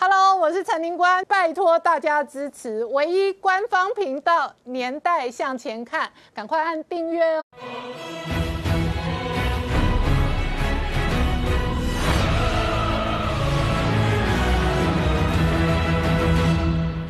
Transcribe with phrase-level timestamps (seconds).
[0.00, 7.42] Hello，我是陈明官，拜托大家支持唯一官方频道《年代向前看》，赶快按订阅哦。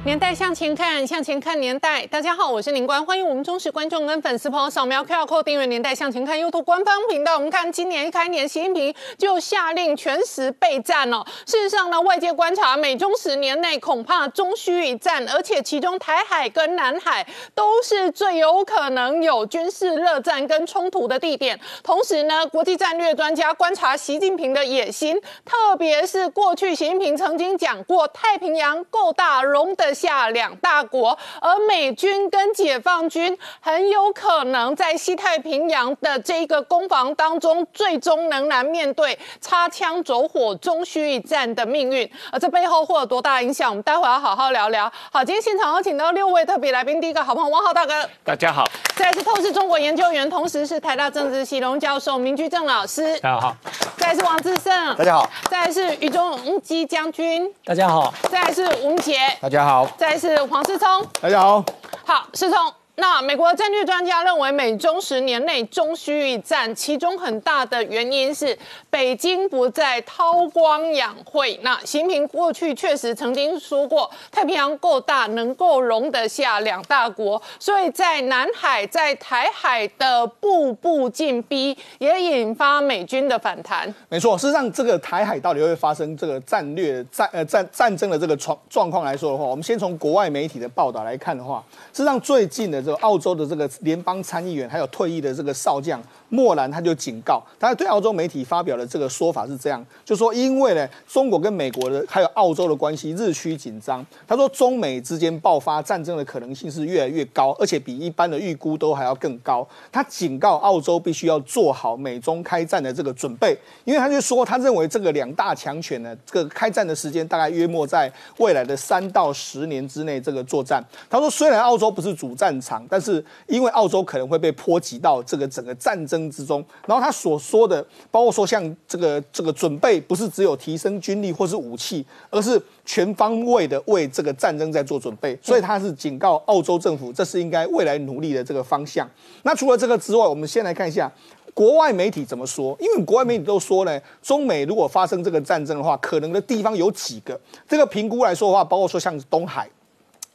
[0.09, 2.06] 年代向前看，向前看年代。
[2.06, 7.34] 大家好，我是林官，欢迎我们忠实观众跟粉丝朋友扫描 QR Code 订阅《年代向前看》YouTube 官方频道。
[7.34, 11.22] 我们看今年一开年，习近平就下令全时备战哦。
[11.44, 21.61] 事实上呢，外界观察，美中十年内恐怕终须一战，而且其中台海跟南海都是最有可能有军事热战跟冲突的地点。
[21.82, 29.97] 同时呢，国际战略专家观察习近平的野心，特别是过去习近平曾经讲过，太平洋够大，容得。
[29.98, 42.08] 下两大国，而美军跟解放军很有可能在西太平洋的这个攻防当中，最终仍然面对擦枪走火、终须一战的命运。
[42.30, 43.70] 而这背后会有多大影响？
[43.70, 44.91] 我们待会要好好聊聊。
[45.11, 53.52] 好，今天现场有请到六位特别来宾，第一个好朋友王浩大哥，大家好；再是透视中国研究员，同时是台大政治系龙教授明居正老师，大家好；
[53.96, 59.88] 再是王志胜，大家好；再是于中基将军，大家好；再是吴杰，大家好。
[59.97, 61.64] 再是黄思聪，大家好，
[62.05, 62.75] 好，思聪。
[63.00, 68.58] 那美国战略专家认为，美中十年内终须一战，其中很大的原因是
[68.90, 71.56] 北京不再韬光养晦。
[71.62, 83.94] 那习近平过去确实曾经说过，太平洋够大，能够容得下两大国，所以在南海、在台海的步步进逼，也引发美军的反弹。
[84.08, 92.88] 没错，事实上，这个台海到底会发生这个战略战呃战战争的这个状状况来说的话，我们先从国外媒体的报道来看的话，事实上最近的。
[92.97, 96.03] 澳洲的这个联邦参议员，还有退役的这个少将。
[96.31, 109.67] 莫兰他就警告，他对澳洲媒体发表的这个说法是这样，就说因为呢，中国跟美国的还有澳洲的关系日趋紧张，他说中美之间爆发战争的可能性是越来越高，而且比一般的预估都还要更高。
[109.91, 120.85] 他警告澳洲必须要做好美中开战的这个准备，因为他就说他认为这个两大强权呢，这个开战的时间大概约莫在未来的三到十年之内这个作战。
[121.08, 126.18] 他说虽然澳洲不是主战场，但是因为澳洲可能会被波及到这个整个战争。
[126.28, 135.38] 之中，然后他所说的，包括说像这个这个准备，不是只有提升军力或是武器，而是全方位的为这个战争在做准备。
[135.41, 139.09] 所以他是警告澳洲政府，这是应该未来努力的这个方向。
[139.43, 141.11] 那除了这个之外，我们先来看一下
[141.55, 142.77] 国外媒体怎么说。
[142.81, 147.41] 因为国外媒体都说呢，中美如果发生这个战争的话，可能的地方有几个。
[147.69, 149.69] 这个评估来说的话，包括说像东海。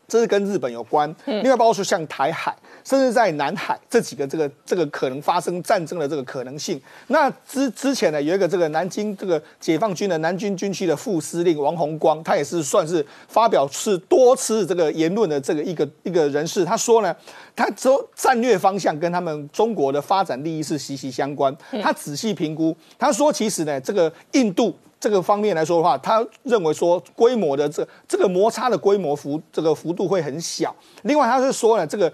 [0.08, 6.80] 这是跟日本有关，另外包括说像台海，甚至在南海这几个这个这个可能发生战争的这个可能性。
[7.08, 16.64] 那之之前呢，有一个这个南京这个解放军的南军军区的副司令王洪光，他也是算是发表是多次这个言论的这个一个一个人士。
[16.64, 17.16] 他说呢，
[17.56, 21.56] 他说战略方向跟他们中国的发展利益是息息相关。
[21.82, 24.76] 他仔细评估，他说其实呢，这个印度。
[25.04, 30.74] 这个方面来说的话，他认为说规模的这这个摩擦的规模幅这个幅度会很小。
[31.02, 32.10] 另外，他是说呢，这个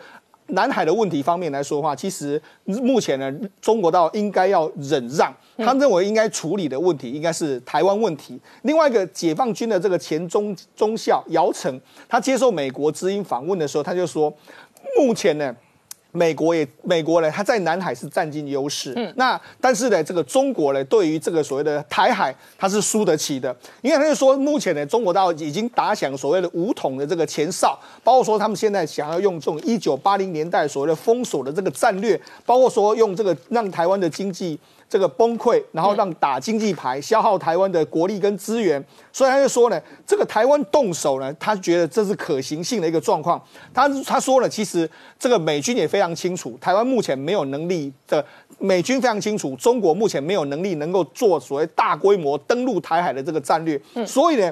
[0.47, 5.31] 南海的问题方面来说的话，其实目前呢，中国到应该要忍让。
[5.57, 8.41] 他认为应该处理的问题应该是台湾问题。
[8.63, 14.33] 另外一个解放军的这个前中中校姚成，他接受美国知音访问的时候，他就说，
[14.97, 15.56] 目前呢。
[16.12, 18.94] 美国也，美国呢，它在南海是占尽优势。
[18.96, 23.56] 嗯，那但是呢，这个中国呢，对于这个所谓的台海，它是输得起的。
[23.81, 34.59] 因为他就说，目前呢，中国大陆已经打响所谓的武统的这个前哨，包括说他们现在想要用这种一九八零年代所谓的封锁的这个战略，包括说用这个让台湾的经济。
[34.89, 38.83] 这个崩溃，然后让打经济牌，消耗台湾的国力跟资源，
[39.13, 43.39] 所以他就说呢，这个台湾动手呢，他觉得这是可行性的一个状况。
[43.72, 44.89] 他他说了，其实
[45.19, 48.25] 这个美军也非常清楚，台湾目前没有能力的，
[48.57, 53.79] 美军非常清楚，中国目前没有能力能够做所谓大规模登陆台海的这个战略。
[54.07, 54.51] 所以呢，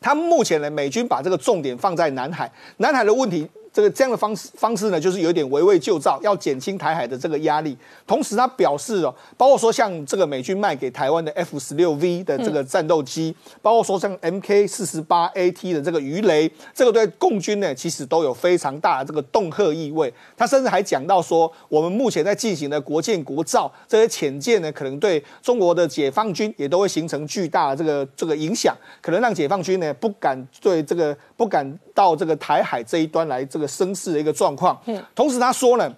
[0.00, 3.46] 他目前呢，美军把这个重点放在南海，南海的问题。
[3.78, 7.78] 这个这样的方式方式呢，就是有点围魏救赵，要减轻台海的这个压力。
[8.08, 13.32] 同时，他表示哦，包括说像这个美军卖给台湾的 F 十六 V 的这个战斗机，
[13.62, 20.12] 包括说像 MK 四十八 AT 的这个鱼雷，这个对共军呢，其实都有非常大的这个恫吓意味。
[20.36, 31.64] 他甚至还讲到说，我们目前在进行的国建国造这些潜舰呢，可能对中国的解放军也都会形成巨大的这个这个影响，可能让解放军呢不敢对这个不敢
[31.98, 33.66] 到这个台海这一端来这个。
[33.78, 35.88] 声势的一个状况，嗯同时他说呢，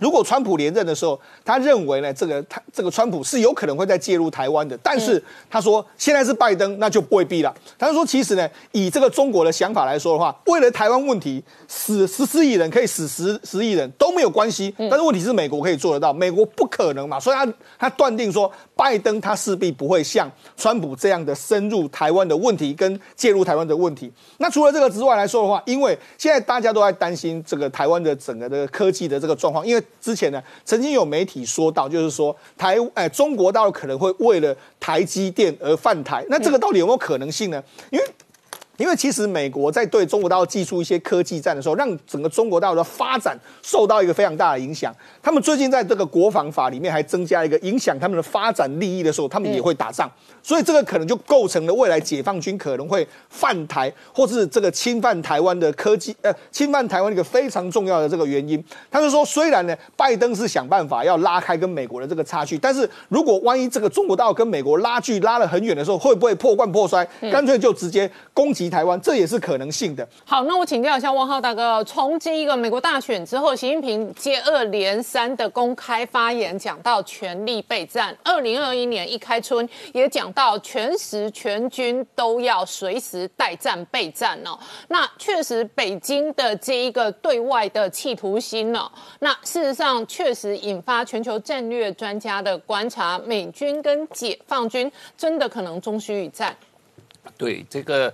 [0.00, 7.54] 如果川普连任的时候，他认为呢，这个他这个川普是有可能会再介入台湾的，但是他说现在是拜登，那就未必了。
[7.78, 17.46] 他说其实呢，以这个中国的想法来说的话，为了台湾问题死十四亿人可以死十十亿人都没有关系，但是问题是美国可以做得到，美国不可能嘛，所以他
[17.78, 24.10] 他断定说拜登他势必不会像川普这样的深入台湾的问题跟介入台湾的问题。
[24.38, 37.62] 那除了这个之外来说的话，因为现在大家都在担心这个台湾的整个的科技的这个状况，因为之前呢，曾经有媒体说到，就是说台哎中国大陆可能会为了台积电而犯台，那这个到底有没有可能性呢？
[37.90, 38.04] 因为
[38.78, 44.90] 因为其实美国在对中国大陆寄出一些科技战的时候，让整个中国大陆的发展受到一个非常大的影响。
[45.22, 50.10] 他们最近在这个国防法里面还增加一个影响他们的发展利益的时候，他们也会打仗。
[50.42, 58.62] 所以这个可能就构成了未来解放军可能会犯台，或是这个侵犯台湾的科技，呃，侵犯台湾一个非常重要的这个原因。
[58.90, 69.00] 他就说，虽然呢，拜登是想办法要拉开跟美国的这个差距，但是如果万一这个中国大陆跟美国拉距拉了很远的时候，会不会破罐破摔，干脆就直接攻击台湾？
[69.00, 70.06] 这也是可能性的。
[70.24, 78.16] 好，那我请教一下汪浩大哥，从这一个美国大选之后，习近平接二连三的公开发言，讲到全力备战。
[78.24, 84.58] 二零二一年一开春也讲到全时全军都要随时待战备战哦。
[84.88, 88.90] 那确实，北京的这一个对外的企图心呢，
[89.20, 96.56] 那事实上确实引发全球战略专家的观察，美军跟解放军真的可能终须一战。
[97.36, 98.12] 对这个。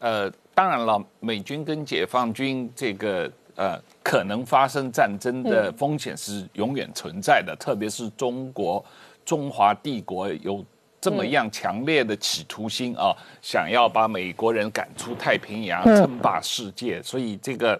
[0.00, 8.84] 呃，当然了，美军跟解放军这个呃可能发生战争的风险是永远存在的，特别是中国
[9.24, 10.62] 中华帝国有
[11.04, 17.78] 这么样强烈的企图心啊，想要把美国人赶出太平洋，称霸世界，所以这个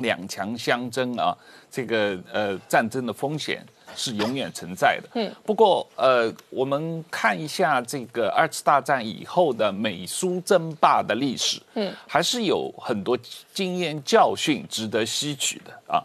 [0.00, 1.34] 两强相争啊，
[1.70, 3.64] 这个呃战争的风险。
[3.96, 5.08] 是永远存在的。
[5.14, 13.18] 嗯，不过呃，我们看一下这个二次大战以后的美苏争霸的历史，嗯，还是有很多
[13.52, 16.00] 经验教训值得吸取的啊。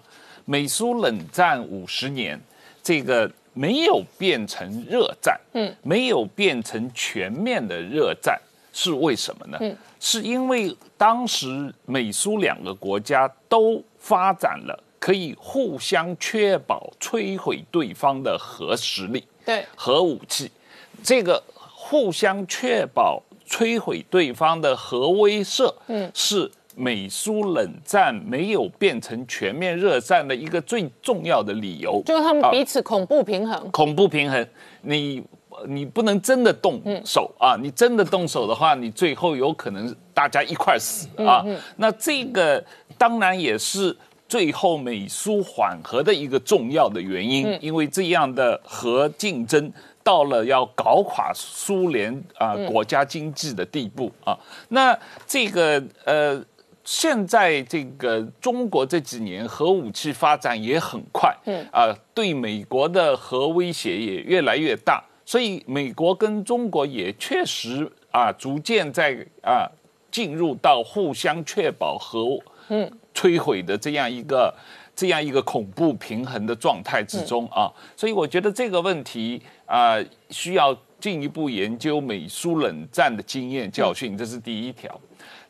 [0.46, 2.42] 美苏冷战五十年，
[2.82, 8.40] 这个没有变成热战，嗯，没有变成全面的热战，
[8.72, 9.58] 是为什么呢？
[9.62, 14.84] 嗯，是因为当时美苏两个国家都发展了。
[14.98, 20.50] 可以互相确保摧毁对方的核实力，对核武器，
[21.04, 34.48] 这个互相确保摧毁对方的核威慑，嗯，是美苏冷战没有变成全面热战的一个最重要的理由，就是他们彼此恐怖平衡，恐怖平衡，
[34.82, 35.24] 你
[35.68, 41.44] 你不能真的动手啊，你真的动手的话，你最后有可能大家一块死啊，
[41.78, 42.64] 那这个
[42.98, 43.96] 当然也是。
[44.28, 49.72] 最后美苏缓和的一个重要的原因，因为这样的核竞争
[50.04, 54.36] 到了要搞垮苏联啊国家经济的地步啊，
[54.70, 56.44] 那这个呃，
[56.86, 69.68] 现在这个中国这几年核武器发展也很快，嗯啊，对美国的核威胁也越来越大，所以美国跟中国也确实啊逐渐在啊
[70.10, 72.40] 进入到互相确保核
[72.70, 72.90] 嗯。
[73.16, 74.54] 摧毁的这样一个
[74.94, 79.96] 这样一个恐怖平衡的状态之中啊，所以我觉得这个问题啊
[80.32, 85.00] 需要进一步研究美苏冷战的经验教训，这是第一条。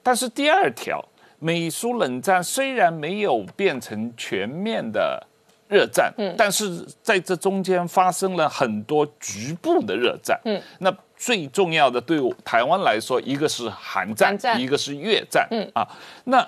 [0.03, 1.03] 但是第二条，
[1.45, 5.21] 美苏冷战虽然没有变成全面的
[5.67, 15.69] 热战，嗯，但是在这中间发生了很多局部的热战，嗯，那最重要的对台湾来说，一个是韩战，一个是越战，嗯。
[15.75, 15.87] 啊，
[16.23, 16.47] 那。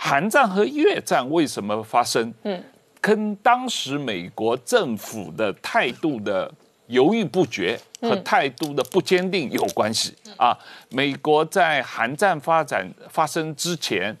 [0.00, 2.32] 韩战和越战为什么发生？
[2.44, 2.62] 嗯，
[3.00, 6.48] 跟当时美国政府的态度的
[6.88, 10.54] 犹豫不决和态度的不坚定有关系啊。
[10.90, 14.14] 美国在韩战发展发生之前，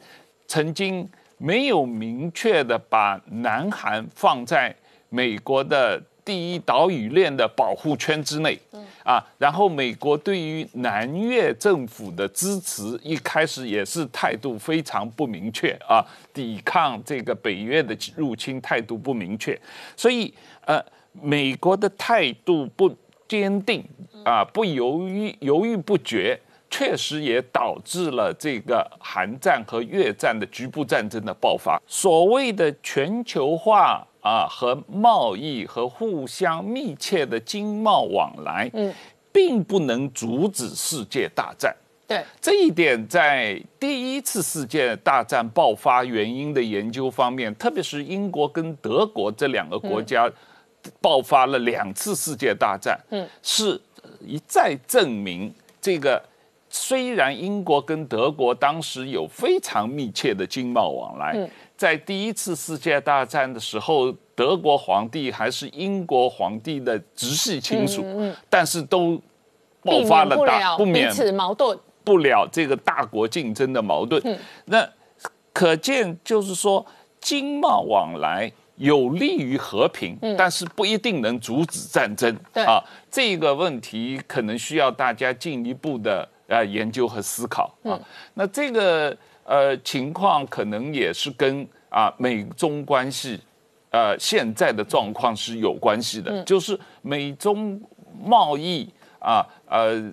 [0.46, 1.06] 曾经
[1.36, 4.74] 没有明确的把南韩放在
[5.10, 6.02] 美国的。
[6.28, 8.58] 第一岛屿链的保护圈之内，
[9.02, 19.58] 啊，然后美国对于南越政府的支持一开始也是态度非常不明确啊，抵抗这个北越的入侵态度不明确，
[19.96, 20.30] 所以
[20.66, 20.78] 呃，
[21.22, 22.94] 美国的态度不
[23.26, 23.84] 坚定
[24.24, 26.38] 啊，不犹豫犹豫不决，
[26.70, 31.80] 确实也导致了这个韩战和越战的局部战争的爆发。
[31.86, 34.04] 所谓的全球化。
[34.20, 38.92] 啊，和贸易和互相密切的经贸往来，嗯，
[39.32, 41.74] 并不能阻止世界大战
[42.06, 50.30] 对，这一点在第一次世界大战爆发原因的研究方面，特别是英国跟德国这两个国家
[51.00, 53.80] 爆发了两次世界大战，嗯，是
[54.20, 56.22] 一再证明这个。
[56.70, 68.04] 虽然英国跟德国当时有非常密切的经贸往来，在第一次世界大战的时候，德国皇帝还是英国皇帝的直系亲属，
[68.50, 69.18] 但是都
[69.82, 74.22] 爆发了大不免此矛盾不了这个大国竞争的矛盾。
[74.66, 74.86] 那
[75.54, 76.84] 可见就是说，
[77.18, 82.34] 经贸往来有利于和平，但是不一定能阻止战争。
[82.54, 86.28] 啊，这个问题可能需要大家进一步的。
[86.48, 87.76] 啊，研究和思考。
[87.82, 88.00] 啊，
[88.32, 93.38] 那这个呃情况可能也是跟啊美中关系，
[93.90, 97.78] 呃现在的状况是有关系的，就是美中
[98.24, 100.10] 贸易啊呃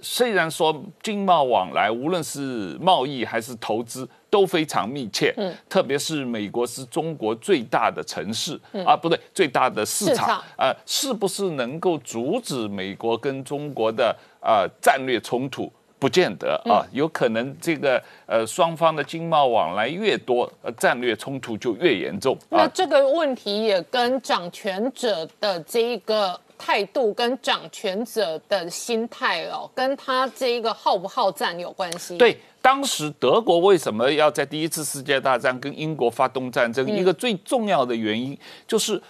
[0.00, 14.16] 虽然说经贸往来无论是贸易还是投资都非常密切，嗯，特别是美国是中国最大的城市啊，不对，最大的市场啊，是不是能够阻止美国跟中国的？
[14.40, 22.38] 啊，战略冲突不见得啊，有可能这个呃双方的经贸往来越多，呃战略冲突就越严重。
[22.48, 32.16] 那这个问题也跟掌权者的这个态度、跟掌权者的心态哦，跟他这一个好不好战有关系。
[32.16, 36.86] 对，当时德国为什么要在第一次世界大战跟英国发动战争？
[36.86, 39.02] 一个最重要的原因就是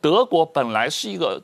[0.00, 1.42] 德国本来是一个。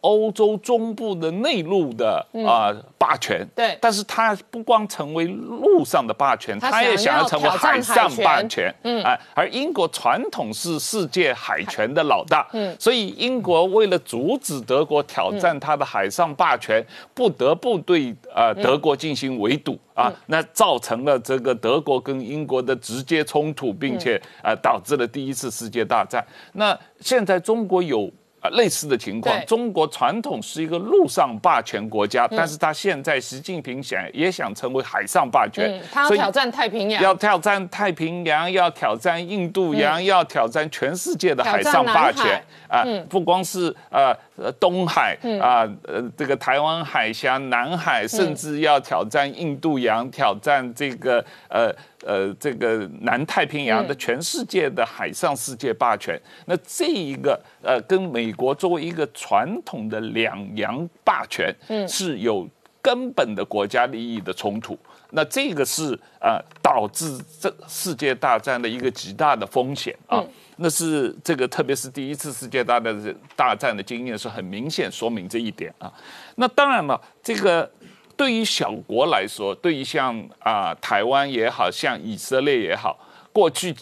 [0.00, 16.84] 欧洲中部的内陆的啊霸权，对，但是他不光成为陆上的霸权，他也想要成为海上霸权，嗯，啊，而英国传统是世界海权的老大，嗯，所以英国为了阻止德国挑战他的海上霸权，
[17.14, 26.24] 不得不对啊德国进行围堵啊，那造成了这个德国跟英国的直接冲突，并且啊导致了第一次世界大战。
[26.52, 28.10] 那现在中国有。
[28.50, 42.84] 类似的情况，中国传统是一个陆上霸权国家，但是他现在习近平想也想成为海上霸权，他要挑战太平洋，要挑战太平洋，要挑战印度洋，要挑战全世界的海上霸权啊！
[43.08, 44.14] 不光是呃
[44.60, 51.74] 东海啊，呃这个台湾海峡、南海，甚至要挑战印度洋，挑战这个呃。
[52.06, 62.48] 呃，这个南太平洋的全世界的海上世界霸权，那这一个呃，跟美国作为一个传统的两洋霸权，嗯，是有
[62.80, 64.78] 根本的国家利益的冲突。
[65.10, 70.24] 那这个是呃，导致这世界大战的一个极大的风险啊。
[70.56, 75.92] 那是这个，特别是第一次世界大战的大战的经验是很明显说明这一点啊。
[76.36, 77.70] 那当然了，这个。
[78.18, 82.98] 对于小国来说，对于像啊台湾也好像以色列也好，
[83.30, 83.76] 过去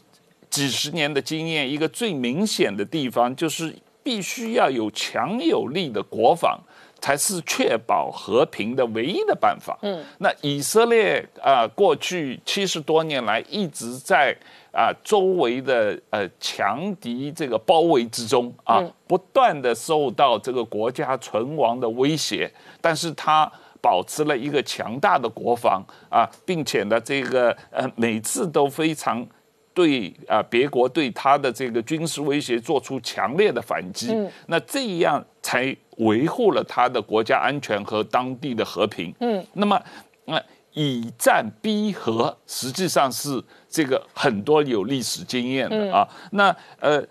[0.50, 6.58] 几十年的经验，一个最明显的地方就是必须要有强有力的国防，
[7.04, 9.78] 才是确保和平的唯一的办法。
[9.82, 14.34] 嗯，那以色列啊，过去七十多年来一直在
[14.72, 23.52] 啊周围的呃强敌这个包围之中啊，不断的受到这个国家存亡的威胁，但是他。
[23.84, 29.22] 保持了一个强大的国防啊，并且呢，这个呃每次都非常
[29.74, 34.16] 对啊别国对他的这个军事威胁做出强烈的反击，
[34.46, 39.12] 那这样才维护了他的国家安全和当地的和平。
[39.20, 39.78] 嗯，那么
[40.24, 40.40] 那
[40.72, 47.04] 以战逼和实际上是这个很多有历史经验的啊，那呃。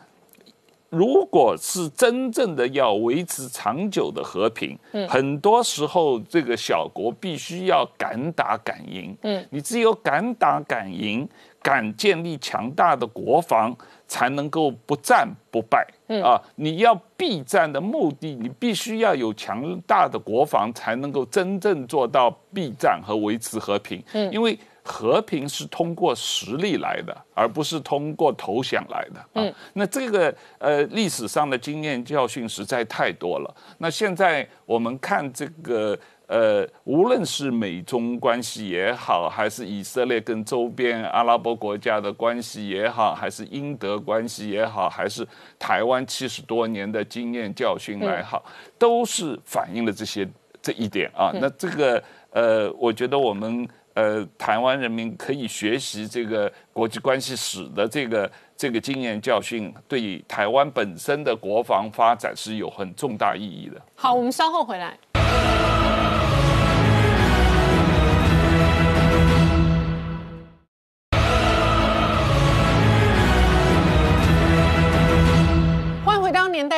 [0.96, 11.27] 如果是真正的要维持长久的和平，嗯，很多时候这个小国必须要敢打敢赢，嗯，你只有敢打敢赢，
[11.63, 13.75] 敢建立强大的国防，
[14.08, 24.60] 才能够不战不败，嗯啊，你要避战的目的，你必须要有强大的国防，才能够真正做到避战和维持和平，嗯，因为。
[24.86, 29.25] 和平是通过实力来的，而不是通过投降来的。
[29.36, 33.55] 嗯，那这个呃历史上的经验教训实在太多了。
[33.77, 45.27] 那现在我们看这个呃，无论是美中关系也好，还是以色列跟周边阿拉伯国家的关系也好，还是英德关系也好，还是
[45.60, 48.44] 台湾七十多年的经验教训来好，
[48.77, 50.27] 都是反映了这些
[50.62, 51.32] 这一点啊。
[51.34, 53.68] 那这个呃，我觉得我们。
[53.96, 63.80] 呃，台湾人民可以学习这个国际关系史的这个这个经验教训，对台湾本身的国防发展是有很重大意义的。
[63.94, 64.98] 好，我们稍后回来。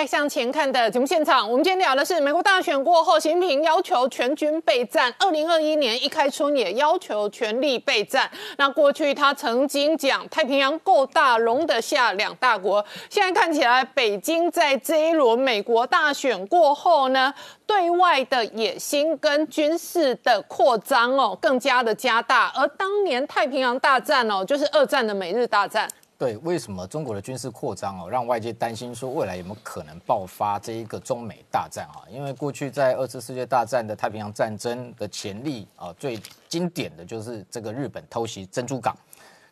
[0.05, 5.13] 向前看的节目现场，我们今天聊的是美国大选过后，习近平要求全军备战。
[5.19, 8.29] 二零二一年一开春也要求全力备战。
[8.57, 12.85] 那过去他曾经讲太平洋够大，容得下两大国。
[13.09, 17.33] 现在看起来，北京在这一轮美国大选过后呢，
[17.65, 22.51] 对外的野心跟军事的扩张哦，更加的加大。
[22.55, 25.89] 而当年太平洋大战哦，就是二战的美日大战。
[26.17, 32.07] 对，为什么中国的军事扩张哦，让外界担心说未来有没有可能爆发这一个中美大战啊？
[32.09, 36.17] 因为过去在二次世界大战的太平洋战争的潜力啊，最
[36.47, 38.95] 经典的就是这个日本偷袭珍珠港。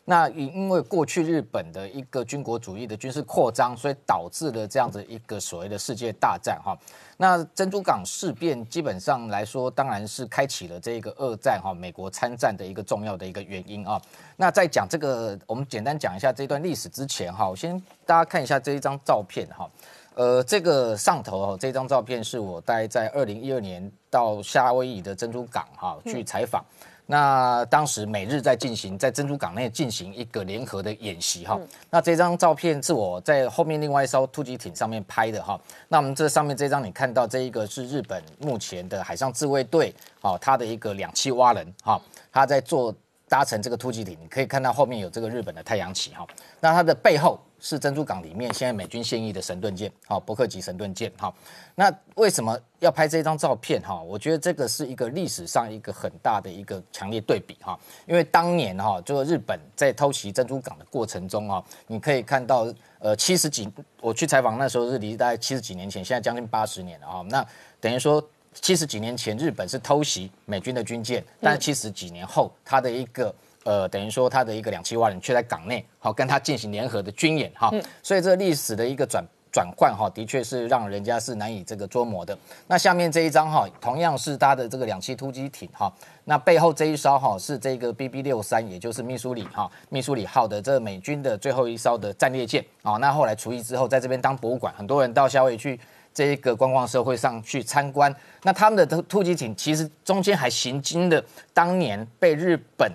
[0.06, 6.76] 那因因为过去日本的一个军国主义的军事扩张，所以导致了这样子一个所谓的世界大战哈。
[7.16, 13.98] 那珍珠港事变基本上来说，当然是开启了这个二战哈，美国参战的一个重要的一个原因啊。
[14.36, 19.70] 那在讲这个，我们简单讲一下这段历史之前哈，我先大家看一下这一张照片哈。
[20.16, 26.62] 呃，这个上头哦，这张照片是我待在二零一二年到夏威夷的珍珠港哈去采访。
[27.06, 35.60] 那当时美日在进行在珍珠港内进行一个联合的演习哈，那这张照片是我在后面另外一艘突击艇上面拍的哈。
[35.88, 42.00] 那我们这上面这张你看到这一个是日本目前的海上自卫队哦，它的一个两栖蛙人哈，
[42.32, 42.94] 他在做
[43.28, 46.26] 搭乘这个突击艇，你可以看到后面有这个日本的太阳旗哈。
[46.60, 47.38] 那它的背后。
[47.64, 51.34] 是珍珠港里面现在美军现役的神盾舰，好，伯克级神盾舰，好，
[51.74, 53.80] 那为什么要拍这张照片？
[53.80, 63.66] 哈，我觉得这个是一个历史上一个很大的一个强烈对比，哈，因为当年哈，就日本在偷袭珍珠港的过程中，哈，你可以看到，呃，七十几，
[64.02, 67.42] 我去采访那时候是离大概七十几年前，现在将近八十年了，哈，那
[67.80, 82.36] 等于说七十几年前日本是偷袭美军的军舰，但七十几年后，它的一个呃，等于说他的一个两栖蛙人却在港内，好跟他进行联合的军演，哈，所以这历史的一个转转换，哈，的确是让人家是难以这个捉摸的。
[82.66, 85.92] 那下面这一张，哈，同样是他的这个两栖突击艇，哈，
[86.24, 95.78] 那背后这一艘，哈，是这个 BB 六三，也就是密苏里，哈，密苏里号的这美军的最后一艘的战列舰，啊，那后来除役之后，在这边当博物馆，很多人到夏威夷去
[96.12, 98.14] 这一个观光社会上去参观。
[98.42, 102.90] 那他们的突突击艇其实中间还行经的当年被日本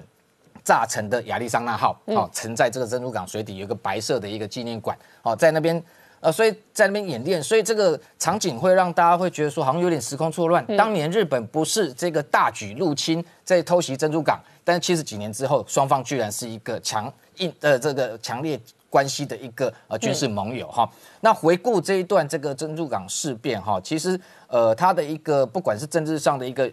[0.70, 5.84] 炸沉的亚利桑那号，哦，沉在这个珍珠港水底，有一个白色的一个纪念馆，哦，在那边，
[6.20, 10.64] 呃，所以在那边演练，所以这个场景会让大家会觉得说，好像有点时空错乱。
[10.78, 18.60] 当年日本不是这个大举入侵，在偷袭珍珠港，但是七十几年之后，双方居然是一个强硬呃这个强烈
[18.92, 20.88] 关系的一个呃军事盟友哈。
[21.22, 26.72] 那回顾这一段这个珍珠港事变哈，其实呃它的一个不管是政治上的一个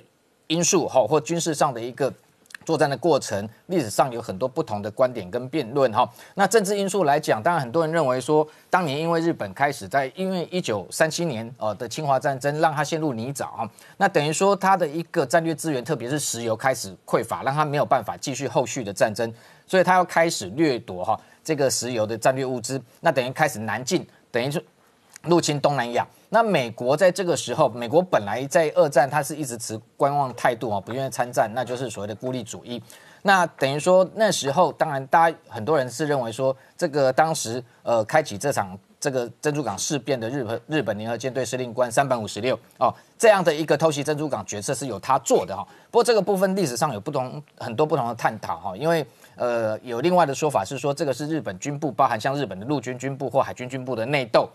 [0.49, 2.13] 因素哈，或军事上的一个。
[2.67, 6.07] 作战的过程，历史上有很多不同的观点跟辩论哈。
[6.35, 13.71] 那政治因素来讲，当然很多人认为说，当年因为日本开始在因为一九三七年呃的侵华战争，让他陷入泥沼哈。
[13.99, 19.33] 那等于说他的一个战略资源，特别是石油开始匮乏，让他没有办法继续后续的战争，
[19.65, 22.83] 所以他要开始掠夺哈这个石油的战略物资。
[23.01, 24.61] 那等于开始南进，等于是
[25.23, 26.05] 入侵东南亚。
[26.29, 32.83] 那美国在这个时候，美国本来在二战，它是一直持观望态度啊，不愿意参战，那就是所谓的孤立主义。
[33.23, 45.67] 那等于说那时候，当然大家很多人是认为说，这个当时呃开启这场这个珍珠港事变的日本日本联合舰队司令官三本五十六哦，这样的一个偷袭珍珠港决策是由他做的哈。
[45.91, 54.49] 不过这个部分历史上有不同很多不同的探讨哈，因为呃有另外的说法是说，这个是日本军部，包含像日本的陆军军部或海军军部的内斗。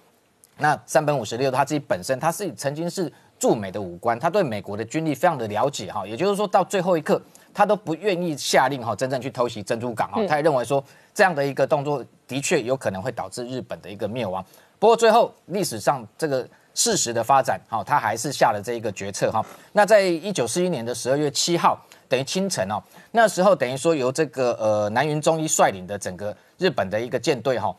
[0.57, 7.19] 那三本五十六，他自己本身他是曾经是驻美的武官，他对美国的军力非常的了解哈，也就是说到最后一刻，
[7.51, 10.83] 他都不愿意下令哈，真正去偷袭珍珠港哈，他也认为说
[11.13, 14.45] 这样的一个动作的确有可能会导致日本的一个灭亡。
[14.77, 19.43] 不过最后历史上这个事实的发展哈，他还是下了这一个决策哈。
[19.73, 22.79] 那在一九四一年的十二月七号，等于清晨哦，
[23.11, 27.75] 那时候等于说由这个呃南云忠一率领的整个日本的一个舰队哈。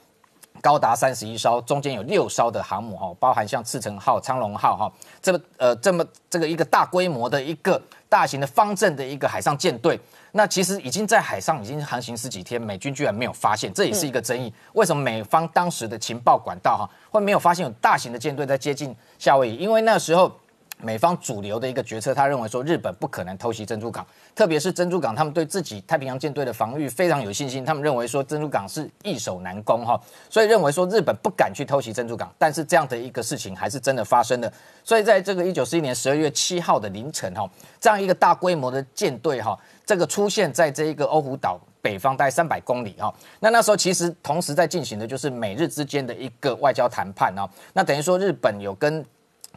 [0.63, 9.99] 高达三十一艘，中间有六艘的航母哈，包含像赤城号、苍龙号哈，这么呃这么这个一个大规模的一个大型的方阵的一个海上舰队，
[10.31, 14.51] 那其实已经在海上已经航行十几天，美军居然没有发现，这也是一个争议。
[14.75, 19.57] 为什么美方当时的情报管道哈会没有发现有大型的舰队在接近夏威夷？
[19.57, 20.33] 因为那时候。
[20.83, 32.33] 美方主流的一个决策，他认为说日本不可能偷袭珍珠港，特别是珍珠港，他们对自己太平洋舰队的防御非常有信心，他们认为说珍珠港是易守难攻哈，所以认为说日本不敢去偷袭珍珠港。
[32.37, 37.49] 但是这样的一个事情还是真的发生了，所以在这个一九四一年十二月七号的凌晨哈，
[37.81, 43.13] 这样一个大规模的舰队哈，这个出现在这一个欧胡岛北方大概三百公里哈。
[43.41, 47.49] 那那时候其实同时在进行的就是美日之间的一个外交谈判哦。
[47.73, 49.05] 那等于说日本有跟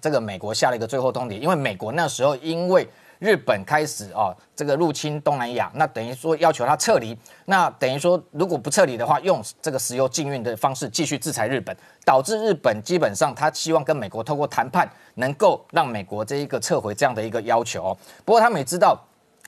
[0.02, 2.88] 这个美国下了一个最后通牒，因为美国那时候因为
[3.20, 17.98] 日本开始啊这个入侵东南亚，那等于说要求他撤离，那等于说如果不撤离的话，用这个石油禁运的方式继续制裁日本，导致日本基本上他希望跟美国透过谈判能够让美国这一个撤回这样的一个要求。
[18.24, 19.00] 不过他们也知道。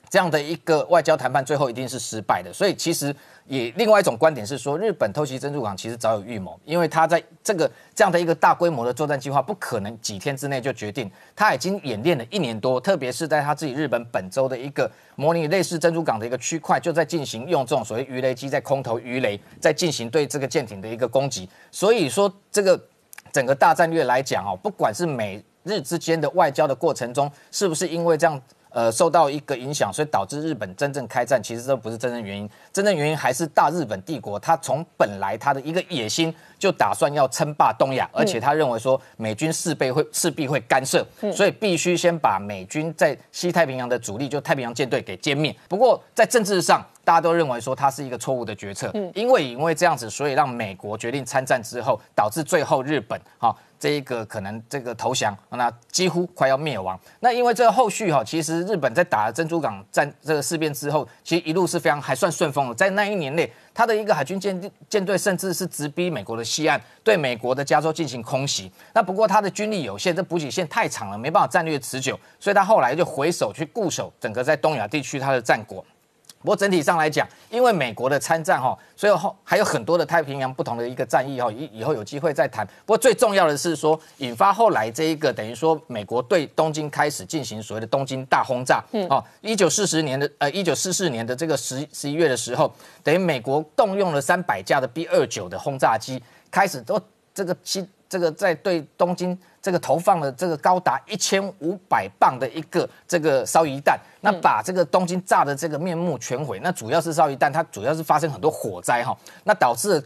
[0.10, 3.14] 这样的一个外交谈判最后一定是失败的，所以其实
[3.46, 22.80] 也另外一种观点是说，日本偷袭珍珠港其实早有预谋，因为他在这个这样的一个大规模的作战计划不可能几天之内就决定，他已经演练了一年多，特别是在他自己日本本州的一个模拟类似珍珠港的一个区块，就在进行用这种所谓鱼雷机在空投鱼雷，在进行对这个舰艇的一个攻击，所以说这个
[23.34, 28.42] 整个大战略来讲哦，不管是美日之间的外交的过程中，是不是因为这样。
[28.78, 45.56] 呃，受到一个影响，所以导致日本真正开战，其实这不是真正原因，真正原因还是大日本帝国，它从本来它的一个野心就打算要称霸东亚，而且他认为说美军势必会势必会干涉，所以必须先把美军在西太平洋的主力，就太平洋舰队给歼灭。
[45.68, 53.56] 不过在政治上，大家都认为说它是一个错误的决策，因为因为这样子，所以让美国决定参战之后，导致最后日本哈。
[53.80, 57.00] 这一个可能这个投降，那几乎快要灭亡。
[57.20, 62.76] 那因为这个后续哈，其实日本在打了珍珠港战这个事变之后，其实一路是非常还算顺风的。
[62.76, 68.72] 在那一年内，他的一个海军舰舰队甚至是直逼美国的西岸，对美国的加州进行空袭。
[68.94, 75.86] 那不过他的军力有限，这补给线太长了，没办法战略持久，所以他后来就回首去固守整个在东亚地区他的战果。
[76.40, 82.66] 不过整体上来讲，因为美国的参战哈，所以后还有很多的太平洋不同的一个战役哈，以以后有机会再谈。
[82.86, 88.84] 不过最重要的是说，引发后来这一个等于说美国对东京开始进行所谓的东京大轰炸。
[88.92, 92.74] 嗯，哦，一九四十年的呃一九四四年的这个十十一月的时候，
[93.04, 97.02] 等于美国动用了三百架的 B 二九的轰炸机，开始都
[97.34, 99.38] 这个西这个在对东京。
[99.68, 106.58] 这个投放了这个高达一千五百磅的一个这个烧夷弹，那把这个东京炸的这个面目全毁。
[106.64, 110.02] 那主要是烧夷弹，它主要是发生很多火灾哈，那导致。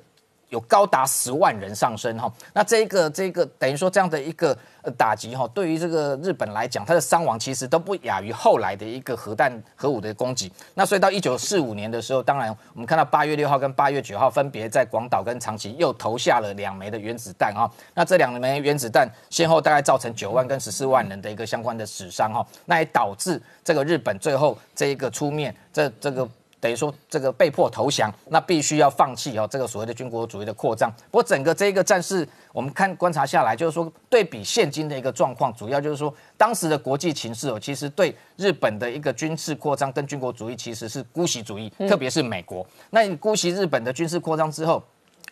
[0.52, 4.56] 有高达十万人上升哈，那这一个这个等于说这样的一个
[4.98, 10.52] 打击哈，对于这个日本来讲，它的伤亡其实都不亚于后来的一个核弹核武的攻击。
[10.74, 26.28] 那所以到一九四五年的时候，当然我们看到八月六号跟八月九号分别在广岛跟长崎又投下了两枚的原子弹哈，那这两枚原子弹先后大概造成九万跟十四万人的一个相关的死伤哈，那也导致这个日本最后这一个出面这这个。
[26.62, 30.90] 等于说这个被迫投降，那必须要放弃哦，这个所谓的军国主义的扩张。
[31.10, 42.64] 不过整个这一个战事，我们看观察下来，就是说对比现今的一个状况，主要就是说当时的国际情势哦，其实对日本的一个军事扩张跟军国主义其实是姑息主义，特别是美国。
[42.92, 44.84] 那你姑息日本的军事扩张之后，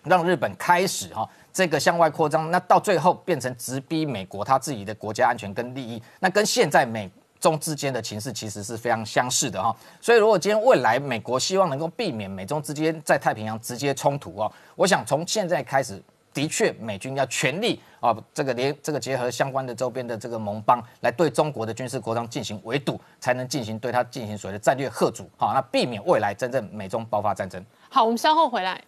[0.03, 7.07] 让日本开始哈这个向外扩张，那到最后变成直逼美国他自己的国家安全跟利益，那跟现在美。
[7.39, 16.01] 中之间的情势其实是非常相似的哈，所以如果今天未来美国希望能够避免美中之间在太平洋直接冲突哦，我想从现在开始，
[16.33, 27.65] 的确美军要全力啊，这个连这个结合相关的周边的这个盟邦来对中国的军事国防进行围堵，才能进行对它进行所谓的战略贺阻好，那避免未来真正美中爆发战争。
[27.89, 28.81] 好，我们稍后回来。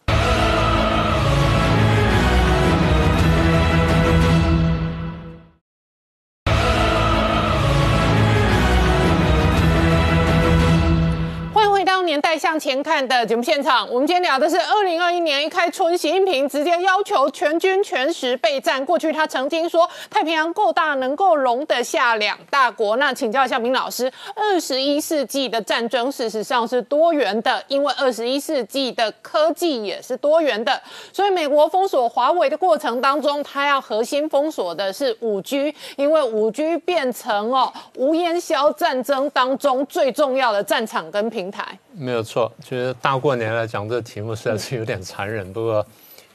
[12.12, 18.86] 年代向前看的节目现场，我们今天聊的是二零二一年一开春，习近平直接要求全军全时备战。
[18.86, 22.98] 过去他曾经说太平洋够大，能够容得下两大国。
[22.98, 25.62] 那请教一下明老师，二十一世纪的。
[25.62, 29.10] 战争事实上是多元的，因为二十一世纪的。
[29.22, 30.82] 科技也是多元的。
[31.14, 32.58] 所以美国封锁华为的。
[32.58, 34.92] 过程当中，他要核心封锁的。
[34.92, 40.62] 是五 G，因为五 G 变成哦无烟硝战争当中最重要的。
[40.62, 41.80] 战场跟平台。
[42.04, 45.46] 没有错，其实大过年来讲这个题目实在是有点残忍。
[45.54, 45.86] 不过，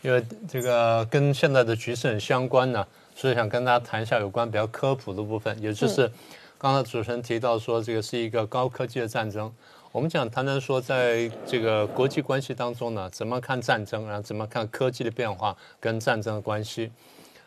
[0.01, 6.09] 因为这个跟现在的局势很相关呢，所以想跟大家谈一下有关比较科普的部分，也就是
[6.57, 9.53] 刚才主持人提到说这个是一个高科技的战争。
[9.91, 16.93] 我们讲谈谈说，在这个国际关系当中呢，怎么看战争，然后怎么看科技的变化跟战争的关系。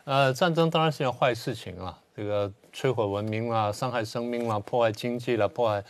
[0.04, 5.82] 呃，战争当然是件坏事情啊，这个摧毁文明啦，伤害生命啦，破坏经济啦，破坏。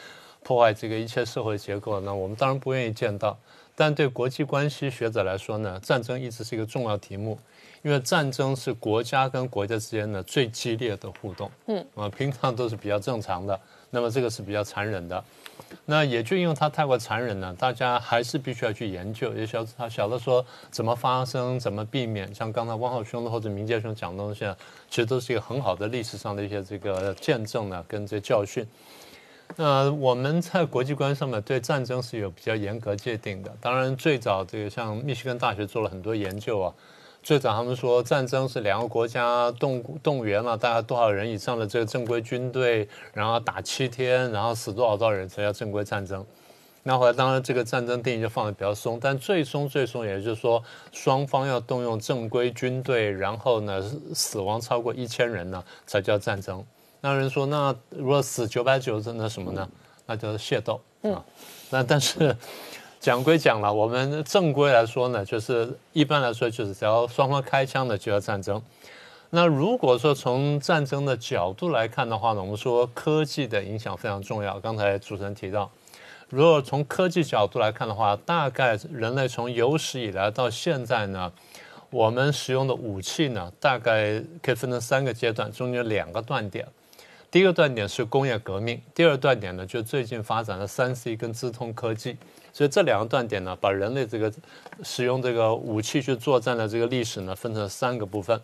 [0.43, 3.37] 破坏这个一切社会结构，那我们当然不愿意见到。
[3.75, 7.39] 但对国际关系学者来说呢，战争一直是一个重要题目，
[7.81, 11.49] 因为战争是国家跟国家之间的最激烈的互动。
[11.67, 13.57] 嗯，啊，平常都是比较正常的，
[13.89, 15.23] 那么这个是比较残忍的。
[15.85, 22.33] 那也就因为它太过残忍了，大家还是必须要去研究，也晓他晓得说怎么发生，怎么避免。
[22.35, 24.45] 像刚才汪浩兄或者明杰兄讲的东西，
[24.89, 28.67] 其实都是一个很好的历史上的一些这个见证呢，跟这教训。
[29.57, 33.53] 那我们在国际关系上面对战争是有比较严格界定的。
[33.59, 36.73] 当然，最早这个像密歇根大学做了很多研究啊。
[37.21, 46.25] 最早他们说战争是两个国家动动员了大概多少人以上的这个正规军队，然后打七天，然后死多少多少人才叫正规战争。
[46.83, 53.83] 那后来当然这个战争定义就放的比较松，但最松最松也就是说双方要动用正规军队，然后呢
[54.13, 56.63] 死亡超过一千人呢才叫战争。
[57.01, 59.69] 那人说那如果死九百九十那什么呢？
[60.05, 61.23] 那就是械斗啊。
[61.69, 62.35] 那但是。
[63.01, 68.61] 讲归讲了，我们正规来说呢，就是一般来说就是只要双方开枪的就要战争。
[69.29, 74.59] 那如果说从战争的角度来看的话呢，我们说科技的影响非常重要。
[74.59, 75.71] 刚才主持人提到，
[76.27, 81.31] 如果从科技角度来看的话，大概人类从有史以来到现在呢，
[81.91, 86.67] 我们使用的武器呢，大概可以分成三个阶段，中间两个断点。
[87.31, 92.17] 第一个断点是工业革命，第二断点呢就最近发展的三 C 跟资通科技。
[92.51, 94.33] 所以这两个断点呢，把人类这个
[94.83, 98.41] 使用这个武器去作战的这个历史呢，分成三个部分。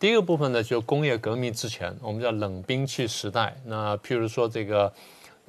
[0.00, 3.54] 第一个部分呢，就工业革命之前，我们叫冷兵器时代。
[3.66, 4.90] 那譬如说这个，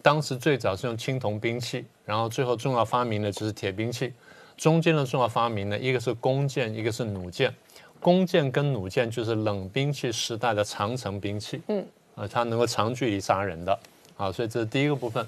[0.02, 4.14] 当时最早是用青铜兵器，然后最后重要发明的就是铁兵器。
[4.58, 7.54] 中间的重要发明呢，一个是弓箭，一个是弩箭。
[8.00, 11.62] 弓箭跟弩箭就是冷兵器时代的长程兵器。
[11.68, 11.86] 嗯，
[12.18, 13.80] 啊，它能够长距离杀人的。
[14.18, 15.26] 啊，所以这是第一个部分。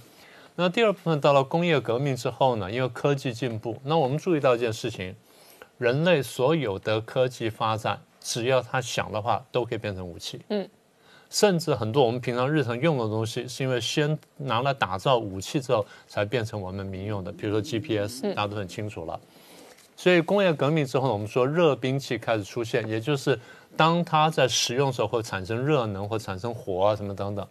[0.56, 5.16] 那第二部分到了工业革命之后呢，因为科技进步，那我们注意到一件事情：
[5.78, 10.42] 人类所有的科技发展，只要他想的话，都可以变成武器。
[10.50, 10.68] 嗯，
[11.30, 17.32] 甚至很多我们平常日常用的东西，是因为先拿来打造武器之后，才变成我们民用的。
[17.32, 19.18] 比如说 GPS，大家都很清楚了。
[19.96, 23.40] 所以工业革命之后，我们说热兵器开始出现，也就是
[23.80, 27.48] 当它在使用时候会产生热能，或产生火啊什么等等。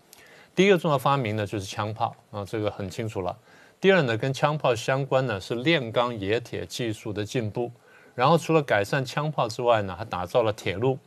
[0.55, 3.35] 第一个重要发明呢，就是枪炮啊，这个很清楚了。
[3.81, 7.73] 第二呢，跟枪炮相关呢是炼钢冶铁技术的进步。
[8.14, 10.99] 然后除了改善枪炮之外呢，还打造了铁路。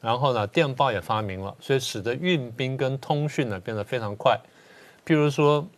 [0.00, 4.40] 然后呢，电报也发明了，所以使得运兵跟通讯呢变得非常快。
[5.04, 5.68] 譬如说，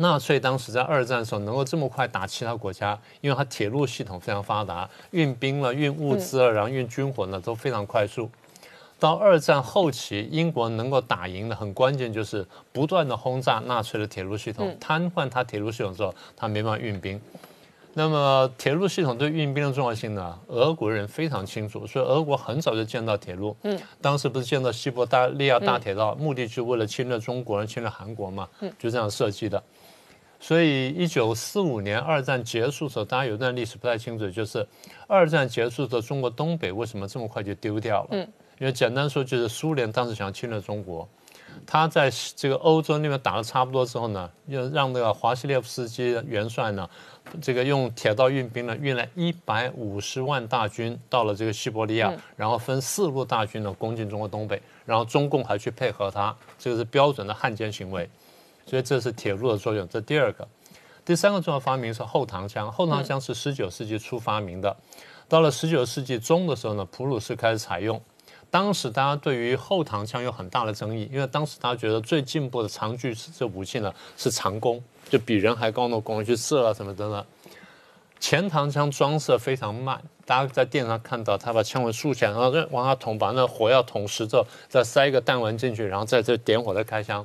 [0.00, 8.30] 纳粹当时在二战的时候能够这么快打其他国家，因为它铁路系统非常发达，运兵了、运物资了，然后运军火呢都非常快速。
[9.00, 17.20] 到二战后期，英国能够打赢的很关键就是不断的轰炸纳粹的铁路系统，瘫痪它铁路系统之后，它没办法运兵。
[17.94, 20.38] 那么铁路系统对运兵的重要性呢？
[20.46, 23.56] 俄国人非常清楚，所以俄国很早就建造铁路。
[23.62, 28.48] 嗯，当时不是建造西伯利亚大铁道，目的就是为了侵略中国人、侵略韩国嘛？
[28.60, 29.60] 嗯，就这样设计的。
[30.40, 34.66] 所以一九四五年二战结束的时候，大家有段历史不太清楚，就是
[35.06, 38.08] 二战结束的时候，中国东北为什么这么快就丢掉了？
[38.12, 38.28] 嗯。
[38.58, 41.08] 因为简单说，就是苏联当时想侵略中国，
[41.64, 46.90] 他在这个欧洲那边打的差不多之后呢，又让那个华西列夫斯基元帅呢，
[47.40, 58.10] 这个用铁道运兵呢，运了一百五十万大军到了这个西伯利亚，然后分四路大军呢攻进中国东北，然后中共还去配合他，这个是标准的汉奸行为，
[58.68, 59.88] 所以这是铁路的作用。
[59.88, 60.46] 这第二个，
[61.04, 64.76] 第三个重要发明是后膛枪，后膛枪是十九世纪初发明的，
[65.26, 68.00] 到了十九世纪中的时候呢，普鲁士开始采用。
[68.50, 77.24] 当时大家对于后膛枪有很大的争议，因为当时大家觉得最进步的长距这武器呢是长弓，就比人还高的弓去射啊什么的呢。
[78.20, 87.24] 前膛枪装设非常慢，大家在电视上看到他把枪尾竖起来，然后往下捅，把那火药捅实之后，再塞一个弹丸进去，然后在这点火再开枪，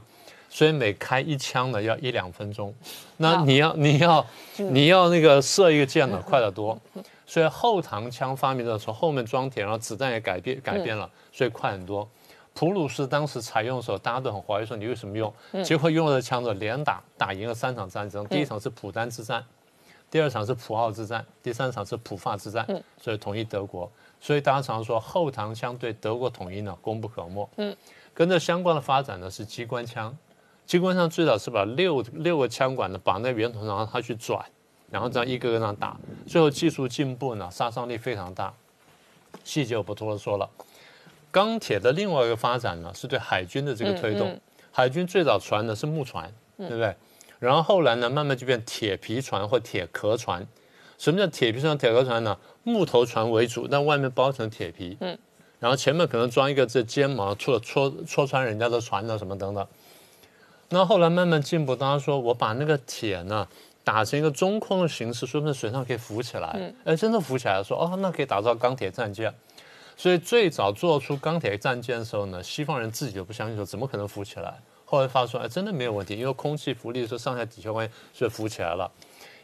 [0.54, 2.72] 所以每开一枪呢要一两分钟。
[3.18, 4.24] 那你要你要
[4.58, 6.80] 你要那个射一个箭呢快得多。
[7.26, 12.08] 所以后膛枪发明的时候，后面装铁，然后子弹也改变改变了，所以快很多。
[12.54, 15.34] 普鲁士当时采用的时候，大家都很怀疑说你为什么用？
[15.63, 19.44] 结果用了枪子连打打赢了三场战争，第一场是普丹之战，
[20.12, 22.63] 第二场是普奥之战，第三场是普法之战，
[23.02, 23.92] 所以统一德国。
[24.22, 27.50] 所以大家常说后膛枪对德国统一呢功不可没。
[27.58, 27.76] 嗯，
[28.13, 30.16] 跟着相关的发展呢是机关枪，
[30.65, 34.43] 机关枪最早是把六六个枪管呢绑在圆筒上，让它去转。
[34.89, 35.97] 然后这样一个个这样打，
[36.28, 38.54] 最后技术进步呢，杀伤力非常大。
[39.43, 40.47] 细节我不多说了。
[41.32, 44.39] 钢铁的另外一个发展呢，是对海军的这个推动。
[44.71, 46.95] 海军最早船呢是木船，对不对？
[47.39, 50.45] 然后后来呢，慢慢就变铁皮船或铁壳船。
[50.99, 52.38] 什么叫铁皮船、铁壳船呢？
[52.63, 54.95] 木头船为主，但外面包成铁皮。
[55.02, 55.17] 嗯。
[55.60, 59.67] 然后前面可能装一个这尖毛，戳戳戳穿人家的船啊什么等等。
[60.74, 63.48] 那后来慢慢进步，当然说我把那个铁呢
[63.84, 66.74] 打成一个中空的形式，说不定水上可以浮起来。
[66.84, 69.32] 哎，真的浮起来了，说哦，那可以打造钢铁战舰。
[69.96, 74.56] 所以最早做出钢铁战舰的时候呢，西方人自己就不相信说怎么可能浮起来。
[74.84, 78.92] 后来发现哎真的没有问题，因为空气浮力说上下抵消关系，所以浮起来了。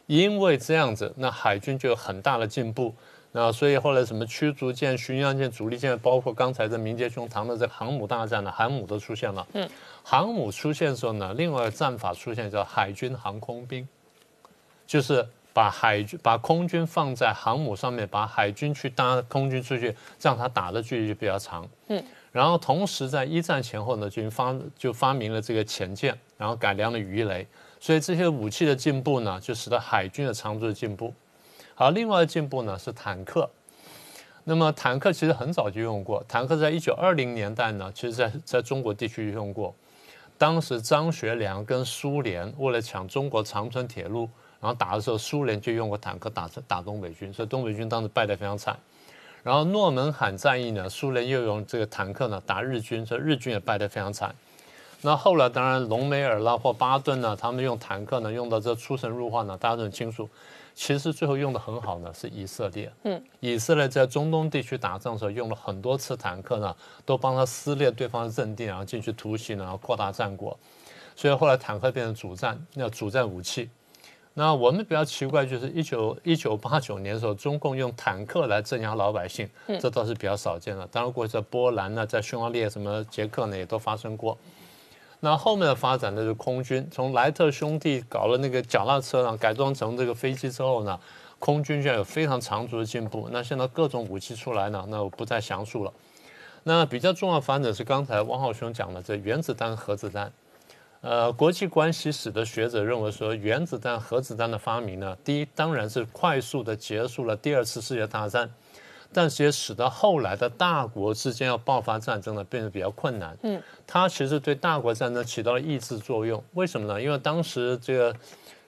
[0.07, 2.95] 因为这样子，那海军就有很大的进步。
[3.31, 9.45] 那所以后来什么驱逐舰、巡洋舰、主力舰，包括刚才的明节胸膛的这航母大战呢，航母都出现了。
[9.53, 9.69] 嗯，
[10.09, 13.87] 航母出现的时候呢，另外战法出现叫海军航空兵，
[14.87, 21.63] 就是把海军、把空军放在航母上面，把海军去搭空军出去，这样它打的距离就比较长。
[21.89, 27.45] 嗯，然后同时在一战前后呢，就发就发明了这个潜舰，然后改良了鱼雷，
[27.79, 31.13] 所以这些武器的进步呢，就使得海军的长足的进步。
[31.75, 33.47] 好，另外的进步呢是坦克。
[34.43, 39.75] 那么坦克其实很早就用过，坦克在一九二零年代呢，其实在在中国地区用过。
[40.39, 44.29] 当时张学良跟苏联为了抢中国长春铁路，
[44.61, 48.79] 然后打的时候，苏联就用过坦克打打东北军，所以东北军当时败得非常惨。
[49.43, 54.33] 然后诺门罕战役呢，苏联又用这个坦克呢打日军，所以日军也败得非常惨。
[55.01, 60.29] 那后来当然隆美尔啦或巴顿呢，他们用坦克呢用到这出神入化呢，大家都很清楚。
[60.81, 62.89] 其实最后用的很好呢，是以色列。
[63.03, 66.73] 嗯，以色列在中东地区打仗的时候用了很多次坦克呢，
[67.05, 70.57] 都帮他撕裂对方的阵地，然后进去突袭，然后扩大战果。
[71.17, 73.69] 所以后来坦克变成主战，那主战武器。
[74.33, 79.49] 那我们比较奇怪，就是一九一九八九年的时候，中共用坦克来镇压老百姓，
[79.81, 80.87] 这倒是比较少见的。
[80.87, 84.37] 当然，过去在波兰呢，在匈牙利、什么捷克呢，也都发生过。
[85.21, 90.99] 那后面的发展呢是空军，从莱特兄弟搞了那个脚踏车呢，改装成这个飞机之后呢，
[91.39, 93.27] 空军就有非常长足的进步。
[93.31, 95.91] 那现在各种武器出来呢，那我不再详述了。
[96.63, 100.31] 那比较重要发展是刚才汪浩兄讲的这原子弹、核子弹。
[101.01, 108.49] 呃，国际关系史的学者认为说，原子弹、核子弹的发明呢，第一当然是快速的结束了第二次世界大战。
[109.11, 113.37] 但是也使得后来的大国之间要爆发战争呢，变得比较困难。
[113.43, 116.43] 嗯，它其实对大国战争起到了抑制作用。
[116.53, 117.01] 为什么呢？
[117.01, 118.15] 因为当时这个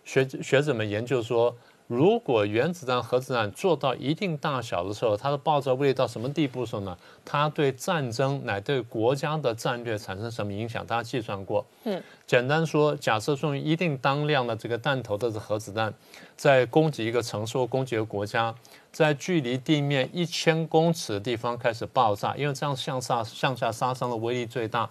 [0.04, 1.56] 学学者们研究说。
[1.88, 6.98] 如果原子弹、核子弹做到一定大小的时候，它的爆炸威力到什么地步的时候呢？
[7.26, 10.88] 它对战争乃对国家的战略产生什么影响？
[10.88, 11.66] 大家计算过。
[11.84, 15.94] 嗯，简单说，假设用一定当量的这个弹头的核子弹，
[16.38, 18.56] 在攻击一个城市或攻击一个国家，
[18.92, 24.90] 在距离地面一千公尺的地方开始爆炸，因为这样向下向下杀伤的威力最大。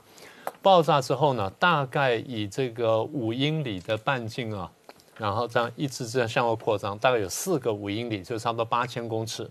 [0.63, 4.71] 爆炸之后呢，大概以这个五英里的半径啊。
[5.17, 9.51] 然后这样一直这样向外扩张，大概有四个五英里，就差不多八千公尺。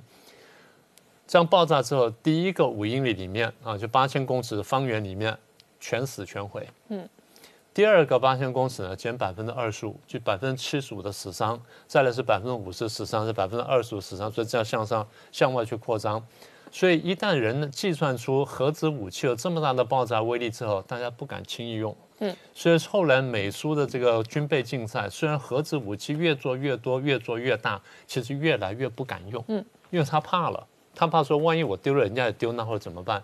[1.27, 5.38] 这样爆炸之后，第一个五英里里面啊，就八千公尺的方圆里面，
[5.79, 6.67] 全死全毁。
[6.88, 7.07] 嗯。
[7.73, 11.62] 第二个八千公尺呢，减百分之二十五，就百分之七十五的死伤。
[11.88, 16.21] 再来是百分之五十死伤，是百分之二十五死伤，所以这样向上向外去扩张。
[16.71, 21.95] 所以一旦人计算出核子武器有这么大的爆炸威力之后，大家不敢轻易用。
[22.19, 29.43] 嗯，所以后来美苏的这个军备竞赛，虽然核子武器越做越多，越做越大，其实越来越不敢用。
[29.47, 33.23] 嗯，因为他怕了，他怕说万一我丢了，人家也丢，那会怎么办？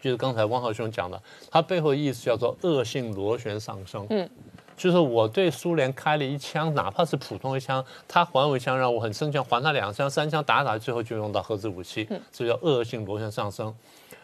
[0.00, 4.06] 就是刚才汪浩兄讲的，它背后意思叫做恶性螺旋上升。
[4.10, 4.28] 嗯，
[4.76, 12.06] 就是我对苏联开了一枪，哪怕是普通一枪，他还我一枪，让我很生气，还他两枪、三枪，打打，最后就用到核子武器。
[12.10, 13.74] 嗯，这叫恶性螺旋上升。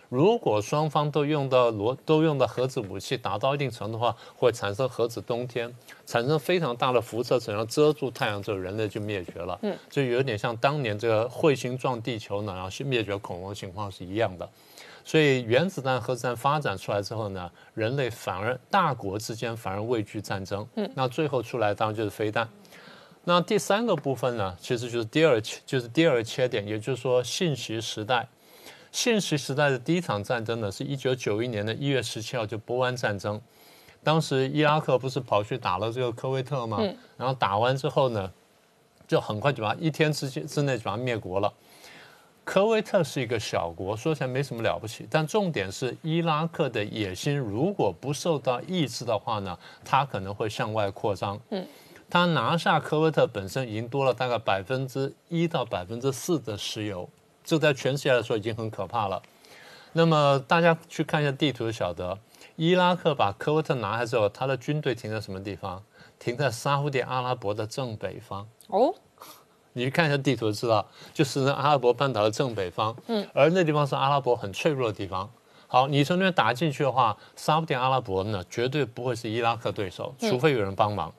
[0.08, 9.58] 如果双方都用到罗都用到核子武器，达到一定程度的话，会产生核子冬天，产生非常大的辐射层，然后遮住太阳之后，人类就灭绝了。
[9.62, 14.46] 嗯，就有点像当年这个彗星撞地球呢，然后去灭绝恐龙情况是一样的。
[15.05, 20.67] 所以原子弹、核子弹发展出来之后呢，人类反而大国之间反而畏惧战争。
[20.77, 22.49] 嗯，那最后出来当然就是飞弹。
[23.25, 28.29] 那第三个部分呢，其实就是第二就是第二切点，也就是说信息时代。
[28.91, 33.41] 信息时代的第一场战争呢，是一九九一年的一月十七号，就波湾战争。
[34.03, 36.79] 当时伊拉克不是跑去打了这个科威特吗？
[37.17, 38.31] 然后打完之后呢，
[39.07, 41.53] 就很快就把一天之间之内就把它灭国了。
[42.44, 51.40] 科威特是一个小国，说起来没什么了不起，但重点是伊拉克的野心如果不受到抑制的话呢，它可能会向外扩张。
[51.50, 51.67] 嗯，
[52.10, 57.08] 他拿下科威特本身已经多了大概百分之一到百分之四的石油。
[57.44, 59.23] 这在全世界来说已经很可怕了。
[59.92, 62.19] 那么大家去看一下地图，就晓得
[62.56, 65.83] 伊拉克把科威特拿下之后，他的军队停在什么地方？
[66.19, 68.46] 停在沙地阿拉伯的正北方。
[68.69, 68.94] 哦，
[69.75, 72.94] 你去看一下地图就知道，就是那阿拉伯半岛的正北方。
[73.06, 75.31] 嗯，而那地方是阿拉伯很脆弱的地方。
[75.66, 81.12] 好，你从那边打进去的话，沙特阿拉伯呢绝对不会是伊拉克对手，除非有人帮忙。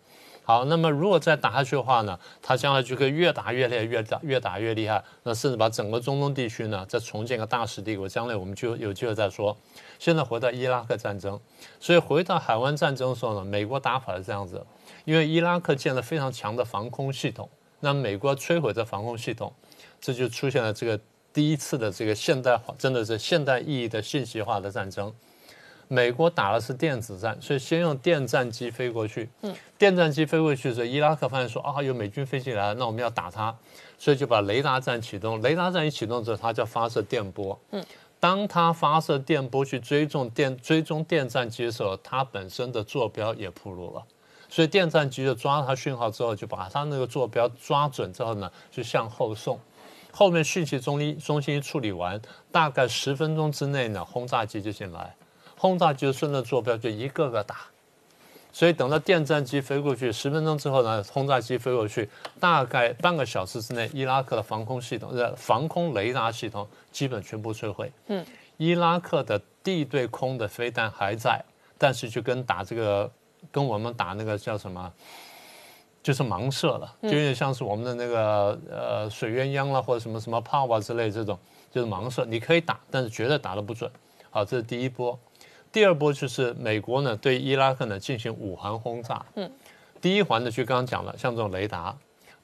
[0.46, 8.08] 好，那么如果再打下去的话呢，他将来就可以越打越厉害，越打越打越厉害，那甚至把整个中东地区呢再重建个大实帝国。
[8.10, 9.56] 将来我们就有机会再说。
[9.98, 11.40] 现在回到伊拉克战争，
[11.80, 14.64] 所以回到海湾战争的时候呢，美国打法是这样子，
[15.06, 17.50] 因为伊拉克建了非常强的防空系统，
[17.84, 19.54] 那美国摧毁这防空系统，
[20.00, 20.98] 这就出现了这个
[21.34, 25.14] 第一次的这个现代化，真的是现代意义的信息化的战争。
[25.90, 29.30] 美国打的是电子战，所以先用电战机飞过去。
[29.42, 33.54] 嗯，电战机飞过去的时候，伊拉克发现说啊，有美军飞机来了，那我们要打它，
[34.00, 35.42] 所以就把雷达站启动。
[35.42, 37.60] 雷达站一启动之后，它就发射电波。
[37.72, 37.84] 嗯，
[38.18, 44.04] 当它发射电波去追踪电追踪电战机的时候，它本身的坐标也暴露了，
[44.54, 49.60] 所以电战机就抓它讯号之后，就把它那个坐标抓准之后呢，就向后送。
[50.12, 55.16] 后面讯息中心中心处理完，大概十分钟之内呢，轰炸机就进来。
[55.58, 57.62] 轰炸机顺着坐标就一个个打，
[58.52, 62.08] 所以等到电战机飞过去十分钟之后呢，轰炸机飞过去，
[62.40, 67.92] 大概半个小时之内，伊拉克的防空系统、呃防空雷达系统基本全部摧毁。
[68.06, 68.24] 嗯，
[68.58, 71.44] 伊拉克的地对空的飞弹还在，
[71.80, 73.12] 但是就跟打这个，
[73.54, 74.92] 跟我们打那个叫什么，
[76.02, 81.38] 就是盲射了，就有点像是我们的那个呃水鸳鸯啦，或者什么什么炮啊之类这种，
[81.72, 83.90] 就是盲射，你可以打，但是绝对打得不准。
[84.32, 85.18] 好，这是第一波。
[85.72, 89.52] 第二波就是美国呢对伊拉克呢进行五环轰炸，嗯，
[90.02, 91.96] 第一环呢就刚刚讲了，像这种雷达，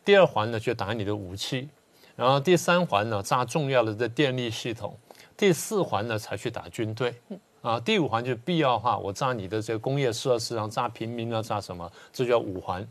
[0.06, 1.68] 第二环呢就打你的武器，
[2.16, 4.98] 然后第三环呢炸重要的这电力系统，
[5.36, 7.14] 第四环呢才去打军队，
[7.62, 12.88] 啊，第五环就是必要的话我炸你的这个工业设施，然后炸平民啊，炸什么，这叫五环。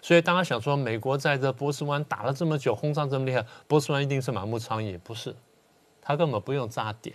[0.00, 4.98] 所以大家想说，美国在这波斯湾打了这么久，轰炸这么厉害，波斯湾一定是满目疮痍？
[4.98, 5.34] 不是，
[6.00, 7.14] 他根本不用炸点。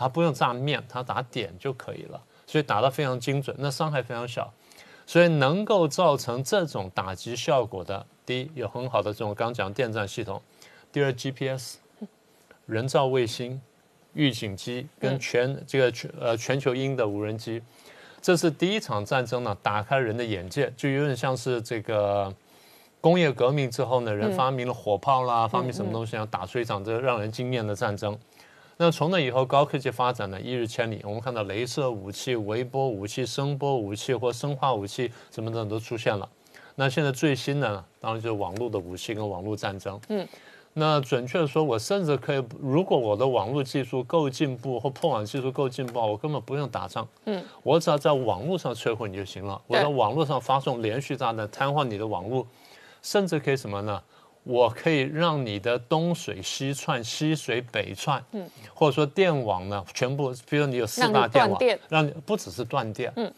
[0.00, 4.48] 他不用炸面，他打点就可以了，所以打得非常精准，那伤害非常小，
[5.04, 10.40] 所以能够造成这种打击效果的，第一有很好的这种刚讲电站系统，
[10.92, 11.78] 第二 GPS，
[12.66, 13.60] 人造卫星、
[14.18, 17.62] 预警机跟全这个全呃全球鹰的无人机，
[18.20, 22.34] 这是第一场战争呢，打开人的眼界，就有点像是这个
[23.00, 28.18] 工业革命之后呢，人发明了火炮啦，发明什么东西要打出一场这个让人惊艳的战争。
[28.80, 31.00] 那从那以后，高科技发展呢一日千里。
[31.04, 36.28] 我们看到镭射武器、微波武器、声波武器或生化武器什么等都出现了。
[36.76, 40.00] 那现在最新的呢，当然就是网络的武器跟网络战争。
[40.08, 40.26] 嗯，
[40.74, 47.06] 那准确的说，我甚至可以，如果我的网络技术够进步或破网技术够进步，我根本不用打仗。
[47.24, 49.60] 嗯，我只要在网络上摧毁你就行了。
[49.66, 52.46] 我在网络上发送连续炸弹，瘫痪你的网络，
[53.02, 54.02] 甚至可以什么呢？
[54.44, 63.30] 我可以让你的东水西窜，西水北窜，嗯，或者说电网呢，全部，比如你有四大电网，让你不只是断电，嗯，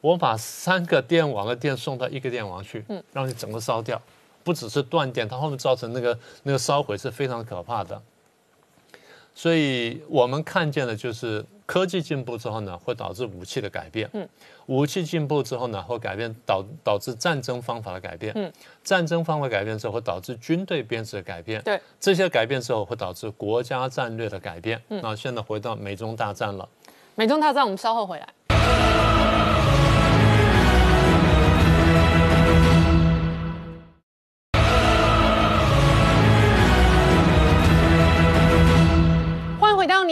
[0.00, 4.00] 我把三个电网的电送到一个电网去，嗯，让你整个烧掉，
[4.46, 8.00] 不只是断电，它后面造成那个那个烧毁是非常可怕的。
[9.34, 14.08] 所以我们看见的就是科技进步之后呢，会导致武器的改变。
[14.12, 14.26] 嗯，
[14.66, 18.32] 武器进步之后呢，会改变导导致战争方法的改变。
[18.36, 18.50] 嗯，
[18.84, 21.60] 战争方法改变之后，会导致军队编制的改变。
[21.62, 24.80] 对，这些改变之后，会导致国家战略的改变。
[24.90, 26.66] 嗯，那现在回到美中大战了。
[27.16, 28.28] 美中大战，我们稍后回来。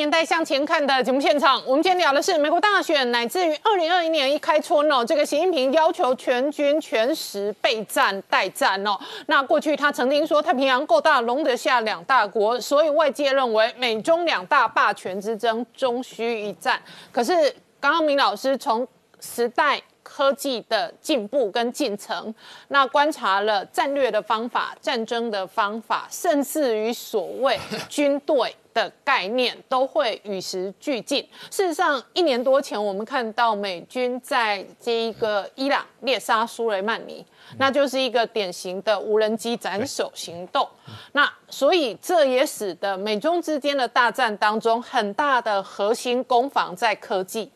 [0.04, 8.98] 年代向前看的节目现场，我们今天聊的是美国大选，乃至于二零二一年一开春哦，这个习近平要求全军全时备战待战哦。
[9.28, 16.78] 那过去他曾经说太平洋够大，容得下两大国，所以外界认为美中两大霸权之争终须一战。
[17.10, 17.32] 可是
[17.80, 18.86] 刚刚明老师从
[19.20, 19.80] 时代
[20.14, 22.32] 科技的进步跟进程，
[22.68, 27.58] 那观察了战略的方法、战争的方法，甚至于所谓
[27.90, 28.54] 军队。
[28.74, 31.22] 的概念都会与时俱进。
[31.48, 37.24] 事实上，一年多前我们看到美军在这一个伊朗猎杀苏雷曼尼，
[37.56, 40.68] 那就是一个典型的无人机斩首行动。
[41.12, 47.48] 那所以这也使得美中之间的大战当中，很大的核心攻防在科技。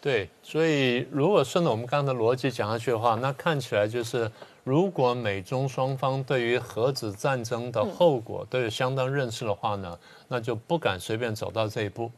[0.00, 4.30] 对，所以如果顺着我们刚才的逻辑讲下去的话，那看起来就是。
[4.62, 9.98] 如果美中双方对于核子战争的后果都有相当认识的话呢，
[10.28, 12.12] 那就不敢随便走到这一步。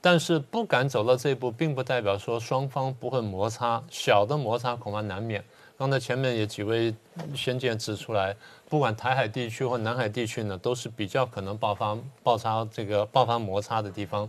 [0.00, 5.42] 但是不敢走到这一步，并不代表说双方不会摩擦，小的摩擦恐怕难免。
[5.78, 6.92] 刚才前面也几位
[7.32, 8.34] 先见指出来，
[8.68, 14.28] 不管台海地区或南海地区呢，都是比较可能爆发爆发这个爆发摩擦的地方。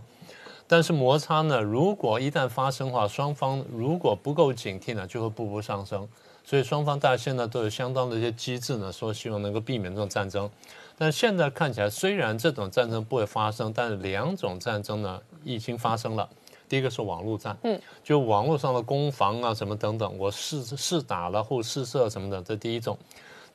[0.68, 6.08] 但是摩擦呢，如果一旦发生的话，双方如果不够警惕呢，就会步步上升。
[6.44, 10.48] 所以双方大家现在都有相当的一些机制呢，说希望能够避免这种战争。
[10.96, 16.28] 但现在看起来，虽然这种战争不会发生，但是两种战争呢已经发生了。
[16.68, 22.96] 第一个是网络战，嗯，就网络上的攻防啊什么等等，我试试打了或试射什么的，这第一种。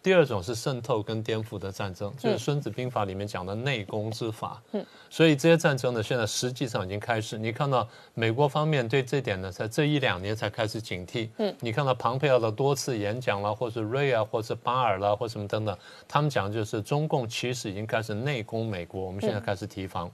[0.04, 4.62] 第二种是渗透跟颠覆的战争，就是《孙子兵法》里面讲的内功之法。
[4.72, 7.38] 嗯，所以这些战争呢，现在实际上已经开始。
[7.38, 11.30] 你看到美国方面对这点呢，在这一两年才开始警惕。
[11.38, 15.78] 嗯，你看到庞佩奥的多次演讲啦，或是瑞啊，或是巴尔啦，或什么等等，
[16.08, 20.12] 他们讲就是中共其实已经开始内攻美国，我们现在开始提防。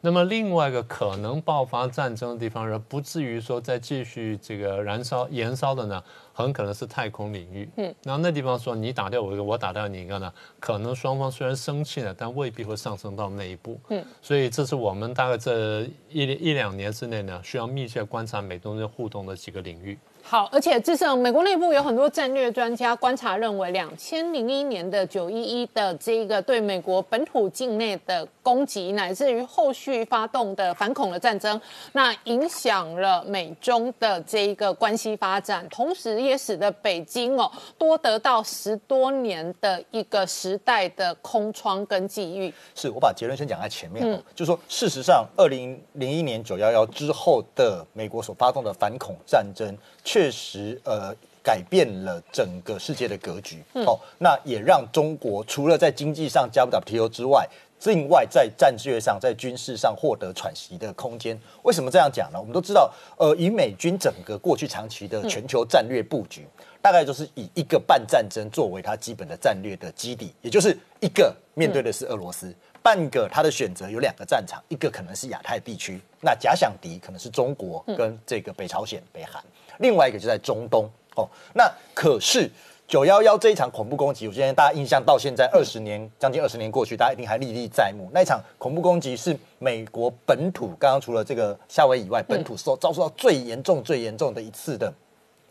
[0.00, 7.68] 那么另外一个可能爆发战争的地方，而不至于说再继续这个燃烧、燃烧的呢，很可能是太空领域。
[7.76, 13.80] 嗯，然后那地方说你打掉我一个，我打掉你一个呢，可能双方虽然生气了，但未必会上升到那一步。
[13.88, 19.98] 嗯，所以这是我们大概这一一两年之内呢，需要密切观察美中间互动的几个领域。
[20.30, 31.58] 好，而且至少美国内部有很多战略专家观察认为，两千零一年的九一一的这个对美国本土境内的攻击，乃至于后续发动的反恐的战争，
[31.92, 42.52] 那影响了美中的这一个关系发展，同时也使得北京哦多得到十多年的一个时代的空窗跟机遇。
[42.74, 49.74] 是我把结论先讲在前面，嗯，就说事实上，二零零一年九幺幺之后的美国所发动的反恐战争。
[50.04, 53.62] 确实，呃，改变了整个世界的格局。
[53.84, 57.48] 好，那也让中国除了在经济上加入 WTO 之外，
[57.84, 61.38] 另外在战略上、在军事上获得喘息的空间。
[61.62, 62.38] 为什么这样讲呢？
[62.38, 66.44] 我们都知道，呃，以美军整个过去长期的全球战略布局，
[66.82, 72.52] 大概就是以一个半战争作为它基本的战略的基底，也就是一个面对的是俄罗斯，
[72.82, 79.40] 半个它的选择有两个战场，一个可能是亚太地区，那假想敌可能是中国跟这个北朝鲜、北韩。
[79.78, 82.50] 另外一个就在中东哦，那可是
[82.86, 88.08] 九幺幺这一场恐怖攻击，我相信大家印象到现在二十年，将近二十年过去，大家一定还历历在目。
[88.14, 94.90] 那一场恐怖攻击是美国本土，刚刚除了这个夏威夷以外，本土受遭受到最严重、最严重的一次的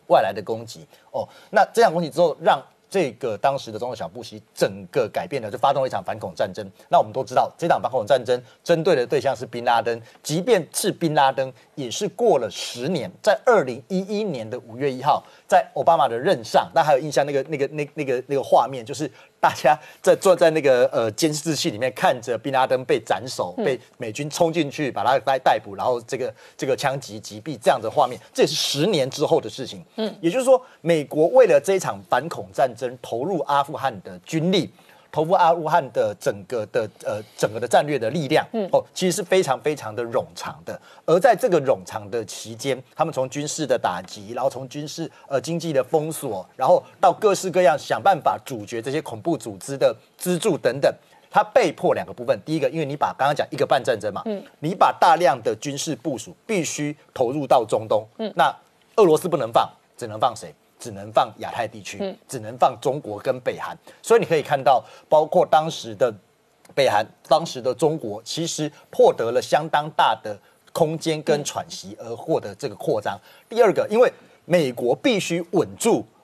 [0.07, 1.27] 外来的攻击哦。
[1.51, 2.59] 那这场攻击之后，让
[2.89, 6.65] 这个当时的总统小布什整个改变了，就发动了一场反恐战争。
[6.89, 15.23] 那我们都知道，这场反恐战争针对的对象是宾拉登，即便是宾拉登，也是过了十年，在二零一一年的五月一号。
[15.47, 19.09] 在奥巴马的任上，那还有印象那个那个那那个那个画面，就是
[19.47, 29.81] 大家在坐在那个呃监视器里面看着宾拉登被斩首，被美军冲进去把他逮逮捕，然后这个这个枪击击毙这样的画面，这也是十年之后的事情。
[29.95, 34.69] 嗯，也就是说，美国为了这一场反恐战争投入阿富汗的军力。
[35.17, 40.79] 投入阿富汗的整个的呃整个的战略的力量，嗯哦，其实是非常非常的冗长的。
[41.07, 50.93] 而在这个冗长的期间，他们从军事的打击，然后从军事呃经济的封锁，然后到各式各样想办法阻绝这些恐怖组织的资助等等，
[51.31, 52.39] 他被迫两个部分。
[52.45, 58.55] 第一个，因为你把刚刚讲一个半战争嘛，嗯，你把大量的军事部署必须投入到中东，嗯，那
[58.97, 60.53] 俄罗斯不能放，只能放谁？
[60.79, 66.13] 只能放亚太地区，只能放中国跟北韩，所以你可以看到，包括当时的
[66.75, 70.37] 北韩、当时的中国，其实获得了相当大的
[70.71, 73.19] 空间跟喘息，而获得这个扩张。
[73.49, 74.11] 第二个，因为
[74.45, 76.16] 美国必须稳住哦。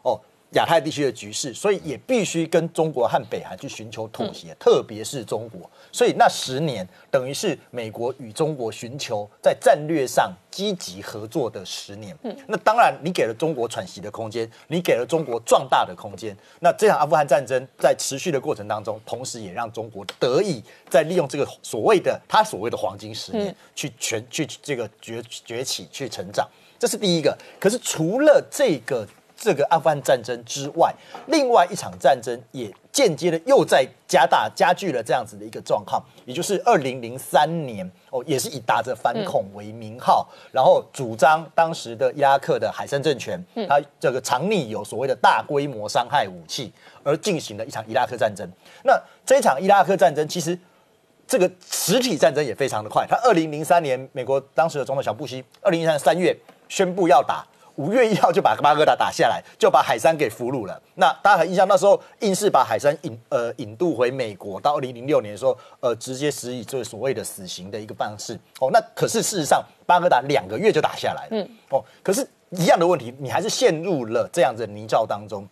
[0.53, 5.69] 亚太地区的局势，所以也必须跟中国和北韩去寻求妥协，特别是中国。
[5.91, 12.15] 所以那十年等于是美国与中国寻求在战略上积极合作的十年。
[12.23, 16.35] 嗯，那当然，你给了中国喘息的空间，你给了中国壮大的空间。
[16.59, 26.47] 那这场阿富汗战争在持续的过程当中，同时也让中国得以在利用这个所谓的他所谓的黄金十年去全去这个崛崛起去成长。
[26.77, 27.37] 这是第一个。
[27.59, 29.07] 可是除了这个。
[29.43, 30.95] 这个阿富汗战争之外，
[31.27, 43.37] 另外一场战争也间接的又在加大加剧了这样子的一个状况，也就是二零零三年哦，也是以打着反恐为名号，然后主张当时的伊拉克的海山政权，
[43.67, 46.71] 他这个藏匿有所谓的大规模伤害武器，
[47.03, 48.49] 而进行了一场伊拉克战争。
[48.85, 50.57] 那这场伊拉克战争其实
[51.27, 56.33] 这个实体战争也非常的快，他二零零三年美国当时的总统小布希，二零一三年三月
[56.69, 57.45] 宣布要打。
[57.75, 60.79] 五月一号就把巴格达打下来，就把海山给俘虏了。
[60.95, 68.35] 那大家很印象那时候硬是把海山引呃引渡回美国，到二零零六年的时候，呃直接施以这所谓的死刑的一个方式。
[68.59, 71.29] 哦，那可是事实上巴格达两个月就打下来了。
[71.31, 75.47] 嗯，哦，可是一样的问题，你还是陷入了这样子泥沼当中。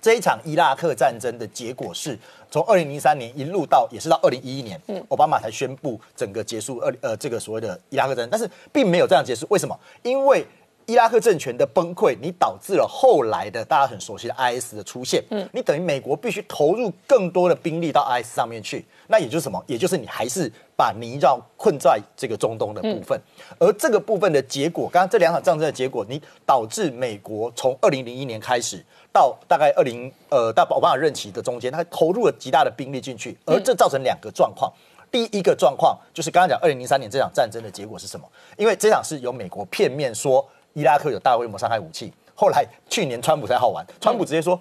[0.00, 2.18] 这一场伊拉克战争的结果是
[2.50, 9.46] 从二零零三年一路到也是到二零一一年，奥巴马才宣布整个结束二呃这个所谓的伊拉克战争，但是并没有这样结束。
[9.48, 9.78] 为什么？
[10.02, 10.44] 因为
[10.86, 15.22] 伊拉克政权的崩溃，你导致了后来的大家很熟悉的 IS 的出现。
[15.30, 18.84] 嗯，你等于美国必须投入更多的兵力到 IS 上面去。
[19.08, 19.62] 那也就是什么？
[19.66, 23.20] 也就是你还是把泥绕困在这个中东的部分。
[23.58, 34.72] 而这个部分的结果，刚刚这两场战争的结果，你导致美国从二零零一年开始到大概二零呃到奥巴马任期的中间，他投入了极大的兵力进去，而这造成两个状况。
[35.10, 38.26] 第一个状况就是刚刚讲二零零三年这场战争的结果是什么？
[38.56, 40.44] 因为这场是由美国片面说。
[40.74, 44.58] 伊拉克有大规模伤害武器，后来去年川普才好玩，川普直接说，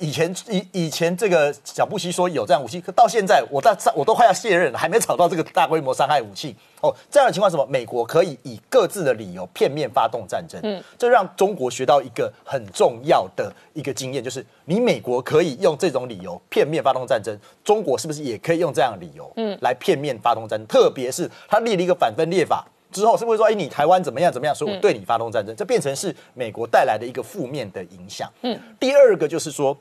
[0.00, 6.56] 以前以以前这个小布希说有这样武器，可到现在我在 我都快要卸任了，还没找到这个大规模伤害武器。
[6.80, 7.64] 哦，这样的情况什么？
[7.66, 20.66] 美国可以以各自的理由片面发动战争，嗯，这让中国学到一个很重要的一个经验，就是你美国可以用这种理由片面发动战争，中国是不是也可以用这样的理由，嗯，来片面发动战争？
[20.66, 22.66] 特别是他立了一个反分裂法。
[22.94, 28.32] 之后是不是说，哎，你台湾怎么样怎么样，所以我对你发动战争，这变成是美国带来的一个负面的影响。
[28.42, 29.76] 嗯，第二个就是说，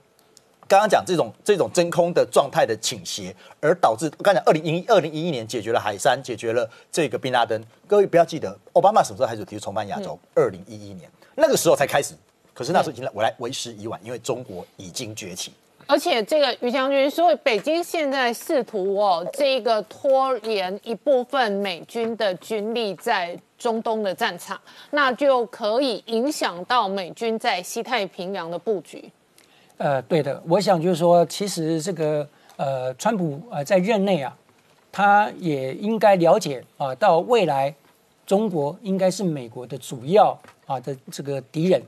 [0.67, 7.63] 刚刚讲这种这种真空的状态的倾斜，而导致我刚才二零一二零一一年解决了海山，解决了这个宾拉登。
[7.87, 10.17] 各位不要记得，奥巴马什么时候开始提出重返亚洲？
[10.33, 12.15] 二零一一年那个时候才开始，
[12.51, 15.53] 可是那时候已经来我来为时已晚，因为中国已经崛起。
[15.87, 24.59] 而且这个于将军说，北京现在试图哦，这个拖延一部分美军的军力在中东的战场，
[24.91, 29.11] 那就可以影响到美军在西太平洋的布局。
[29.77, 34.35] 呃，对的，我想就是说，其实这个呃，川普呃在任内啊，
[34.91, 37.73] 他也应该了解啊，到未来
[38.25, 41.81] 中国应该是美国的主要啊的这个敌人。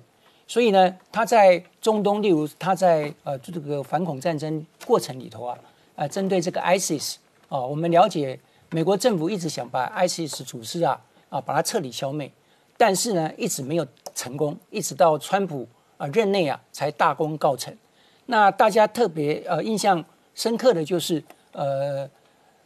[0.48, 5.58] 所以呢，他在中东，例如他在呃这个反恐战争过程里头啊，
[5.96, 7.16] 呃，针对这个 ISIS
[7.50, 8.39] 啊，我们了解
[8.70, 12.32] 美国政府一直想把 ISIS 组织啊啊把它彻底消灭，
[12.78, 15.68] 但是呢一直没有成功，一直到川普
[15.98, 17.76] 啊任内啊才大功告成。
[18.28, 21.24] 那大家特别呃印象深刻的就是
[21.54, 22.08] 呃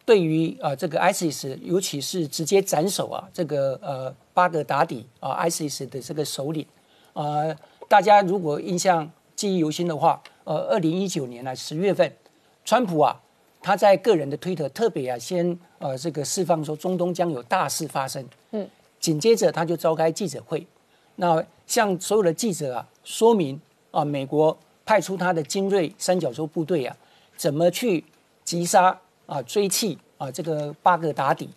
[0.04, 6.66] 对于啊这个 ISIS，尤其是直接斩首啊这个呃巴格达底啊 ISIS 的这个首领
[7.14, 7.56] 啊。
[7.90, 12.16] 大家如果印象记忆犹新的话，呃，二零一九年呢十月份，
[12.64, 13.20] 川普啊，
[13.64, 18.70] 他在个人的推特特别啊，先呃这个释放说中东将有大事发生，嗯，
[19.00, 20.68] 紧接着他就召开记者会，
[21.16, 23.60] 那向所有的记者啊说明
[23.90, 26.96] 啊，美国派出他的精锐三角洲部队啊，
[27.36, 28.06] 怎么去
[28.44, 31.50] 击杀啊追击啊这个巴格达底，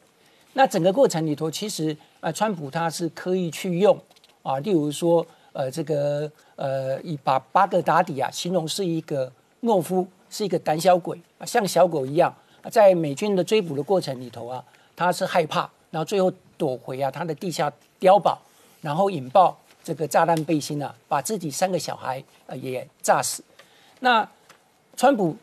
[0.54, 3.98] 那整个过程里头，其实啊，川普他是刻意去用
[4.42, 5.26] 啊，例如说。
[5.52, 9.30] 呃，这个呃，以把巴格达底啊形容是一个
[9.62, 12.34] 懦夫，是一个胆小鬼啊，像小狗一样，
[12.70, 14.64] 在美军的追捕的过程里头啊，
[14.96, 18.40] 他是害怕，然后最后躲回啊他的地下碉堡，
[18.80, 23.44] 然后引爆这个炸弹背心啊，把自己三个小孩呃也炸死。
[24.00, 24.26] 那
[24.96, 25.36] 川普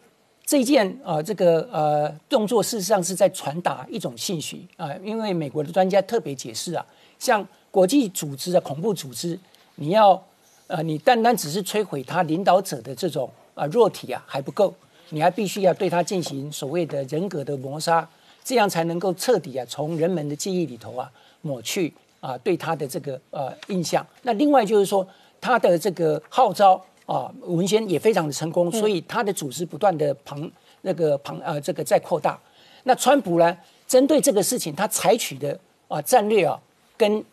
[0.43, 6.83] 这件啊这个呃动作，事实上是在传达一种信息啊，因为美国的专家特别解释啊，
[7.19, 9.39] 像国际组织的恐怖组织。
[9.81, 10.21] 你要，
[10.67, 14.73] 呃，你单单只是摧毁他领导者的这种啊弱体啊还不够，
[15.11, 18.05] 你还必须要对他进行所谓的人格的磨杀，
[18.43, 21.09] 这样才能够彻底啊从人们的记忆里头啊
[21.43, 24.05] 抹去啊对他的这个呃印象。
[24.23, 25.07] 那另外就是说，
[25.39, 26.75] 他的这个号召
[27.05, 30.51] 啊文宣也非常的成功，所以他的组织不断的庞
[30.81, 32.37] 那个庞呃这个在扩大。
[32.83, 33.57] 那川普呢，
[33.87, 35.57] 针对这个事情，他采取的
[35.87, 36.59] 啊战略啊
[36.97, 37.23] 跟。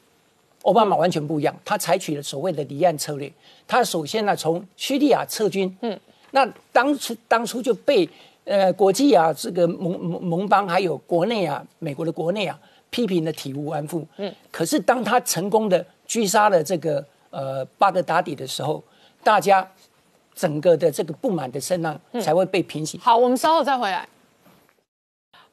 [0.66, 3.32] 奥巴马完全不一样，他采取了所谓的离岸策略。
[3.68, 5.98] 他首先呢从叙利亚撤军，嗯，
[6.32, 8.08] 那当初当初就被
[8.44, 12.58] 呃国际啊这个盟盟盟邦还有国内啊美国的国内啊
[12.90, 14.34] 批评的体无完肤，嗯。
[14.50, 18.82] 可是当他成功的狙杀了这个呃巴格达底的时候，
[19.22, 19.64] 大家
[20.34, 22.98] 整个的这个不满的声浪才会被平息。
[22.98, 24.08] 好，我们稍后再回来。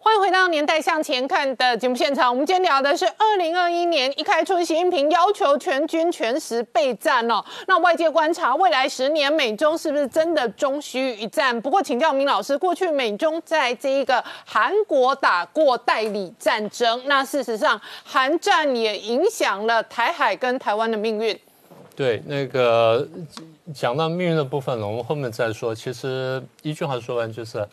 [0.05, 2.29] 欢迎回到《年代向前看》的节目现场。
[2.29, 7.41] 我们今天聊的是二零二一年一开出，习近平要求全军全时备战哦。
[7.67, 11.59] 那外界观察，未来十年美中是不是真的终须一战？
[11.61, 21.39] 不过请教明老师，过去美中在这一个韩国打过代理战争，那事实上韩战也影响了台海跟台湾的命运。
[21.95, 23.07] 对，那个
[23.73, 25.73] 讲到命运的部分，我们后面再说。
[25.73, 27.65] 其实一句话说完就是。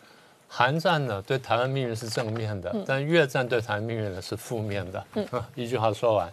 [0.53, 5.01] 韩战呢，对台湾命运是正面的，但越战对台湾命运呢是负面的。
[5.55, 6.29] 一句话说完，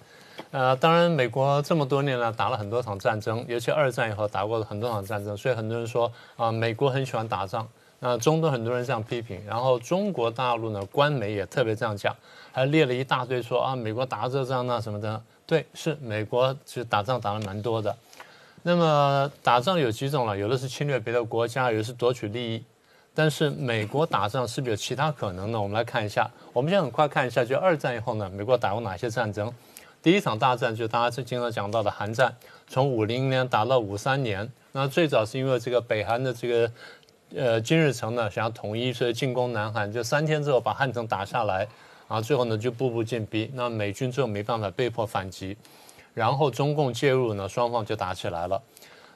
[0.50, 7.64] 呃，当然，美国这么多年来打了很多场战争，尤其二战以后打过了很多场战争，所以很多人说啊、美国很喜欢打仗。
[8.00, 12.12] 那中东很多人这样批评，然后中国大陆呢，官媒也特别这样讲，
[12.50, 15.22] 还列了一大堆说啊，美国打这仗那什么的。
[15.46, 17.96] 对，是美国其实打仗打了蛮多的。
[18.64, 22.64] 那么打仗有几种了，有的是侵略别的国家，有的是夺取利益。
[23.18, 25.60] 但是美国打仗是不是有其他可能呢？
[25.60, 26.30] 我们来看一下。
[26.52, 29.52] 我们先很快看一下，就二战以后呢，美国打过哪些战争？
[30.00, 32.32] 第一场大战就是大家是经常讲到的韩战，
[32.68, 34.48] 从五零年打到五三年。
[34.70, 36.72] 那最早是因为这个北韩的这个
[37.34, 41.66] 呃金日成呢想要统一，所以进攻南韩，就三天之后把汉城打下来，
[42.06, 43.50] 然后最后呢就步步进逼。
[43.52, 45.56] 那美军最后没办法，被迫反击，
[46.14, 48.62] 然后中共介入呢，双方就打起来了。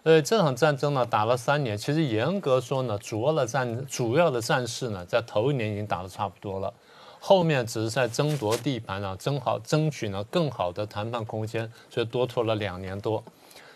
[0.05, 6.75] 呃，这场战争呢打了三年，其实严格说呢，主要的战主要的战事呢，在头一年已经打得差不多了，
[7.21, 13.23] 后面只是在争夺地盘啊，争好争取呢更好的谈判空间，所以多拖了两年多。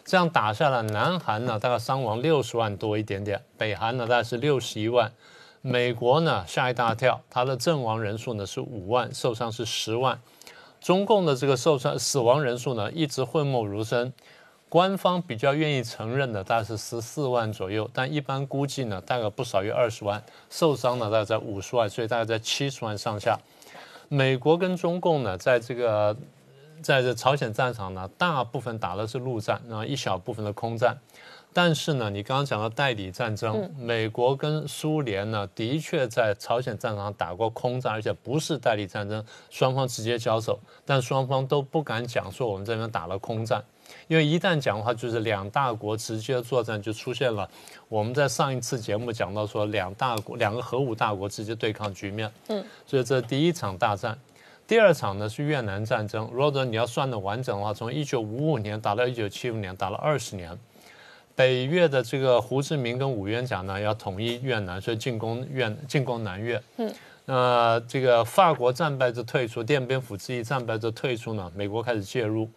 [0.05, 5.13] 这样打下来，南韩呢大概伤亡六十万多一点点，北韩呢大概是六十一万，
[5.63, 10.21] 美国呢吓一大跳，它的阵亡人数呢是五万，受伤是十万，
[10.81, 14.13] 中共的这个受伤死亡人数呢一直讳莫如深。
[14.77, 23.39] 官方比较愿意承认的大概是十四万左右，但一般估计呢，大概不少于二十万，受伤呢大概在五十万，所以大概在七十万上下。
[24.11, 26.15] 美国跟中共呢，在这个
[26.83, 30.95] 在这朝鲜战场呢，大部分打的是陆战，然后一小部分的空战。
[31.55, 43.65] 但是呢，你刚刚讲到代理战争，美国跟苏联呢，的确在朝鲜战场打过空战，而且不是代理战争，双方直接交手，但双方都不敢讲说我们这边打了空战。
[44.09, 47.49] 因为一旦讲的话，就是两大国直接作战就出现了。
[47.89, 52.31] 我们在上一次节目讲到说，两大国两个核武大国直接对抗局面。
[52.49, 54.17] 嗯，所以这第一场大战，
[54.67, 56.29] 第二场呢是越南战争。
[56.33, 60.57] 如果你要算的完整的话，从一九五五年打到一九七五年，打了二十年。
[61.35, 66.63] 北越的这个胡志明跟武元甲呢要统一越南，所以进攻越进攻南越。
[66.79, 66.91] 嗯，
[67.27, 72.49] 那这个法国战败就退出，奠边府之役战败就退出呢，美国开始介入。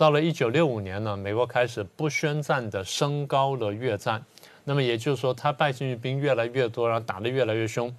[0.00, 4.24] 到了一九六五年呢，美国开始不宣战的升高了越战，
[4.64, 7.94] 那么也就是说，他败进去兵越来越多，然后打得越来越凶，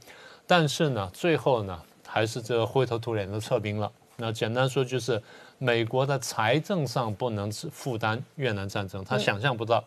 [0.48, 3.92] 但是呢，最后呢，还是这个灰头土脸的撤兵了。
[4.18, 5.22] 那简单说就是，
[5.60, 9.84] 美国的财政上不能负担越南战争，他想象不到，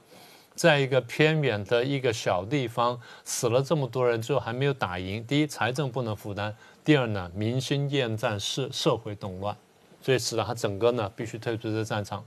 [0.55, 5.27] 在一个偏远的一个小地方死了这么多人，最后还没有打赢。
[5.27, 6.53] 第一，财政不能负担；
[6.85, 9.57] 第二呢，民心厌战，社社会动乱。
[10.05, 12.23] 所以使得他整个呢必须退出这战场。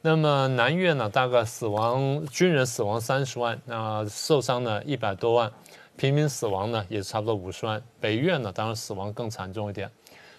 [0.00, 5.52] 那么南越呢，大概死亡军人死亡三十万，那受伤呢一百多万，
[5.94, 7.82] 平民死亡呢也差不多五十万。
[8.00, 9.90] 北越呢，当然死亡更惨重一点，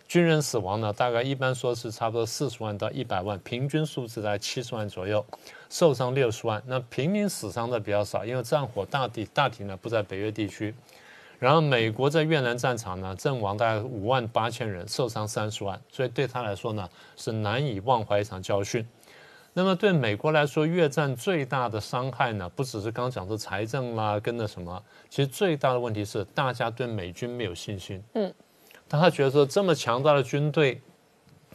[0.07, 5.23] 军人死亡呢大概一般说是差不多四十万到一百万，平均数字在七十万左右，
[5.69, 6.61] 受伤六十万。
[6.65, 10.73] 那平民死伤的比较少，因为战火大体大体呢不在北越地区。
[11.43, 18.87] 然后美国在越南战场呢，阵亡大概五万八千人，受伤三十万，所以对他来说呢是难以忘怀一场教训。
[19.51, 28.01] 那么对美国来说，越战最大的伤害呢，不只是刚讲的财政啦，跟那什么，其实最大的问题是大家对美军没有信心。
[28.13, 28.33] 嗯，
[28.87, 30.81] 当他觉得说这么强大的军队。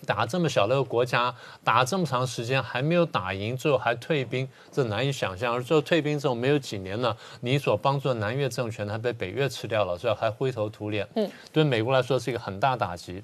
[0.07, 5.55] 打这么小的一个国家，打这么长时间还没有打赢，最后还退兵，这难以想象。
[5.55, 11.07] 而最后退兵之后没有几年呢，你所帮助的南越政权还被北越吃掉了，最后还灰头土脸。
[11.15, 13.23] 嗯，对美国来说是一个很大打击。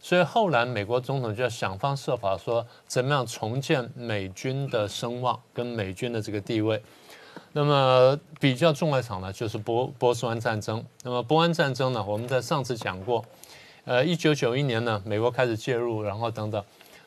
[0.00, 6.80] 所以后来美国总统就要想方设法说，怎么样重建美军的声望跟美军的这个地位。
[7.52, 10.84] 那么比较重要一场呢，就是波波斯湾战争。
[11.02, 13.24] 那么波湾战争呢，我们在上次讲过。
[13.86, 16.60] 呃，一九九一年呢，美国开始介入，然后等等，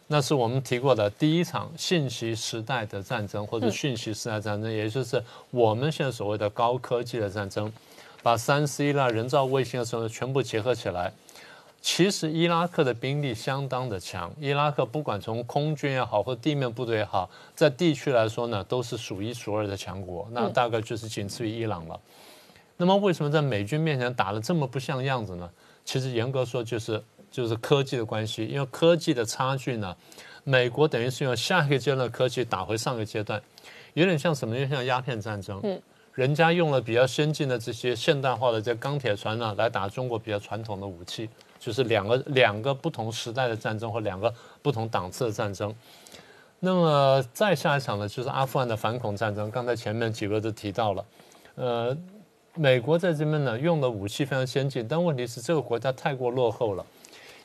[0.08, 5.22] 那是我们提过的第一场信息时代的战争，或者讯息时代战争，也就是
[5.52, 7.70] 我们现在所谓的高科技的战争，
[8.24, 11.12] 把三 C 啦、人造卫星的什么全部结合起来。
[11.82, 22.00] 其实伊拉克的兵力相当的强，伊拉克不管从空军也好，或地面部队也好，在地区来说呢，都是数一数二的强国，那大概就是仅次于伊朗了。
[22.78, 25.50] 那么为什么在美军面前打得这么不像样子呢？
[25.90, 29.98] 其实严格说，就是就是科技的关系，因为科技的差距呢，
[30.44, 33.42] 美国等于是用下一个阶段的科技打回上个阶段，
[33.96, 34.56] 有点像什么？
[34.56, 35.82] 就像鸦片战争，嗯，
[36.14, 41.28] 人家用了比较先进的这些现代化的这钢铁船呢，来打中国比较传统的武器，
[41.58, 44.32] 就是两个两个不同时代的战争或两个
[44.62, 45.74] 不同档次的战争。
[46.60, 49.50] 那么再下一场呢，就是阿富汗的反恐战争。
[49.50, 51.06] 刚才前面几位都提到了，
[51.56, 51.98] 呃。
[52.60, 56.86] 美国在这边呢用的武器非常先进，但问题是这个国家太过落后了。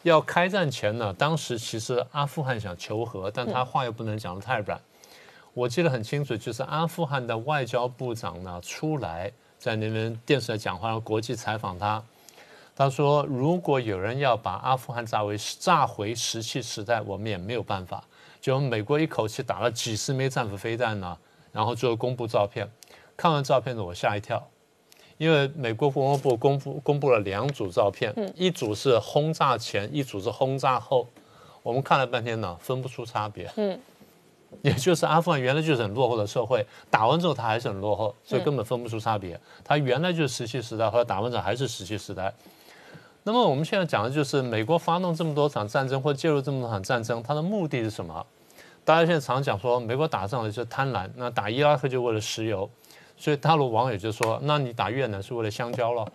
[0.02, 4.80] 要开战前呢，当时其实阿富汗想求和，但他话又不能讲得太软。
[5.52, 12.02] 我记得很清楚，就是阿富汗的外交部长呢出来在那边电视台讲话，让国际采访他。
[12.74, 18.02] 他说：“如果有人要把阿富汗炸为炸回石器时代，我们也没有办法。”
[18.42, 21.16] 就美国一口气打了几十枚战斧飞弹呢，
[21.52, 22.68] 然后最后公布照片。
[23.16, 24.44] 看完照片呢，我吓一跳，
[25.18, 31.06] 因为美国国防部公布公布了两组照片，一组是轰炸前，一组是轰炸后。
[31.62, 33.50] 我们看了半天呢，分不出差别。
[33.56, 33.78] 嗯。
[34.62, 39.38] 也就是阿富汗原来就是很落后的社会，打完之后它还是很落后，所以根本分不出差别。
[39.64, 42.32] 它原来就是石器时代，后来打完之后还是石器时代。
[43.24, 48.24] 那么我们现在讲的就是美国发动这么多场战争或介入这么多场战争，它的目的是什么？
[48.84, 52.70] 大家现在常讲说美国打仗的就是贪婪，那打伊拉克就为了石油，
[53.16, 56.06] 所以大陆网友就说：那你打越南是为了香蕉了，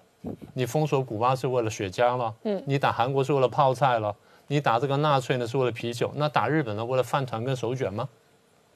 [0.53, 4.15] 你封锁古巴是为了雪茄了，嗯，你打韩国是为了泡菜了，
[4.47, 8.07] 你打这个纳粹呢是为了啤酒，那打日本呢为了饭团跟手卷吗？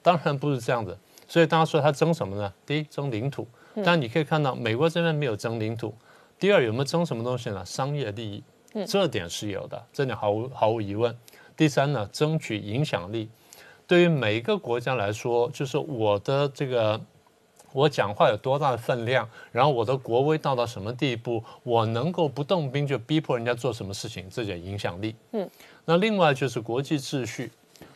[0.02, 2.52] 当然不是这样子，所以大家说他争什么呢？
[2.66, 3.46] 第一，争领土，
[3.84, 5.94] 但你可以看到美国这边没有争领土。
[6.38, 7.64] 第二，有没有争什么东西呢？
[7.64, 8.44] 商业利益，
[8.86, 11.16] 这点是有的，这点毫无毫无疑问。
[11.56, 13.30] 第三呢，争取影响力。
[13.86, 17.00] 对于每一个国家来说，就是我的这个，
[17.74, 25.16] 我讲话有多大的分量，然后我的国威到达什么地步，我能够不动兵就逼迫人家做什么事情，这叫影响力。
[25.32, 25.50] 嗯，
[25.84, 27.50] 那另外就是国际秩序。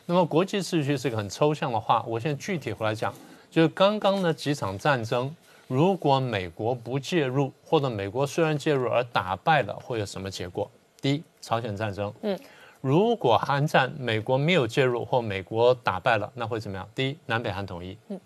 [0.05, 3.13] 那么国际秩序是一个很抽象的话，我现在具体回来讲，
[3.49, 5.33] 就是刚刚的几场战争，
[5.67, 10.69] 如果美国不介入，或者美国虽然介入而打败了，会有什么结果？
[10.99, 12.13] 第一，朝鲜战争。
[12.23, 12.37] 嗯，
[12.81, 16.85] 如果韩战美国没有介入或美国打败了，那会怎么样？
[16.93, 17.97] 第一，南北韩统一。
[18.09, 18.19] 嗯，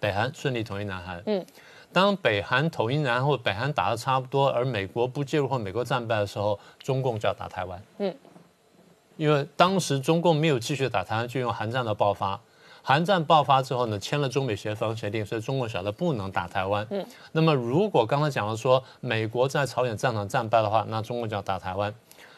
[0.00, 1.22] 北韩顺利统一南韩。
[1.26, 1.44] 嗯，
[1.92, 7.82] 当北韩统一南或北韩打的差不多，而美国不介入或美国战败的时候，中共就要打台湾。
[7.98, 8.14] 嗯。
[9.16, 12.40] 因为当时中共没有继续打台湾，就用韩战的爆发。
[12.82, 16.86] 韩战爆发之后呢，签了中美协防协定，所以中共晓得不能打台湾。
[16.88, 17.04] 嗯。
[17.32, 21.94] 那么如果刚才讲了说美国在朝鲜战场战败的话，那中共就要打台湾。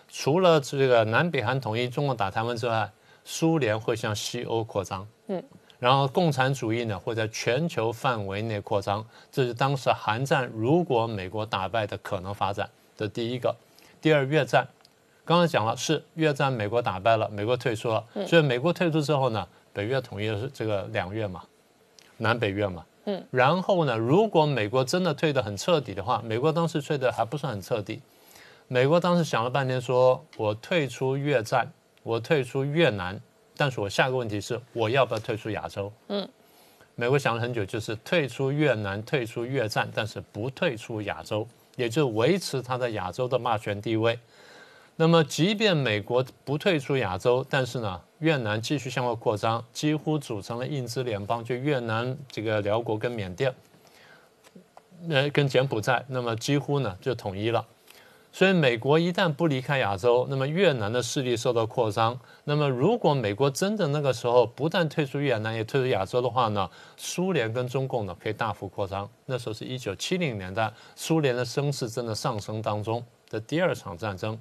[0.09, 2.91] 除了这个南北韩统一，中共打台湾之外，
[3.25, 5.07] 苏联会向西欧扩张。
[5.29, 5.41] 嗯。
[5.83, 13.53] 然后共产主义呢会在全球范围内扩张，这是当时韩战如果美国打败的可能发展的第一个。
[14.01, 14.65] 第二，越战。
[15.25, 21.43] 刚才讲了，是越战美国打败了，美国退出了，所以美国退出之后呢，北越统一是这个两越嘛，
[22.19, 22.87] 南北越嘛。
[23.07, 23.21] 嗯。
[23.33, 28.01] 然后呢，如果美国真的退得很彻底的话，美国当时退得还不算很彻底，
[28.69, 31.73] 美国当时想了半天，说我退出越战，
[32.05, 33.21] 我退出越南，
[33.63, 35.93] 但是我下个问题是我要不要退出亚洲？
[36.09, 36.29] 嗯。
[36.97, 41.47] 美国想了很久，就是退出越南，退出越战，但是不退出亚洲，
[41.77, 44.19] 也就维持它在亚洲的霸权地位。
[44.97, 53.55] 那么，即便美国不退出亚洲，但是呢，越南继续向外扩张，几乎组成了印支联邦，就越南、这个辽国跟缅甸，
[55.09, 57.65] 呃，跟柬埔寨，那么几乎呢就统一了。
[58.35, 62.19] 所以，美国一旦不离开亚洲，那么越南的势力受到扩张。
[62.45, 69.07] 那么，如果美国真的那个时候不但退出越南，也退出亚洲的话呢，苏联跟中共呢可以大幅扩张。
[69.27, 74.41] 那时候是一九七零年代，苏联的声势正在上升当中的第二场战争。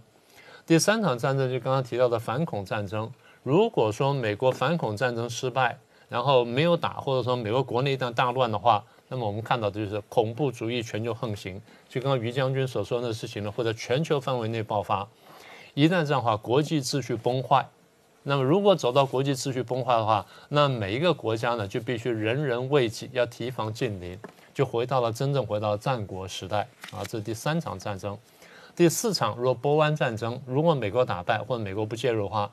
[0.66, 3.12] 第三场战争就刚刚提到的反恐战争。
[3.44, 5.78] 如果说美国反恐战争失败，
[6.08, 11.62] 然后没有打，或者说美国国内一旦大乱的话，那么我们看到的就是恐怖主义全球横行。
[11.90, 15.06] 就刚刚于将军所说的事情呢，或者全球范围内爆发。
[15.74, 17.68] 一旦这样的话，国际秩序崩坏。
[18.24, 24.18] 那么如果走到国际秩序崩坏的话，那每一个国家呢就必须人人为己，要提防近邻，
[24.54, 27.04] 就回到了真正回到战国时代啊。
[27.04, 28.18] 这是第三场战争。
[28.74, 32.50] 第四场，若波湾战争，如果美国打败或者美国不介入的话，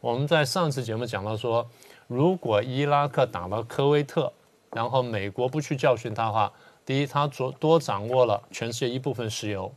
[0.00, 1.68] 我们在上次节目讲到说，
[2.06, 4.32] 如果伊拉克打到科威特，
[4.72, 6.52] 然后美国不去教训他的话，
[6.84, 9.70] 第一，他多多掌握了全世界一部分石油；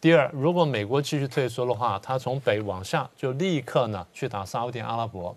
[0.00, 5.36] 第二，如果美国继续退缩的话，他从北往下就立刻呢去打沙地阿拉伯，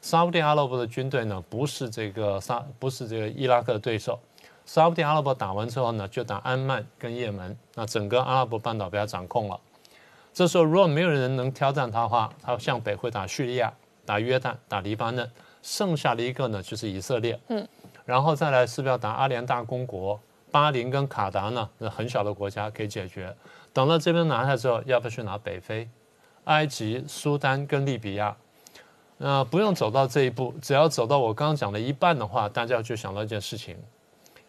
[0.00, 4.18] 沙地阿拉伯的军队呢不是这个沙不是这个伊拉克的对手。
[4.64, 9.58] 沙地阿拉伯打完之后呢，就打安曼跟也门，那整个阿拉伯半岛被他掌控了。
[10.32, 13.72] 这时候如果没有人能挑战他的话，他向北会打叙利亚、
[14.06, 15.28] 打约旦、打黎巴嫩，
[15.62, 17.38] 剩下的一个呢就是以色列。
[17.48, 17.66] 嗯，
[18.04, 21.68] 然后再来是不是要打阿联大公国、巴林跟卡达呢？
[21.78, 23.34] 那很小的国家可以解决。
[23.72, 25.88] 等到这边拿下之后，要不要去拿北非、
[26.44, 28.36] 埃及、苏丹跟利比亚？
[29.18, 33.76] 那不用走到这一步，只要走到我刚刚讲的一半的话，大家就想到一件事情。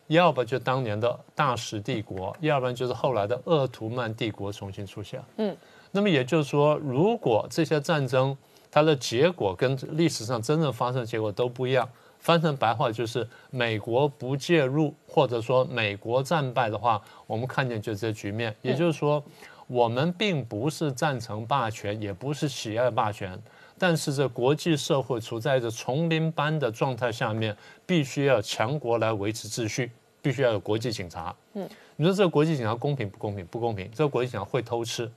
[0.08, 5.24] 要不就当年的大食帝国，要不然就是后来的鄂图曼帝国重新出现。
[5.38, 5.56] 嗯，
[5.91, 8.38] 那么也就是说，如果这些战争
[8.70, 11.88] 它的结果跟历史上真正发生的结果都不一样，
[12.24, 18.56] 翻成白话就是美国不介入，或者说美国战败的话，我们看见就这局面。
[18.62, 19.22] 也就是说，
[19.68, 23.38] 我们并不是赞成霸权，也不是喜爱霸权。
[23.78, 27.54] 但是这国际社会处在这丛林般的状态下面，
[27.86, 31.36] 必须要强国来维持秩序，必须要有国际警察。
[31.56, 31.68] 嗯，
[31.98, 33.46] 你说这个国际警察公平不公平？
[33.48, 33.92] 不公平。
[33.92, 35.12] 这个国际警察会偷吃，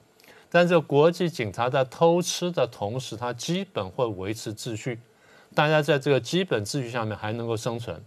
[0.50, 4.98] 但这个国际警察在偷吃的同时，他基本会维持秩序，
[5.56, 7.98] 大家在这个基本秩序下面还能够生存。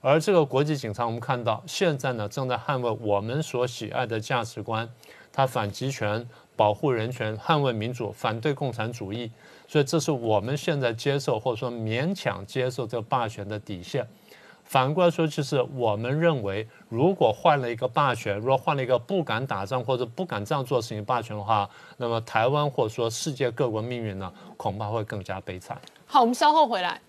[0.00, 4.88] 而这个国际警察，我们看到现在呢，正在捍卫我们所喜爱的价值观，
[5.32, 9.30] 他反集权、保护人权、捍卫民主、反对共产主义。
[9.68, 14.04] 所以这是我们现在接受或者说勉强接受这个霸权的底线。
[14.64, 25.80] 反过来说，就是我们认为，如果换了一个霸权，如果换了一个不敢打仗或者不敢这样做事情霸权的话，那么台湾或者说世界各国命运呢，恐怕会更加悲惨。
[26.06, 27.00] 好，我们稍后回来。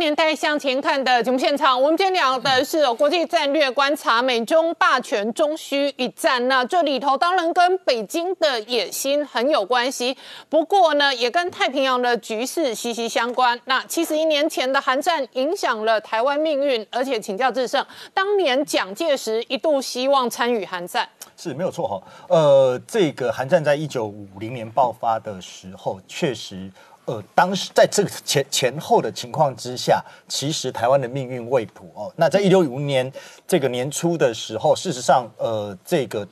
[0.00, 6.48] 年代向前看的节目现场，我们今天聊的是国际战略观察，美中霸权中需一战。
[6.48, 10.16] 那这里头当然跟北京的野心很有关系，
[10.48, 13.60] 不过呢，也跟太平洋的局势息息相关。
[13.66, 17.84] 那七十一年前的韩战影响了台湾命运，而且请教智胜，
[18.14, 22.02] 当年蒋介石一度希望参与韩战，是没有错哈。
[22.28, 26.70] 呃，这个韩战在一九五零年爆发的时候，确实。
[27.06, 32.12] 呃，当时在这个前前后的情况之下，其实台湾的命运未卜哦。
[32.16, 33.12] 那在一九五零年
[33.48, 36.26] 这个年初的时候，事实上，呃，这个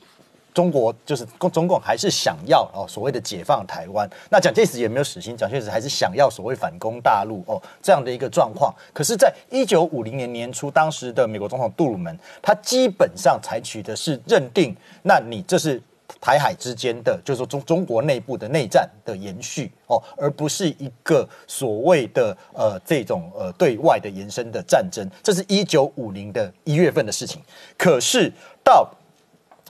[0.54, 4.08] 中国就是共中共还是想要哦所谓的解放台湾。
[4.30, 8.72] 那蒋介石也没有死心，蒋介石还是想要所谓反攻大陆哦这样的一个状况。
[8.92, 15.82] 可是，在一九五零年年初，当时的美国总统杜鲁门，他基本上采取的是认定，那你这是。
[16.20, 25.08] 台海之间的，就是说中中国内部的内战的延续哦，而不是一个所谓的呃这种呃对外的延伸的战争。
[25.22, 27.42] 这是一九五零的一月份的事情。
[27.76, 28.32] 可是
[28.64, 28.90] 到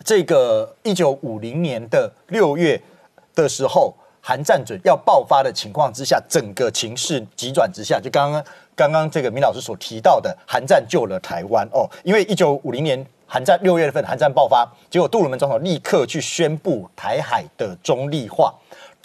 [0.04, 2.80] 这个一九五零年的六月
[3.34, 8.00] 的时候，韩战准要爆发的情况之下，整个情势急转直下。
[8.00, 8.44] 就刚刚
[8.76, 13.04] 刚刚这个明老师所提到的，韩战救了台湾哦，因为一九五零年。
[13.30, 18.54] 韩战六月份，韩战爆发，结果杜鲁门总统立刻去宣布台海的中立化，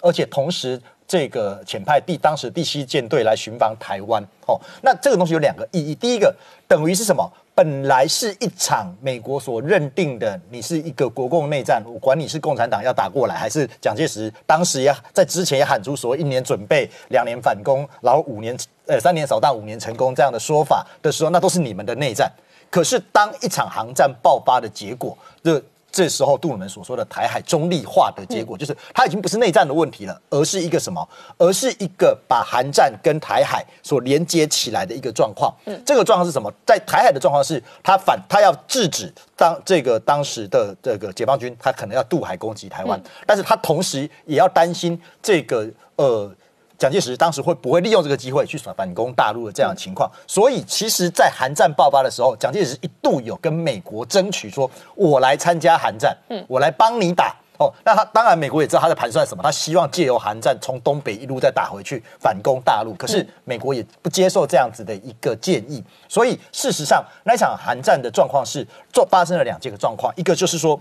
[0.00, 4.22] 而且同时这个遣派第当时第七舰队来巡防台湾。
[4.46, 6.34] 哦，那这个东西有两个意义，第一个
[6.66, 7.30] 等于是什么？
[7.54, 22.32] 本来是一场美国所认定的，你是一个国共内战，我管你是共产党要打过来，还是蒋介石当时也在之前也喊出所谓一年准备，两年反攻，然后五年呃三年扫荡，五年成功这样的说法的时候，那都是你们的内战。
[22.74, 25.62] 可是，当一场航战爆发的结果，这
[25.92, 31.08] 这时候杜鲁门所说的台海中立化的结果，就是它已经不是内战的问题了，而是一个什么？
[31.38, 35.54] 而是一个把韩战跟台海所连接起来的一个状况。
[35.66, 36.52] 嗯，这个状况是什么？
[36.66, 46.28] 在台海的状况是，他反他要制止当这个当时的这个解放军，他可能要渡海攻击台湾，但是他同时也要担心这个呃。
[46.76, 50.10] 蒋介石当时会不会利用这个机会去反攻大陆的这样的情况？
[50.26, 62.92] 所以，其实，在韩战爆发的时候，蒋介石一度有跟美国争取说：“我来参加韩战，嗯，我来帮你打。”哦，那他当然，美国也知道他在盘算什么，他希望借由韩战从东北一路再打回去反攻大陆。
[62.94, 65.80] 可是，美国也不接受这样子的一个建议。
[66.08, 70.78] 所以，事实上，那场韩战的状况是做发生了两件个状况，一个就是说，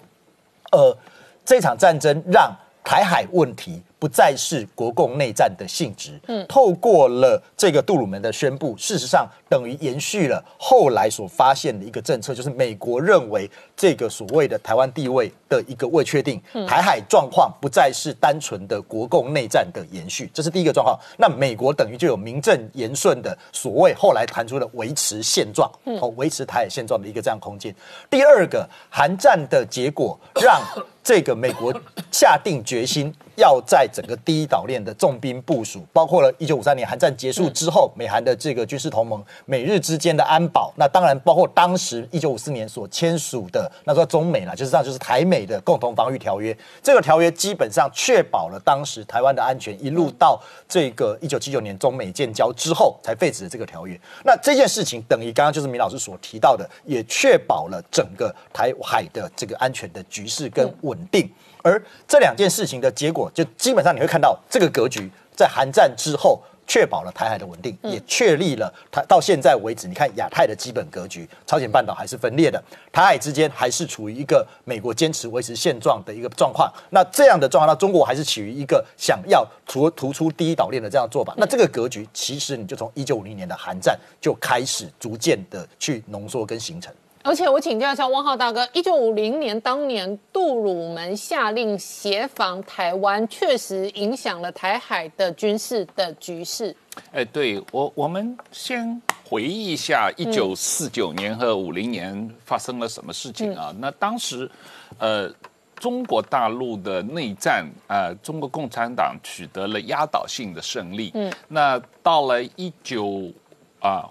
[0.72, 0.98] 呃，
[1.46, 2.52] 这场战争让
[2.84, 3.80] 台海问题。
[4.04, 6.20] 不再是国共内战的性质。
[6.28, 21.00] 嗯，透过了这个杜鲁门的宣布，事实上等于延续了后来所发现的一个政策，就是美国认为这个所谓的台湾地位的一个未确定，台海状况不再是单纯的国共内战的延续，这是第一个状况。
[21.18, 27.74] 那美国等于就有名正言顺的所谓后来谈出的维持现状，哦，维持台海现状的一个这样空间。
[28.10, 30.62] 第二个，韩战的结果让
[31.04, 31.74] 这个美国
[32.12, 33.14] 下定决心。
[33.36, 46.56] 要在整个第一岛链的重兵部署，包括了一九五三年韩战结束之后，美韩的这个军事同盟，美日之间的安保，那当然包括当时一九五四年所签署的那说中美了，就是这样，就是台美的共同防御条约。
[46.84, 50.40] 这个条约基本上确保了当时台湾的安全，一路到
[50.70, 54.00] 这个一九七九年中美建交之后才废止的这个条约。
[54.24, 60.93] 那这件事情等于刚刚就是米老师所提到的，也确保了整个台海的这个安全的局势跟稳。
[60.94, 61.30] 稳定。
[61.64, 66.42] 而这两件事情的结果，就基本上你会看到这个格局在韩战之后。
[66.66, 76.72] 确保了台海的稳定，也确立了它到现在为止，你看亚太的基本格局，朝鲜半岛还是分裂的，台海之间还是处于一个美国坚持维持现状的一个状况。
[76.92, 81.34] 那这样的状况，那中国还是起于一个想要突突出第一岛链的这样做法。
[81.38, 86.94] 那这个格局，其实你就从一九五零年的韩战就开始逐渐的去浓缩跟形成。
[87.26, 96.76] 而且我请教一下汪浩大哥，一九五零年当年杜鲁门下令协防台湾，确实影响了台海的军事的局势。
[97.14, 103.74] 哎，对我，我们先回忆一下一九四九年和五零年发生了什么事情啊？
[103.80, 104.52] 那当时，
[104.98, 105.34] 呃，
[105.76, 111.10] 中国大陆的内战，呃，中国共产党取得了压倒性的胜利。
[111.14, 113.32] 嗯，那到了一九
[113.80, 114.10] 啊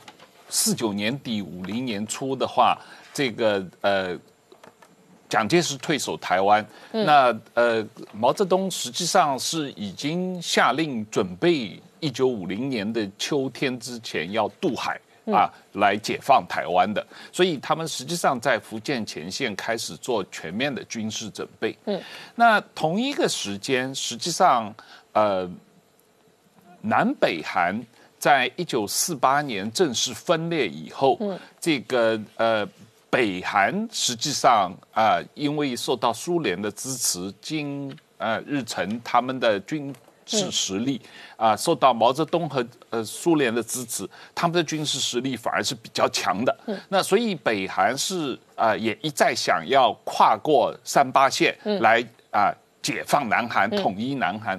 [0.49, 2.79] 四九年底五零年初的话。
[3.13, 4.19] 这个呃，
[5.29, 21.75] 蒋介石退守台湾，那呃，毛泽东实际上是已经下令准备一九五零年的秋天之前要渡海啊，来解放台湾的，所以他们实际上在福建前线开始做全面的军事准备。
[21.87, 21.99] 嗯，
[22.35, 24.75] 那同一个时间，实际上
[25.13, 25.51] 呃，
[26.83, 27.81] 南北韩
[28.19, 31.19] 在一九四八年正式分裂以后，
[31.59, 32.69] 这个呃。
[33.13, 39.95] 北韩实际上啊，因为受到苏联的支持，经呃日程他们的军
[40.25, 40.99] 事实力
[41.37, 46.59] 啊，受到毛泽东和呃苏联的支持，他们的军事实力反而是比较强的。
[46.89, 52.51] 那所以北韩是啊，也一再想要跨过三八线来啊
[52.81, 54.59] 解放南韩，统一南韩。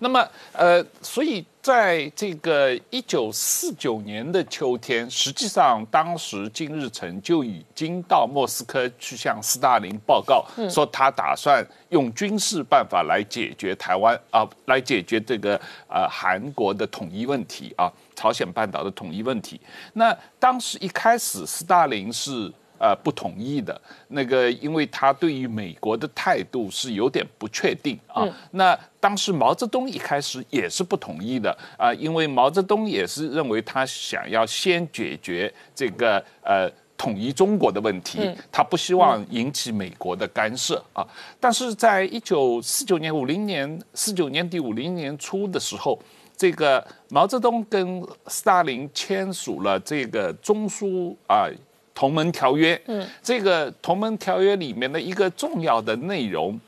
[0.00, 15.58] 那么，呃，所以在这个一九四九年的秋天，实际上当时金日成就已经到莫斯科去向斯大林报告，说他打算用军事办法来解决台湾啊，来解决这个
[15.88, 19.58] 呃韩国的统一问题啊，朝鲜半岛的统一问题。
[19.94, 22.52] 那当时一开始，斯大林是。
[22.76, 28.28] 呃，不同意的那个，因为他对于美国的态度是有点不确定啊。
[28.50, 41.06] 那当时毛泽东一开始也是不同意的啊，因为毛泽东也是认为他想要先解决这个呃统一中国的问题，他不希望引起美国的干涉啊。
[41.38, 45.98] 但是在一九四九年、五零年、四九年底、五零年初的时候，
[46.36, 51.48] 这个毛泽东跟斯大林签署了这个中苏啊。
[51.94, 56.60] 同盟条约，嗯，这个同盟条约里面的一个重要的内容，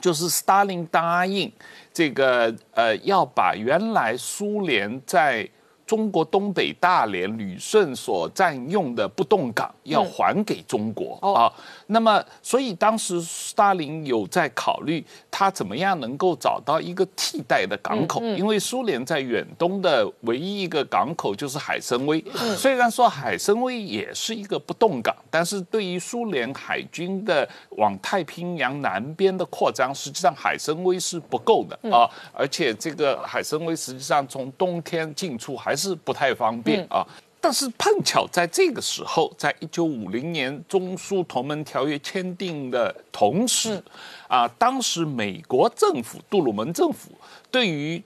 [0.00, 1.50] 就是斯大林答应
[1.92, 5.48] 这个呃，要把原来苏联在。
[5.86, 11.52] 中国东北大连旅顺所占用的不动港要还给中国啊，
[11.88, 22.24] 那么所以当时斯大林有在考虑他怎么样能够找到一个替代的港口，因为苏联在远东的唯一一个港口就是海参崴，
[22.56, 35.73] 虽然说海参崴也是一个不动港，但是对于苏联海军的往太平洋南边的扩张，实际上海参崴是不够的啊，而且这个海参崴实际上从冬天进出还。
[35.74, 37.04] 还是不太方便啊，
[37.40, 43.82] 但是碰巧在这个时候，在一九五零年中苏同盟条约签订的同时，
[44.28, 47.10] 啊，当时美国政府杜鲁门政府
[47.50, 48.00] 对于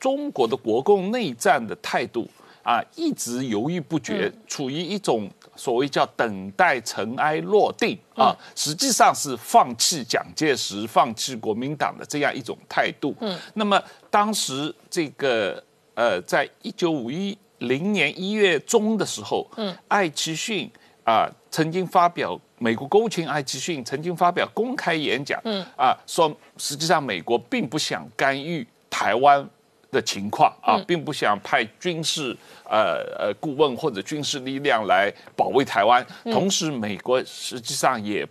[0.00, 2.28] 中国的国共内战的态度
[2.64, 13.14] 啊，一直犹豫不决，处于一种所谓叫等待尘埃落定啊，实际上是放弃蒋介石、放弃国民党的这样一种态度。
[13.20, 15.62] 嗯，那么当时这个。
[15.94, 20.70] 呃，在一九五一零年一月中的时候，嗯，艾奇逊
[21.04, 25.64] 啊曾经发表美国国务卿艾奇逊曾经发表公开演讲，嗯。
[25.76, 29.48] 啊说实际上美国并不想干预台湾
[29.90, 38.26] 的情况啊，并不想派军事呃呃顾问或者军事力量来保卫台湾，同时美国实际上也。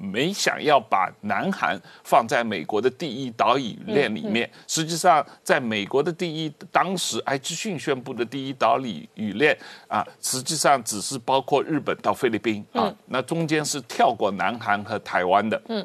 [0.00, 9.58] 没想要把南韩放在美国的第一岛屿链里面，实际上在美国的第一，当时艾奇逊宣布的第一岛屿屿链
[9.88, 15.60] 啊，实际上只是包括日本到菲律宾啊，那中间是跳过南韩和台湾的。
[15.66, 15.84] 嗯，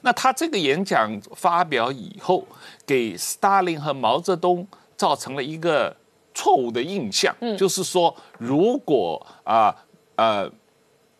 [0.00, 2.46] 那他这个演讲发表以后，
[2.86, 4.66] 给斯大林和毛泽东
[4.96, 5.94] 造成了一个
[6.32, 9.76] 错误的印象，就是说如果啊
[10.16, 10.50] 呃。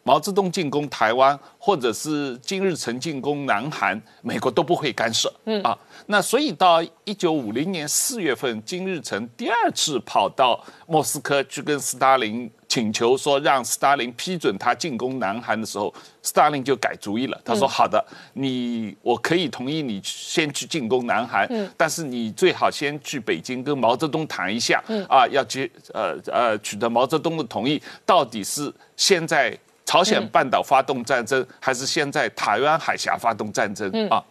[0.06, 5.32] 毛泽东进攻台湾，或者是金日成进攻南韩，美国都不会干涉。
[5.46, 5.76] 嗯啊，
[6.06, 12.48] 那所以到一九五零年四月份，金日成第二次跑到莫斯科去跟斯大林。
[12.68, 17.40] 请求说让斯大林批准他进攻南韩的时候，斯大林就改主意了。
[17.44, 18.04] 他说：“好的，
[18.34, 29.56] 你我可以同意你先去进攻南韩，但是你最好先去北京跟毛泽东谈一下，啊，要接呃呃取得毛泽东的同意，到底是现在
[29.86, 34.22] 朝鲜半岛发动战争，还是先在台湾海峡发动战争啊？”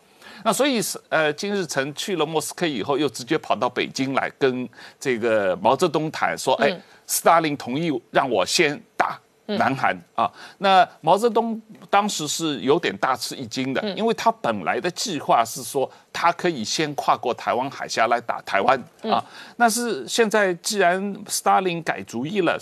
[0.44, 4.70] 那所以是呃，金日成去了莫斯科以后，又直接跑到北京来跟
[5.00, 6.78] 这个毛泽东谈，说：“哎，
[7.08, 10.30] 斯大林同意让我先打南韩啊。”
[10.60, 11.60] 那毛泽东
[11.90, 19.24] 当时是有点大吃一惊的，因为他本来的计划是说他可以先跨过台湾海峡来打台湾啊。
[19.56, 22.60] 那是现在既然斯大林改主意了，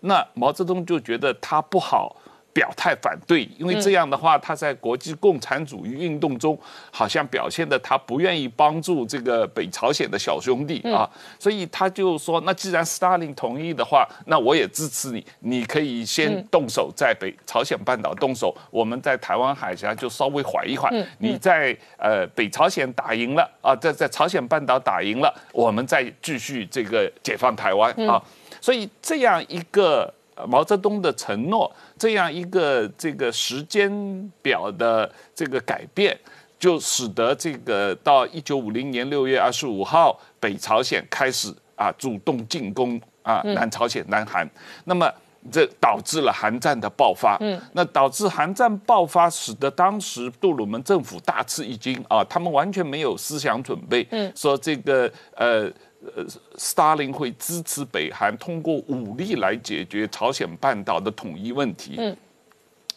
[0.00, 2.14] 那毛泽东就觉得他不好。
[2.54, 6.56] 表态反对，因为这样的话，他在国际共产主义运动中
[6.92, 28.22] 好像表现的他不愿意帮助这个北朝鲜的小兄弟啊，所以他就说，那既然斯大林同意的话，那我也支持你，你可以先动手在北朝鲜半岛动手，我们在台湾海峡就稍微缓一缓，你在呃北朝鲜打赢了啊，在在朝鲜半岛打赢了，我们再继续这个解放台湾啊，
[28.60, 30.14] 所以这样一个。
[30.48, 36.18] 毛泽东的承诺，这样一个这个时间表的这个改变，
[36.58, 44.48] 就使得这个到一九五零年六月二十五号，北朝鲜开始啊主动进攻啊南朝鲜南韩，
[44.84, 45.08] 那么
[45.52, 47.36] 这导致了韩战的爆发。
[47.40, 55.70] 嗯，那导致韩战爆发，使得当时杜鲁门政府大吃一惊啊，他们完全没有思想准备，嗯，说这个呃。
[56.14, 56.24] 呃，
[56.56, 61.94] 斯大林会支持北韩通过武力来解决朝鲜半岛的统一问题。
[61.98, 62.16] 嗯，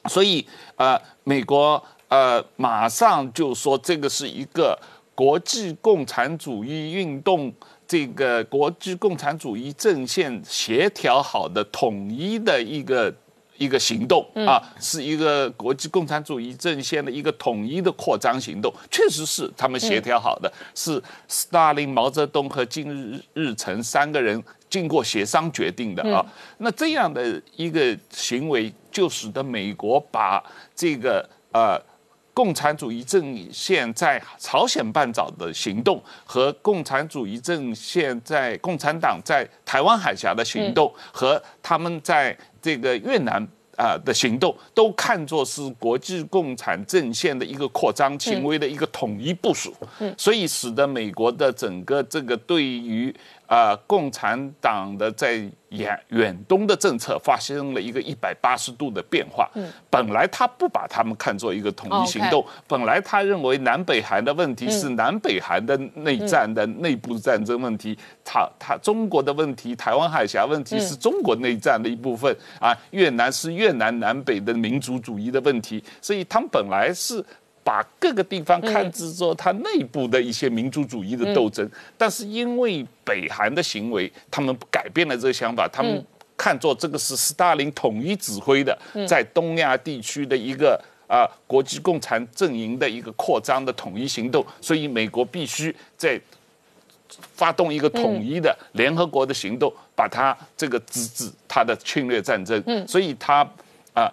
[0.05, 4.77] 所以呃，美国呃马上就说这个是一个
[5.15, 7.53] 国际共产主义运动，
[7.87, 13.13] 这个国际共产主义阵线协调好的统一的一个。
[13.57, 26.25] 一个行动啊，是一个国际共产主义阵线的一个统一的扩张行动，确实是他们协调好的，是斯大林、毛泽东和金日日成三个人经过协商决定的啊。
[26.59, 30.43] 那这样的一个行为，就使得美国把
[30.75, 31.81] 这个呃
[32.33, 42.37] 共产主义阵线在朝鲜半岛的行动和共产主义阵线在共产党在台湾海峡的行动和他们在。
[42.67, 43.41] 这个越南
[43.77, 49.73] 啊的行动都看作是国际共产阵线的一个扩张行为的一个统一部署，
[50.17, 53.15] 所以使得美国的整个这个对于。
[53.47, 59.49] 啊，共产党的在远远东的政策发生了一个一百八十度的变化。
[59.55, 77.25] 嗯，本来他不把他们看作一个统一行动，本来他认为南北韩的问题是南北韩的内战的内部战争问题，他他中国的问题，台湾海峡问题是中国内战的一部分啊，越南是越南南北的民族主义的问题，所以他们本来是。
[77.67, 86.01] 把各个地方看制作它内部的一些民族主义的斗争，但是因为北韩的行为，他们改变了这个想法，他们
[86.37, 96.17] 看作这个是斯大林统一指挥的，在东亚地区的一个啊国际共产阵营的一个扩张的统一行动，所以美国必须在
[97.09, 102.63] 发动一个统一的联合国的行动，把它这个制止他的侵略战争。
[102.65, 102.87] 嗯。
[102.87, 103.45] 所以他
[103.93, 104.09] 啊。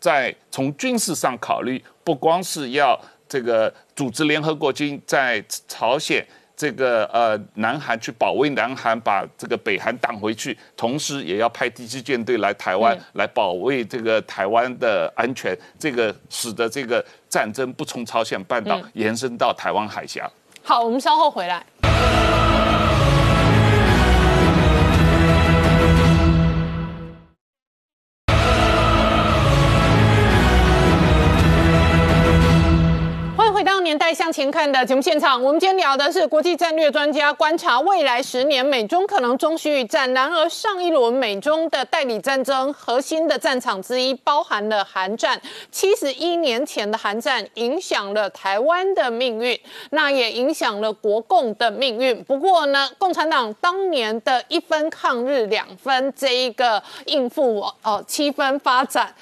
[0.00, 2.98] 在从军事上考虑，不光是要
[3.28, 6.24] 这个组织联合国军在朝鲜
[6.56, 20.28] 这个呃南韩去保卫南韩，把这个北韩挡回去，同时也要派第七舰队来台湾来保卫这个台湾的安全，这个使得这个战争不从朝鲜半岛延伸到台湾海峡。
[20.62, 21.64] 好，我们稍后回来。
[34.38, 40.14] 前看的节目现场，我们今天聊的是国际战略专家观察未来十年美中可能终须一战。
[40.14, 45.40] 然而，上一轮美中的代理战争核心的战场之一包含了韩战。
[45.72, 49.58] 七十一年前的韩战影响了台湾的命运，
[49.90, 52.22] 那也影响了国共的命运。
[52.22, 59.12] 不过呢，共产党当年的一分抗日两分这一个应付哦七分发展。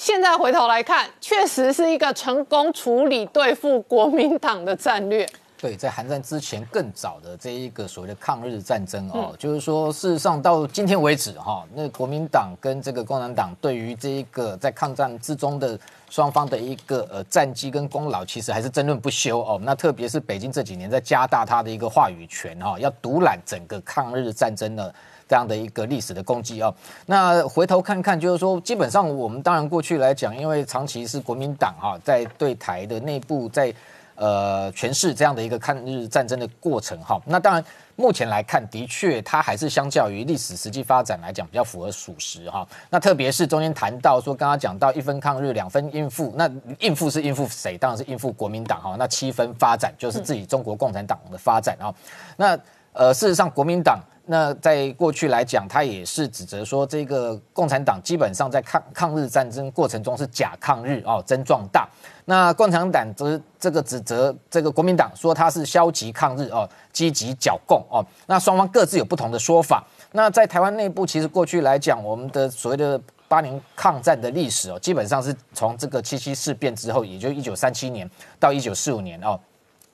[0.00, 5.28] 现在回头来看，确实是一个成功处理对付国民党的战略。
[5.58, 15.78] 对，在韩战之前更早的这一个所谓的抗日战争哦，就是说，事实上到今天为止哈，那国民党跟这个共产党对于这一个在抗战之中的
[16.08, 19.60] 双方的一个呃战绩跟功劳，其实还是争论不休哦。
[19.62, 24.94] 那特别是北京这几年在加大他的一个话语权哈，要独揽整个抗日战争的。
[25.30, 26.74] 这样的一个历史的功绩啊。
[27.06, 33.72] 那回头看看，就是说，基本上我们当然过去来讲，因为长期是国民党哈，在对台的内部在
[34.16, 37.22] 呃诠释这样的一个抗日战争的过程哈。
[37.24, 37.64] 那当然。
[37.96, 42.66] 目前来看，的确，它还是相较于历史实际发展来讲比较符合属实哈。
[42.88, 47.76] 那特别是中间谈到说，刚刚讲到一分抗日，两分应付，那应付是应付谁？
[47.76, 48.96] 当然是应付国民党哈。
[48.98, 51.92] 那七分发展就是自己中国共产党的发展啊。
[52.38, 52.58] 那
[52.94, 54.00] 呃，事实上，国民党
[54.32, 61.88] 那在过去来讲，他也是指责说，这个共产党基本上在抗抗日战争过程中是假抗日哦，真壮大。
[62.26, 68.06] 那共产党则这个指责这个国民党说他是消极抗日哦，积极剿共哦。
[68.28, 69.84] 那双方各自有不同的说法。
[70.12, 78.08] 那在台湾内部，其实过去来讲，我们的所谓的八年抗战的历史哦，基本上是从这个七七事变之后，也就一九三七年
[78.38, 79.36] 到一九四五年哦。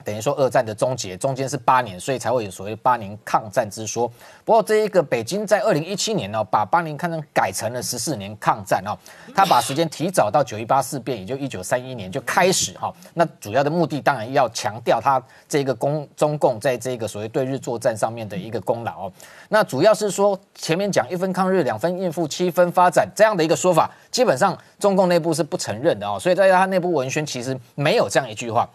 [0.07, 4.07] 等于说二战的终结，中间是八年，所以才会有所谓八年抗战之说。
[4.45, 8.95] 不过这一个北京在二零一七年呢，把八年抗战改成了十四年抗战哦，
[9.35, 12.95] 他把时间提早到九一八事变，也就一九三一年就开始哈。
[13.15, 19.13] 那主要的目的当然要强调他这个共中共在这个所谓对日作战上面的一个功劳哦。
[19.49, 26.17] 那主要是说前面讲一分抗日，两分应付，七分发展这样的一个说法，基本上中共内部是不承认的哦。
[26.17, 28.71] 所以在他内部文宣其实没有这样一句话。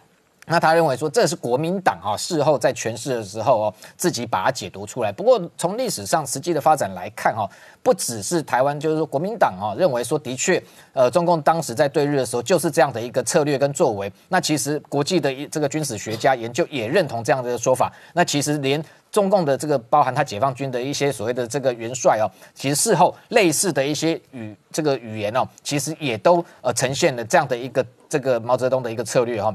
[0.46, 5.12] 那他认为说这是国民党啊事后在诠释的时候哦自己把它解读出来。
[5.12, 7.48] 不过从历史上实际的发展来看哈，
[7.80, 10.60] 不只是台湾，就是说国民党啊认为说的确，
[10.94, 14.12] 呃，中共当时在对日的时候就是这样的一个策略跟作为。
[14.28, 17.92] 那其实国际的这个军事学家研究也认同这样的说法。
[18.12, 18.82] 那其实连
[19.12, 29.54] 中共的这个包含他解放军的一些所谓的这个元帅哦，其实事后类似的一些语这个语言哦，其实也都呃呈现了这样的一个这个毛泽东的一个策略哈。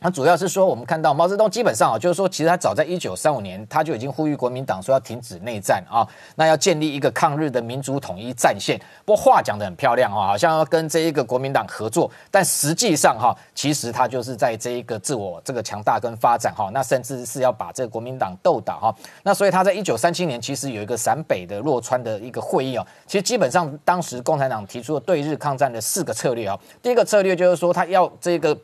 [0.00, 6.06] 那主要是说，我们看到毛泽东基本上啊，就是说，其实他早在一九三五年，他就已经呼吁国民党说要停止内战啊，
[6.36, 8.80] 那要建立一个抗日的民族统一战线。
[9.04, 18.94] 不过话讲得很漂亮啊，好像要跟这一个国民党合作，但实际上哈，其实他就是在这一个自我这个强大跟发展哈，那甚至是要把这个国民党斗倒哈。
[19.24, 28.56] 那所以他在一九三七年其实有一个陕北的洛川的一个会议啊，其实基本上当时共产党提出了对日抗战的四个策略啊，第一个策略就是说他要这个。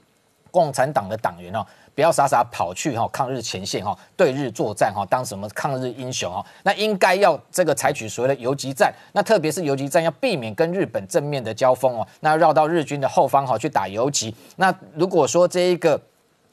[0.55, 1.67] 共产党的党员哦，
[1.97, 14.33] 不要傻傻跑去哈抗日前线哈对日作战哈当什么抗日英雄哦，那应该要这个采取所谓的游击战，那特别是游击战要避免跟日本正面的交锋哦，那绕到日军的后方哈去打游击。
[14.55, 16.01] 那如果说这一个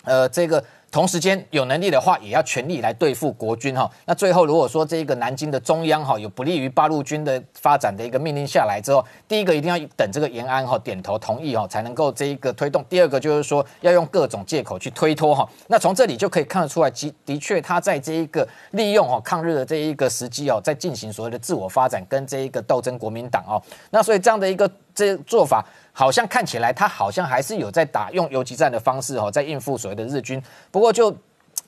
[0.03, 0.63] 呃这个。
[0.91, 3.89] 同时间有能力的话，也要全力来对付国军哈。
[4.05, 12.83] 那最后如果说这个南京的中央哈有不利于八路军的发展的一个命令下来之后，第一个一定要等这个延安哈点头同意哈，才能够这一个推动。
[12.89, 15.47] 第二个就是说要用各种借口去推脱哈。
[15.67, 23.61] 那从这里就可以看得出来，的的确他在这一个利用哈抗日的这一个时机哦，在进行所谓的自我发展跟这一个斗争国民党哦。
[23.91, 25.65] 那所以这样的一个这做法。
[25.93, 30.41] 好像看起来他好像还是有在打用游击战的方式哦，在应付所谓的日军。
[30.71, 31.15] 不过就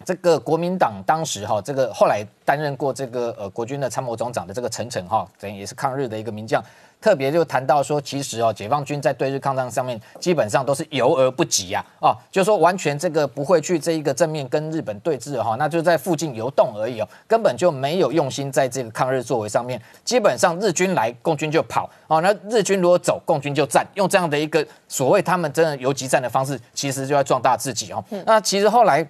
[0.06, 6.64] 这个国民党当时哈，这个后来担任过这个呃国军的参谋总长的这个陈诚哈，等于也是抗日的一个名将。
[7.04, 19.78] 特别就谈到说，其实哦，解放军在对日抗战上面基本上都是游而不及呀，哦，就是说完全这个不会去这一个正面跟日本对峙哈，那就在附近游动而已哦，根本就没有用心在这个抗日作为上面。
[20.06, 28.02] 基本上日军来，共军就跑哦，那日军如果走，共军就战，用这样的一个所谓他们真的游击战的方式，其实就要壮大自己哦。
[28.26, 29.06] 那其实后来。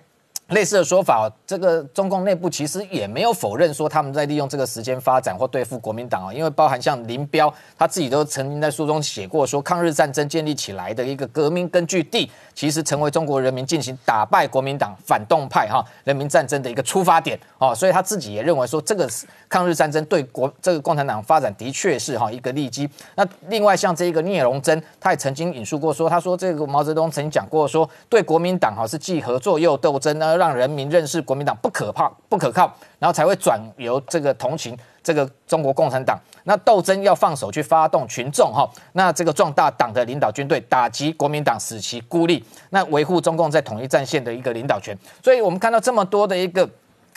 [0.50, 19.10] 类似的说法，这个中共内部其实也没有否认说他们在利用这个时间发展或对付国民党啊，因为包含像林彪他自己都曾经在书中写过，说抗日战争建立起来的一个革命根据地，其实成为中国人民进行打败国民党反动派哈人民战争的一个出发点哦，所以他自己也认为说这个
[19.48, 22.88] 抗日战争对国这个共产党发展的确是哈一个利基。
[23.16, 30.33] 那另外像这一个聂荣臻，他也曾经引述过说，他说这个毛泽东曾经讲过说，对国民党哈是既合作又斗争呢。
[30.38, 36.20] 让人民认识国民党不可怕、不可靠，然后才会转由这个同情这个中国共产党。
[36.44, 44.98] 那斗争要放手去发动群众哈，那这个壮大党的领导军队，打击国民党，使其孤立，那维护中共在统一战线的一个领导权。
[45.24, 46.70] 所以我们看到这么多的一个。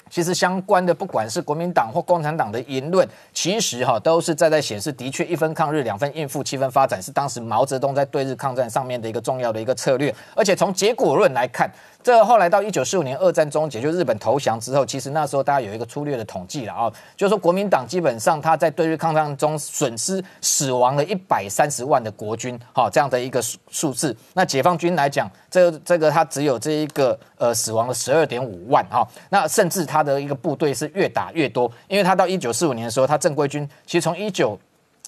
[0.08, 10.14] 其实相关的，不管是国民党或共产党的言论，其实哈都是在在显示，的确一分抗日，两分应付，七分发展，是当时毛泽东在对日抗战上面的一个重要的一个策略。
[10.36, 11.68] 而且从结果论来看，
[12.06, 24.16] 这后来到一九四五年二战终结，就日本投降之后，其实那时候大家有一个粗略的统计了啊，就是说国民党基本上他在对日抗战中损失死亡了一百三十万的国军，哈这样的一个数数字。
[24.34, 29.84] 那解放军来讲，这这个他只有这一个呃死亡了十二点五万哈，那甚至。
[29.86, 34.58] 他的一个部队是越打越多，因为他到一九四五年的时候，他正规军其实从一九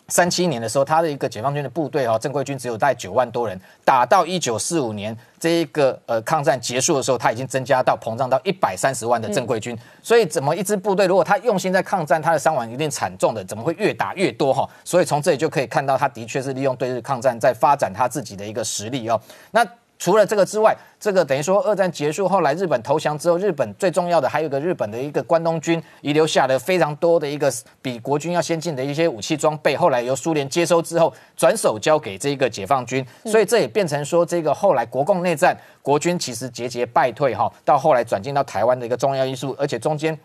[0.09, 9.77] 三七年的时候，他的一个解放军的部队哦，正规军只有大概九万多人，打到一九四五年这一个呃抗战结束的时候，他已经增加到膨胀到一百三十万的正规军。
[10.03, 14.67] 所以怎么一支部队，如果他用心在抗战，他的伤亡一定惨重的，怎么会越打越多哈？
[14.83, 19.21] 所以从这里就可以看到，他的确是利用对日抗战在发展他自己的一个实力哦。
[19.51, 19.63] 那
[19.99, 27.53] 除了这个之外，这个等于说二战结束后来日本投降之后，日本最重要的还有一个日本的一个关东军遗留下的非常多的一个
[27.83, 40.19] 比国军要先进的一些武器装备，后来由苏联接收之后转手交给这个解放军，所以这也变成说这个后来国共内战，国军其实节节败退哈，到后来转进到台湾的一个重要因素，而且中间。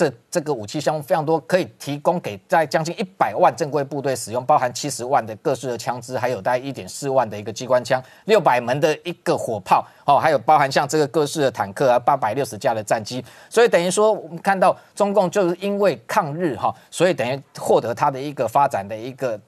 [0.00, 13.22] 这这个武器项目非常多，可以提供给在将近一百万正规部队使用，包含七十万的各式的枪支，还有大概一点四万的一个机关枪，六百门的一个火炮，哦，还有包含像这个各式的坦克啊，八百六十架的战机。
[13.50, 19.38] 所以等于说，我们看到中共就是因为抗日哈，所以等于获得它的一个发展的一个。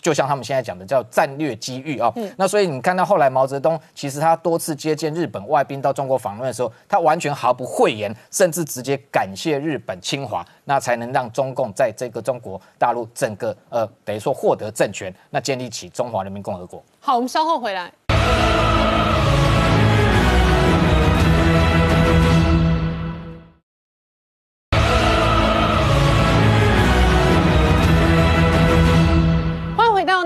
[0.00, 16.82] 就像他们现在讲的叫战略机遇啊，那所以你看到后来毛泽东其实他多次接见日本外宾到中国访问的时候，他完全毫不讳言，甚至直接感谢日本侵华，那才能让中共在这个中国大陆整个呃等于说获得政权，那建立起中华人民共和国。
[16.98, 17.92] 好，我们稍后回来。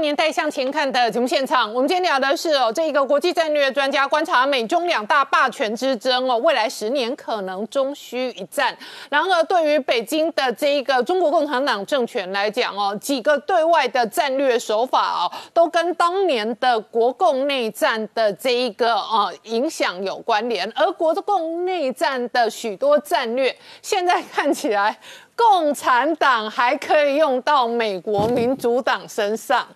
[0.06, 8.78] 年代向前看的节目现场，我们今天聊的是哦，这一个国际战略专家观察美中两大霸权之争哦，未来十年可能终须一战。
[9.10, 20.72] 然而，对于北京的这一个中国共产党政权来讲哦，几个对外的战略手法哦，都跟当年的国共内战的这一个呃影响有关联。
[20.76, 23.52] 而国共内战的许多战略，
[23.82, 24.96] 现在看起来，
[25.34, 29.66] 共产党还可以用到美国民主党身上。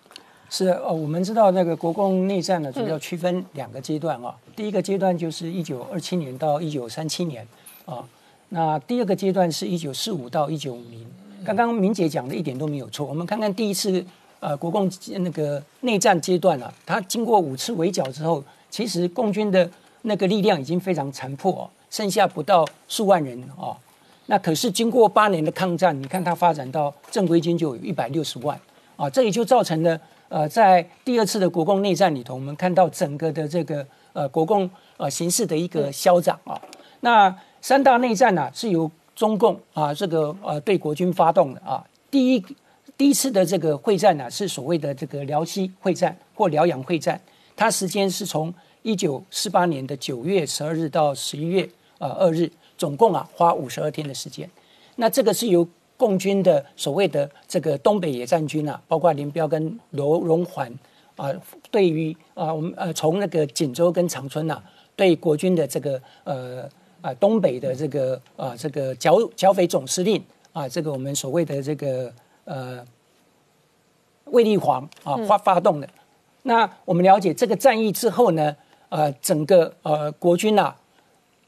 [0.53, 4.35] 是哦，我们知道那个国共内战呢，主要区分两个阶段啊。
[4.53, 7.47] 第一个阶段就是一九二七年到一九三七年
[7.85, 8.05] 啊，
[8.49, 11.07] 那第二个阶段是一九四五到一九五零。
[11.45, 13.05] 刚刚明姐讲的一点都没有错。
[13.05, 14.05] 我们看看第一次
[14.41, 19.67] 呃国共那个内战阶段啊，它经过五次围剿之后，其实共军的
[20.01, 23.71] 那个力量已经非常残破，剩下不到数万人啊。
[24.25, 28.59] 那可是经过八年的抗战，你看它发展到正规军就有一百六十万
[28.97, 29.97] 啊，这也就造成了。
[30.31, 36.59] 呃，在第二次的国共内战里头，我们看到整个的这个呃国共呃形势的一个消长啊。
[37.01, 41.83] 那三大内战呢，是由中共啊这个呃对国军发动的啊。
[42.09, 42.45] 第一
[42.95, 47.19] 第一次的这个会战呢，是所谓的这个辽西会战或辽阳会战，
[47.57, 48.53] 它时间是从
[48.83, 54.49] 一九四八年的九月十二日到十一月呃二日，总共啊花五十二天的时间。
[54.95, 55.67] 那这个是由
[56.01, 60.73] 共军的所谓的这个东北野战军啊，包括林彪跟罗荣桓
[61.15, 61.31] 啊，
[61.69, 64.59] 对于啊我们呃从那个锦州跟长春呐，
[64.95, 66.67] 对国军的这个呃
[67.01, 70.19] 啊东北的这个啊这个剿剿匪总司令
[70.53, 72.11] 啊，这个我们所谓的这个
[72.45, 72.83] 呃
[74.25, 75.87] 卫立煌啊发发动的。
[76.41, 78.55] 那我们了解这个战役之后呢，
[78.89, 80.73] 呃整个呃国军呐，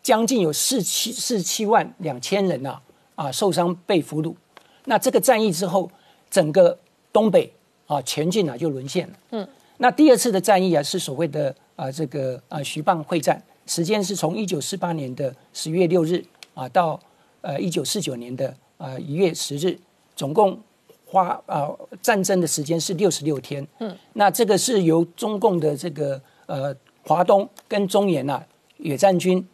[0.04, 2.80] 将近有四七四七万两千人呐
[3.16, 4.36] 啊受伤被俘虏。
[4.86, 5.90] 那这个战役之后，
[6.30, 6.78] 整个
[7.12, 7.52] 东北
[7.88, 9.14] 啊前进啊就沦陷了。
[9.32, 9.48] 嗯，
[9.78, 16.24] 那第二次的战役啊是所谓的啊这个啊徐蚌会战，时间是从一九四八年的十月六日
[16.54, 17.00] 啊到
[17.42, 19.78] 呃一九四九年的啊一月十日，
[20.16, 20.60] 总共
[21.06, 21.70] 花啊
[22.02, 23.66] 战争的时间是六十六天。
[23.80, 28.46] 嗯，那这个是由中共的这个呃华东跟中原啊
[28.78, 29.48] 野战军，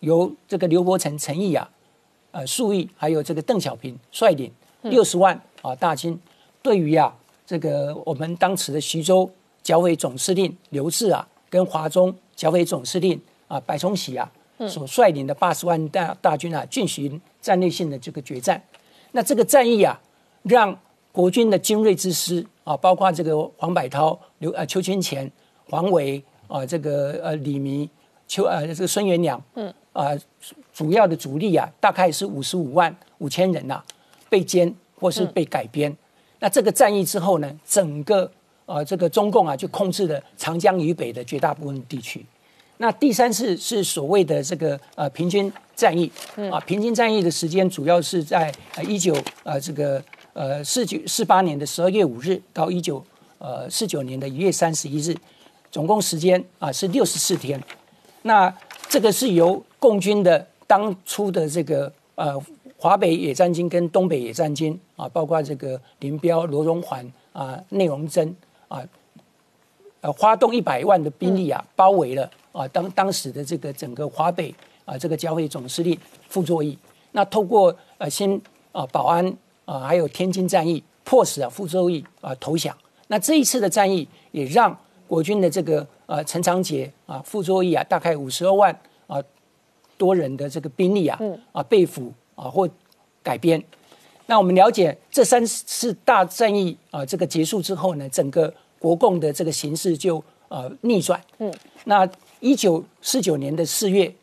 [0.00, 1.70] 由这个刘伯承、陈毅啊。
[2.30, 4.52] 呃，粟裕还有这个邓小平率领
[4.82, 6.18] 六十万啊大军，
[6.62, 7.14] 对于啊
[7.46, 9.30] 这个我们当时的徐州
[9.62, 14.30] 剿匪总司令刘峙啊，跟华中剿匪总司令啊白崇禧啊
[14.68, 18.62] 所率领的八十万大大军啊，进行战略性的这个决战。
[19.12, 20.00] 那这个战役啊，
[20.42, 20.78] 让
[21.12, 25.30] 国军的精锐之师啊，包括这个黄百韬、刘呃邱清泉、
[25.68, 27.88] 黄维啊，这个呃李弥、
[28.26, 30.10] 邱呃这个孙元良，嗯啊。
[30.72, 33.82] 主要的主力啊，大概是五十五万五千人呐，
[34.28, 35.94] 被歼或是被改编。
[36.40, 38.30] 那这个战役之后呢，整个
[38.66, 42.24] 呃这个中共啊就控制了长江以北的绝大部分地区。
[42.80, 46.08] 那第三次是所谓的这个呃平均战役
[46.52, 50.00] 啊，平均战役的时间主要是在呃一九呃这个
[50.32, 53.04] 呃四九四八年的十二月五日到一九
[53.38, 55.16] 呃四九年的一月三十一日，
[55.72, 57.60] 总共时间啊是六十四天。
[58.22, 58.52] 那
[58.88, 62.40] 这个是由共军的当初的这个呃
[62.80, 68.32] 华北野战军跟东北野战军啊，包括这个林彪、罗荣桓啊、内荣臻
[68.68, 68.80] 啊，
[70.00, 75.98] 呃，发动一百万的兵力啊，包围了啊当当时的这个整个华北啊这个剿匪总司令
[76.28, 76.78] 傅作义。
[77.10, 78.40] 那透过呃先
[78.70, 79.26] 啊保安
[79.64, 82.76] 啊还有天津战役，迫使啊傅作义啊投降。
[83.08, 84.76] 那这一次的战役也让
[85.08, 88.72] 国军的这个呃陈长捷啊傅作义啊大概五十二万
[89.08, 89.20] 啊
[89.96, 91.18] 多人的这个兵力啊
[91.50, 92.68] 啊被俘啊或
[93.22, 93.62] 改编。
[94.26, 101.20] 那我们了解这三次大战役啊这个结束之后呢，整个国共的这个形势就呃逆转。
[101.38, 101.52] 嗯，
[101.84, 102.08] 那
[102.40, 104.14] 一九四九年的四月，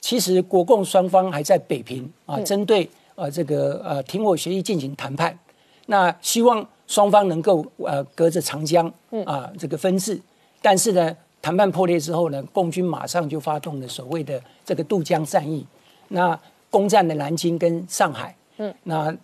[0.00, 5.38] 其实国共双方还在北平啊，针对呃这个呃停火协议进行谈判。
[5.86, 8.92] 那希望双方能够呃隔着长江
[9.24, 10.20] 啊这个分治，
[10.60, 15.64] 但是呢，谈判破裂之后呢，共军马上就发动了所谓的这个渡江战役，
[16.08, 16.38] 那
[16.74, 18.34] 攻占了南京跟上海。
[18.56, 19.16] 嗯，那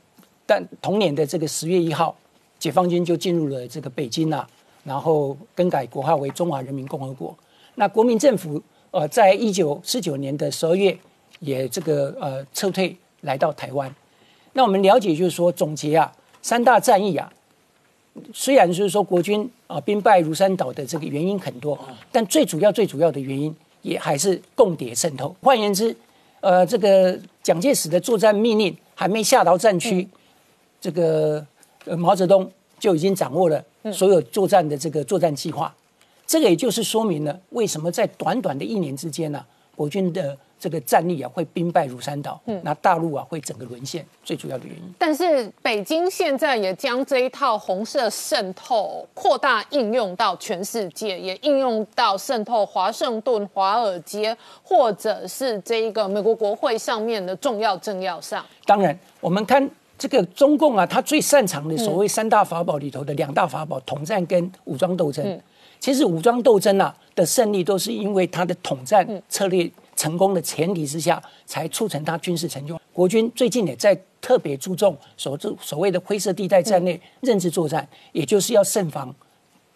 [0.47, 2.14] 但同年的这个十月一号，
[2.60, 4.48] 解放军就进入了这个北京啊。
[4.82, 7.36] 然后更改国号为中华人民共和国。
[7.74, 8.60] 那国民政府
[8.93, 10.97] 呃，在一九四九年的十二月
[11.40, 13.94] 也这个呃撤退来到台湾。
[14.55, 16.10] 那我们了解就是说，总结啊，
[16.40, 17.31] 三大战役啊，
[18.32, 21.78] 虽然就是说国军啊兵败如山倒的这个原因很多，
[22.10, 25.36] 但最主要最主要的原因也还是共谍渗透。
[25.43, 25.94] 换言之，
[26.41, 30.09] 呃，这个蒋介石的作战命令还没下到战区，
[30.81, 31.47] 这个
[31.85, 33.65] 呃毛泽东就已经掌握了。
[33.93, 35.75] 所有作战的这个作战计划，
[36.27, 39.43] 这个也就是说明了为什么在短短的一年之间呢，
[39.75, 44.82] 国军的这个战力啊会兵败如山倒，嗯，那大陆啊会整个沦陷，最主要的原因。
[44.99, 58.45] 但是北京现在也将这一套红色渗透扩大应用到全世界，也应用到渗透华盛顿、华尔街，或者是这一个美国国会上面的重要政要上。
[58.66, 59.69] 当然，我们看。
[59.99, 65.39] 这个中共啊，他最擅长的所谓三大法宝里头的两大法宝，统战跟武装斗争。
[65.78, 69.70] 其实武装斗争啊的胜利，都是因为他的统战策略
[70.01, 72.81] 成功的前提之下，才促成他军事成就。
[72.90, 79.14] 国军最近也在特别注重所所谓的灰色地带战略认知作战，也就是要慎防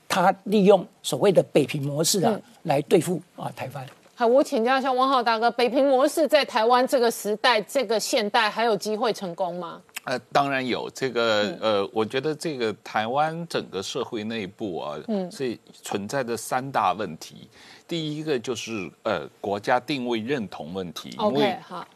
[0.08, 3.86] 他利用所谓的北平模式啊来对付啊台湾。
[4.14, 9.82] 好，我请教一下汪浩大哥，北平模式在台湾这个时代、这个现代还有机会成功吗？
[10.04, 17.48] 呃，当然有这个呃，我觉得这个台湾整个社会内部啊，嗯是存在着三大问题。
[17.86, 21.14] 第一个就是呃，国家定位认同问题。
[21.18, 21.86] OK，好，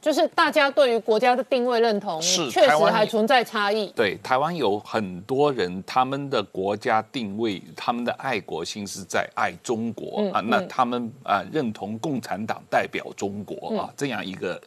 [0.00, 3.86] 就是大家对于国家的定位认同是确实还存在差异。
[3.96, 14.60] 对，台湾有很多人，他们的国家定位，他们的爱国心是在爱中国啊，那他们啊认同共产党代表中国啊这样一个。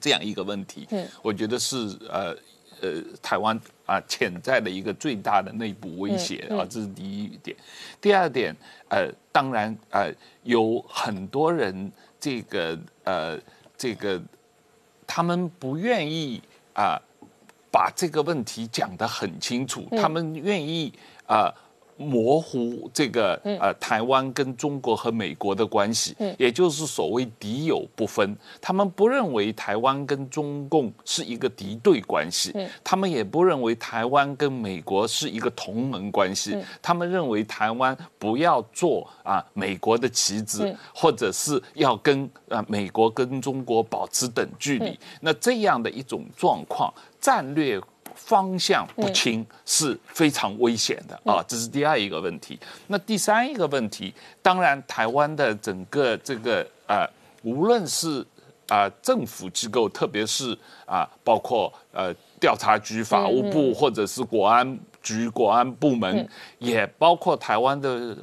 [0.00, 1.76] 这样一个问题，嗯，我觉得是
[2.08, 2.32] 呃
[2.80, 7.56] 呃台湾啊潜在的一个最大的内部威胁啊，这是第一点。
[8.00, 8.54] 第二点，
[8.90, 10.12] 呃，当然呃
[10.42, 13.38] 有很多人这个呃
[13.76, 14.20] 这个
[15.06, 16.42] 他们不愿意
[16.74, 17.00] 啊
[17.70, 20.92] 把这个问题讲得很清楚，他们愿意
[21.24, 21.54] 啊。
[21.98, 28.36] 模糊这个呃台湾跟中国和美国的关系，也就是所谓敌友不分。
[28.60, 32.54] 他们不认为台湾跟中共是一个敌对关系，
[32.84, 36.56] 他们也不认为台湾跟美国是一个同盟关系。
[36.80, 44.96] 他们认为台湾不要做啊美国的棋子，或者是要跟啊美国跟中国保持等距离。
[45.20, 47.80] 那这样的一种状况，战略。
[48.18, 52.58] 方向不清是非常危险的啊，这是第二一个问题。
[52.88, 54.12] 那第三一个问题，
[54.42, 57.08] 当然台湾的整个这个呃，
[57.42, 58.26] 无论是
[58.68, 66.28] 啊政府机构，特别是啊包括呃调查局、法务部或者是国安局、国安部门，
[66.58, 68.14] 也包括台湾的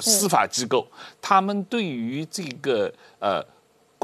[0.00, 0.86] 司法机构，
[1.22, 3.42] 他们对于这个呃。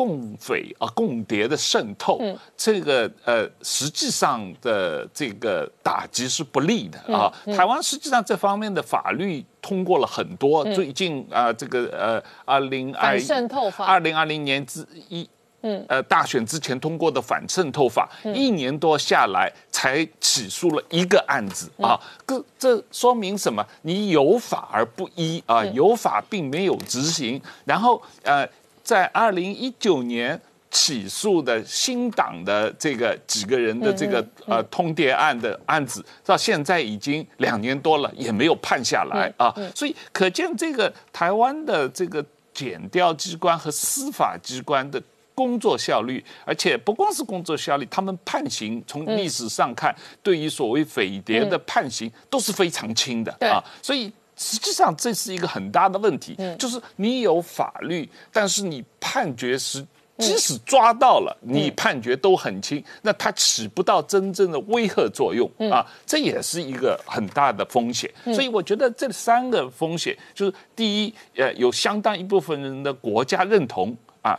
[0.01, 2.19] 共匪啊，共谍的渗透，
[2.57, 7.31] 这个呃，实际上的这个打击是不利的啊。
[7.55, 15.29] 台湾实际上这方面的法律通过了很多，最近啊，这个呃，二零二渗透法，二零二零年之一，
[15.61, 22.01] 嗯，呃，大选之前通过的反渗透法，一年多下来才起诉了一个案子啊。
[22.27, 23.63] 这这说明什么？
[23.83, 28.49] 你有法而不依啊，有法并没有执行，然后呃。
[28.91, 39.55] 在二零一九年起诉的新党的这个几个人的这个呃通谍案的案子，到现在已经两年多了，也没有判下来啊。
[39.77, 45.01] 所以可见这个台湾的这个检调机关和司法机关的。
[45.33, 54.13] 工作效率，而且不光是工作效率，他们判刑从历史上看，对于所谓匪谍的判刑都是非常轻的啊，所以。
[54.43, 59.87] 实际上，这是一个很大的问题，就是你有法律，但是你判决时，
[60.17, 68.11] 即使抓到了，你判决都很轻，那它起不到真正的威吓作用啊，这也是一个很大的风险。
[68.33, 74.35] 所以我觉得这三个风险，就是第一，呃，有相当一部分人的国家认同啊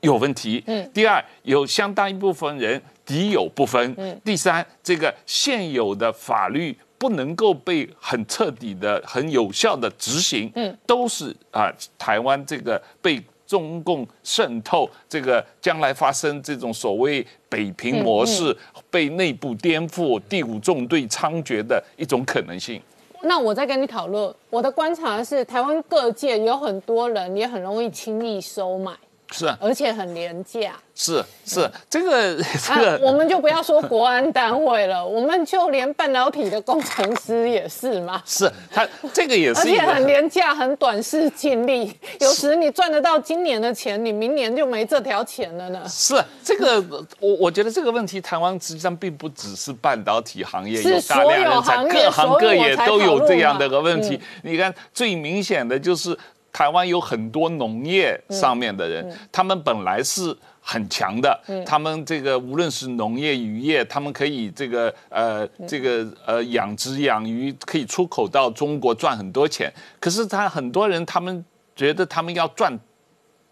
[0.00, 6.74] 有问题，嗯，第二，有相当一部分人敌友不分，嗯，第三，这个现有的法律。
[7.02, 11.68] 不能够被很彻底的、很有效的执行，嗯，都是啊，
[11.98, 18.56] 台湾这个被中共渗透，这个将来发生这种所谓北平模式、
[18.88, 22.80] 被内部颠覆、第五纵队猖獗的一种可能性。
[23.22, 28.92] 那我再跟你讨论，我的观察是，台湾各界有很多人也很容易轻易收买，
[29.32, 30.74] 是啊，而且很廉价。
[30.94, 38.22] 是是，这个这啊，个我们就不要说国安单位了，我们就连半导体的工程师也是嘛。
[38.26, 40.02] 是他这个也而是 而且很。
[40.12, 41.96] 廉价，很短视尽力。
[42.20, 45.82] 有时你赚得到今年的钱，你明年就没这条钱了呢。
[45.88, 46.84] 是这个，
[47.18, 54.20] 我我觉得这个问题，台湾实际上并不只是半导体行业是有大量人才，各行各业都有这样的个问题。
[54.42, 56.16] 你看，最明显的就是
[56.52, 60.36] 台湾有很多农业上面的嗯人，他们本来是。
[60.64, 69.68] 很强的，他们这个无论是农业、渔业，他们可以这个呃这个呃养殖养鱼，可以出口到中国赚很多钱。
[69.98, 72.72] 可是他很多人，他们觉得他们要赚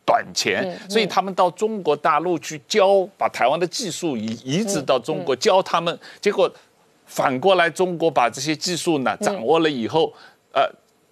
[0.06, 6.48] 短钱，所以他们到中国大陆去教，把台湾的技术移移植到中国教他们，结果
[7.06, 10.14] 反过来中国把这些技术呢掌握了以后，
[10.52, 10.62] 呃。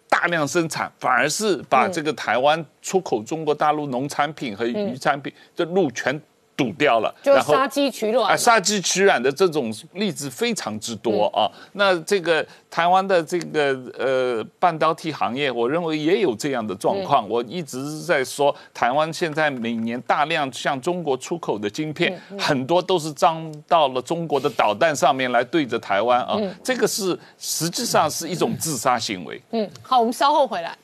[0.09, 6.21] 大量生产，反而是把这个台湾出口中国大陆农产品和渔产品的路全
[6.59, 8.37] 堵掉了，就杀鸡取卵啊，。
[8.37, 11.47] 杀鸡取卵的这种例子非常之多啊。
[11.75, 17.29] 那这个台湾的这个呃半导体行业，我认为也有这样的状况。
[17.29, 26.37] 我一直在说，台湾现在每年大量向中国出口的晶片，很多都是装到了中国的导弹上面来对着台湾啊。
[26.65, 29.41] 这个是实际上是一种自杀行为。
[29.53, 30.77] 嗯，好，我们稍后回来。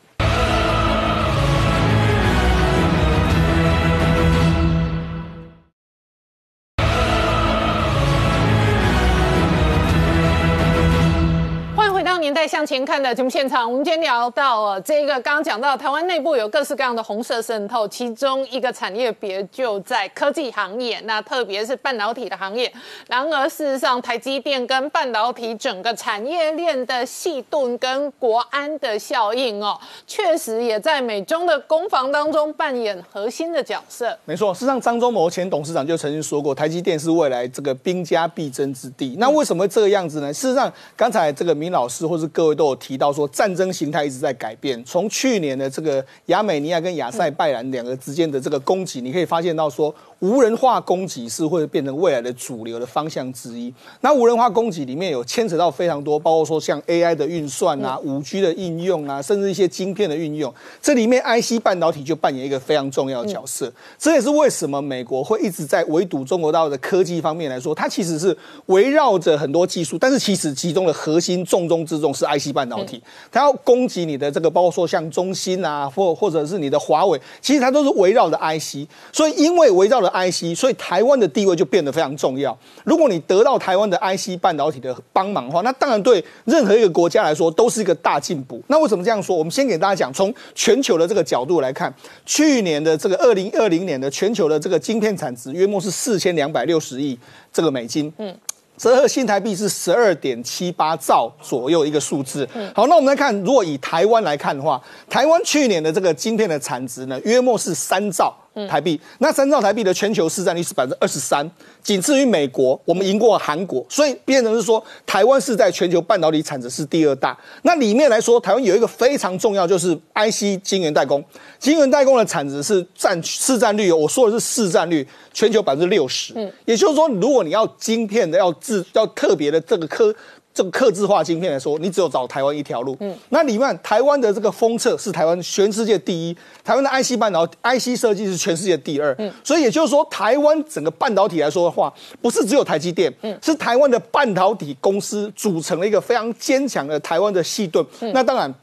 [12.46, 13.66] 《向前看》的节目现场。
[13.66, 22.70] 我们今天聊到了，这个刚刚讲到台湾内部有各式各样的红色渗透，其中一个产业别就在科技行业，那特别是半导体的行业。
[23.08, 34.14] 然而，事实上，台积电跟半导体整个产业链的细盾跟国安的效应哦，确实也在美中的攻防当中扮演核心的角色。
[34.26, 39.16] 没错，事实上张忠谋前董事长就曾经说过，台积电是未来这个兵家必争之地。
[39.18, 40.30] 那为什么这个样子呢？
[40.30, 44.82] 事实上，刚才这个明老师或是各位都有提到说，战争形态一直在改变。
[44.84, 49.94] 从去年的这个亚美尼亚跟亚塞拜然两个之间的这个攻击，你可以发现到说，
[50.24, 53.70] 无人化攻击是会变成未来的主流的方向之一。
[54.00, 63.70] 那无人化攻击里面有牵扯到非常多，包括说像 AI 的运算啊、五 G 的应用啊，甚至一些晶片的运用，这里面 IC 半导体就扮演一个非常重要的角色。
[63.98, 68.34] 这也是为什么美国会一直在围堵中国大陆的科技方面来说，它其实是
[68.66, 78.88] 围绕着很多技术，但是其实其中的核心重中之重是 IC 半导体，它要攻击你的这个，包括说像中芯啊，或或者是你的华为，其实它都是围绕着 IC。
[79.12, 82.56] 所以因为围绕着 IC，所以台湾的地位就变得非常重要。
[82.84, 88.62] 如果你得到台湾的 IC 半导体的帮忙的话，那当然对任何一个国家来说都是一个大进步。
[88.68, 89.36] 那为什么这样说？
[89.36, 91.92] 我们先给大家讲，从全球的这个角度来看，
[92.24, 97.18] 去年的这个二零二零年的全球的这个晶片产值约莫是四千两百六十亿
[97.52, 98.34] 这个美金，嗯。
[98.76, 102.44] 折合新台币是十二点七八兆左右一个数字。
[102.74, 108.34] 好，那我们来看，如果以台湾来看的话，台湾去年的这个晶片的产值呢，约莫是三兆
[108.68, 109.00] 台币。
[109.18, 111.48] 那三兆台币的全球市占率是百分之二十三，
[111.82, 117.36] 仅次于美国，我们赢过韩国，所以变成是说，台湾是在全球半导体产值是第二大。
[117.62, 121.24] 那里面来说，台湾有一个非常重要，就是 IC 晶圆代工。
[121.58, 126.32] 晶圆代工的产值是占市占率，我说的是市占率，全球百分之六十。
[126.36, 130.14] 嗯，也就是说，如果你要晶片的要制要特别的这个科。
[130.54, 132.96] 这个刻字化晶片来说，你只有找台湾一条路。
[133.00, 139.12] 嗯，那里面台湾的这个封测是台湾全世界第一，台湾的 IC 半导体 IC 设计是全世界第二。
[139.18, 147.84] 嗯，所以也就是说，台湾整个半导体来说的话，不是只有台积电，嗯，是台湾的半导体公司组成了一个非常坚强的台湾的系盾。
[148.12, 148.54] 那当然。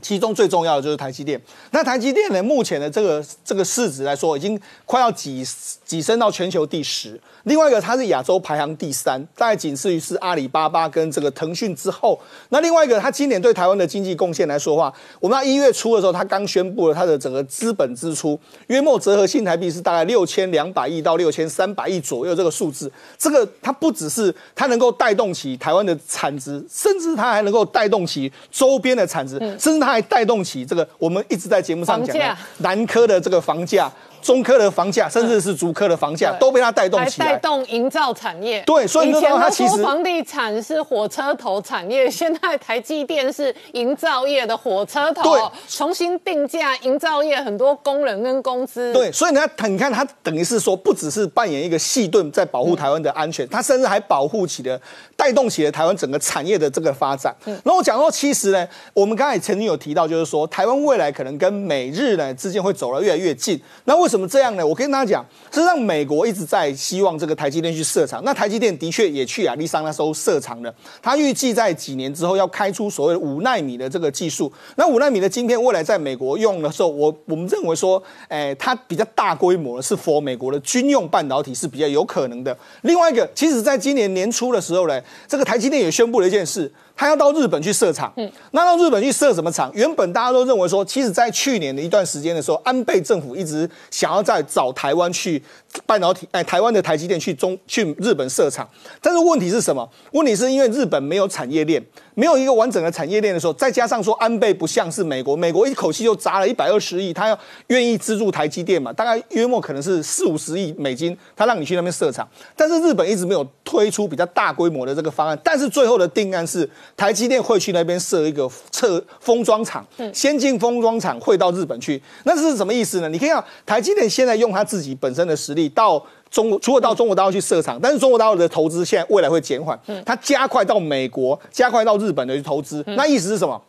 [0.00, 1.40] 其中最重要的就是台积电。
[1.72, 4.56] 那台积电呢，目前的这个这个市值来说，已经
[4.86, 5.44] 快要跻
[5.88, 7.18] 跻身到全球第十。
[7.44, 12.20] 另外一个，它是亚洲排行第三，大概仅次于是阿里巴巴跟这个腾讯之后。
[12.50, 22.92] 那另外一个，它今年对台湾的经济贡献来说的话，我们到一月初的时候，它刚宣布了它的整个资本支出约莫折合新台币是大概六千两百亿到六千三百亿左右这个数字。
[23.16, 33.90] 这个它不只是它能够带动起台湾的产值，甚至它还能够带动起周边的产值，甚至它还带动起这个我们一直在节目上讲的南科的这个房价。
[34.28, 38.62] 中科的房价，甚至是竹科的房价，都被它带动起来，带动营造产业。
[38.66, 45.22] 对，所以以前它其实房地产是火车头产业， 现在台积电是营造业的火车头。
[45.22, 48.92] 对，重新定价营造业很多工人跟工资。
[48.92, 54.78] 对，所以呢，你看它等于是说，不只是扮演一个细盾在保护台湾的安全，它甚至还保护起了、
[55.16, 57.34] 带动起了台湾整个产业的这个发展。
[57.64, 63.58] 然后讲到其实呢，我们刚才曾经有提到，就是说台湾未来可能跟美日呢之间会走得越来越近。
[63.84, 64.66] 那为什么怎么这样呢？
[64.66, 68.20] 我跟大家讲，实际上美国一直在希望这个台积电去设厂。
[68.24, 70.74] 那台积电的确也去亚利桑那州设厂了。
[71.00, 74.52] 它预计在几年之后要开出所谓五纳米的这个技术。
[74.74, 82.58] 那五纳米的晶片未来在美国用的时候，我我们认为说，哎，它比较大规模的是服美国的军用半导体是比较有可能的。
[82.82, 86.68] 另外一个，其实在今年年初的时候呢，这个台积电也宣布了一件事。
[86.98, 89.70] 他要到日本去设厂，嗯，那到日本去设什么厂？
[89.72, 95.40] 原本大家都认为说，其实，在去年的一段时间的时候，安倍政府一直想要在找台湾去
[95.86, 98.68] 半导体，哎，台湾的台积电去中去日本设厂。
[99.00, 99.88] 但是问题是什么？
[100.12, 101.82] 问题是因为日本没有产业链，
[102.14, 107.38] 没有一个完整的产业链的时候，再加上说安倍不像是美国，美国一口气就砸了一百二十亿，他要
[107.68, 112.28] 愿意资助台积电嘛，大概约莫可能是四五十亿美金，他让你去那边设厂。
[112.56, 116.68] 但是日本一直没有推出比较大规模的这个方案，但是最后的定案是。
[116.96, 123.08] 台积电会去那边设一个测封装厂，先进封装厂会到日本去，那是什么意思呢？
[123.08, 133.60] 你可以看台积电现在用他自己本身的实力到中，除了到中国大陆去设厂，但是中国大陆的投资现在未来会减缓，它加快到美国，加快到日本的去投资，那意思是什么？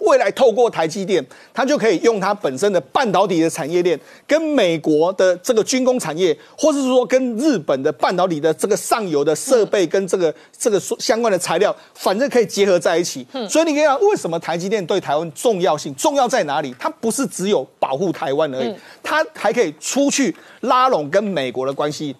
[0.00, 13.26] 未来透过台积电，它就可以用它本身的半导体的产业链，跟美国的这个军工产业，或是说跟日本的半导体的这个上游的设备跟这个这个相关的材料，反正可以结合在一起。
[13.48, 15.94] 所以你可以看，为什么台积电对台湾重要性？
[15.94, 16.74] 重要在哪里？
[16.78, 22.16] 它不是只有保护台湾而已，它还可以出去拉拢跟美国的关系。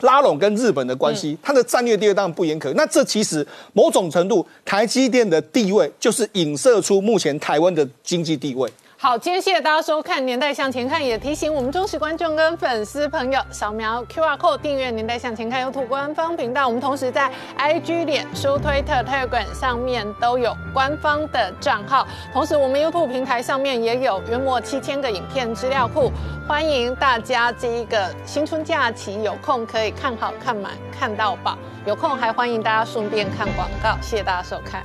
[0.00, 2.72] 拉拢跟日本的关系，它的战略地位当然不言可。
[2.74, 8.70] 那这其实某种程度，台积电的地位就是影射出目前台湾的经济地位。
[9.00, 16.66] 好，今天谢谢大家收看《年代向前看》，也提醒我们忠实观众跟粉丝朋友扫描 QR code 订阅《年代向前看》YouTube 官方频道。
[16.66, 26.10] 我们同时在 IG、脸书、推特、Telegram 上面都有官方的账号，同时我们 YouTube 平台上面也有约莫七千个影片资料库，
[26.48, 31.56] 欢迎大家这一个新春假期有空可以看好看满看到饱，
[31.86, 33.96] 有空还欢迎大家顺便看广告。
[34.02, 34.82] 谢谢大家收看。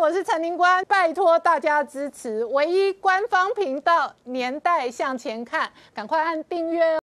[0.00, 6.96] 我是陈宁官，拜托大家支持唯一官方频道《年代向前看》，赶快按订阅哦。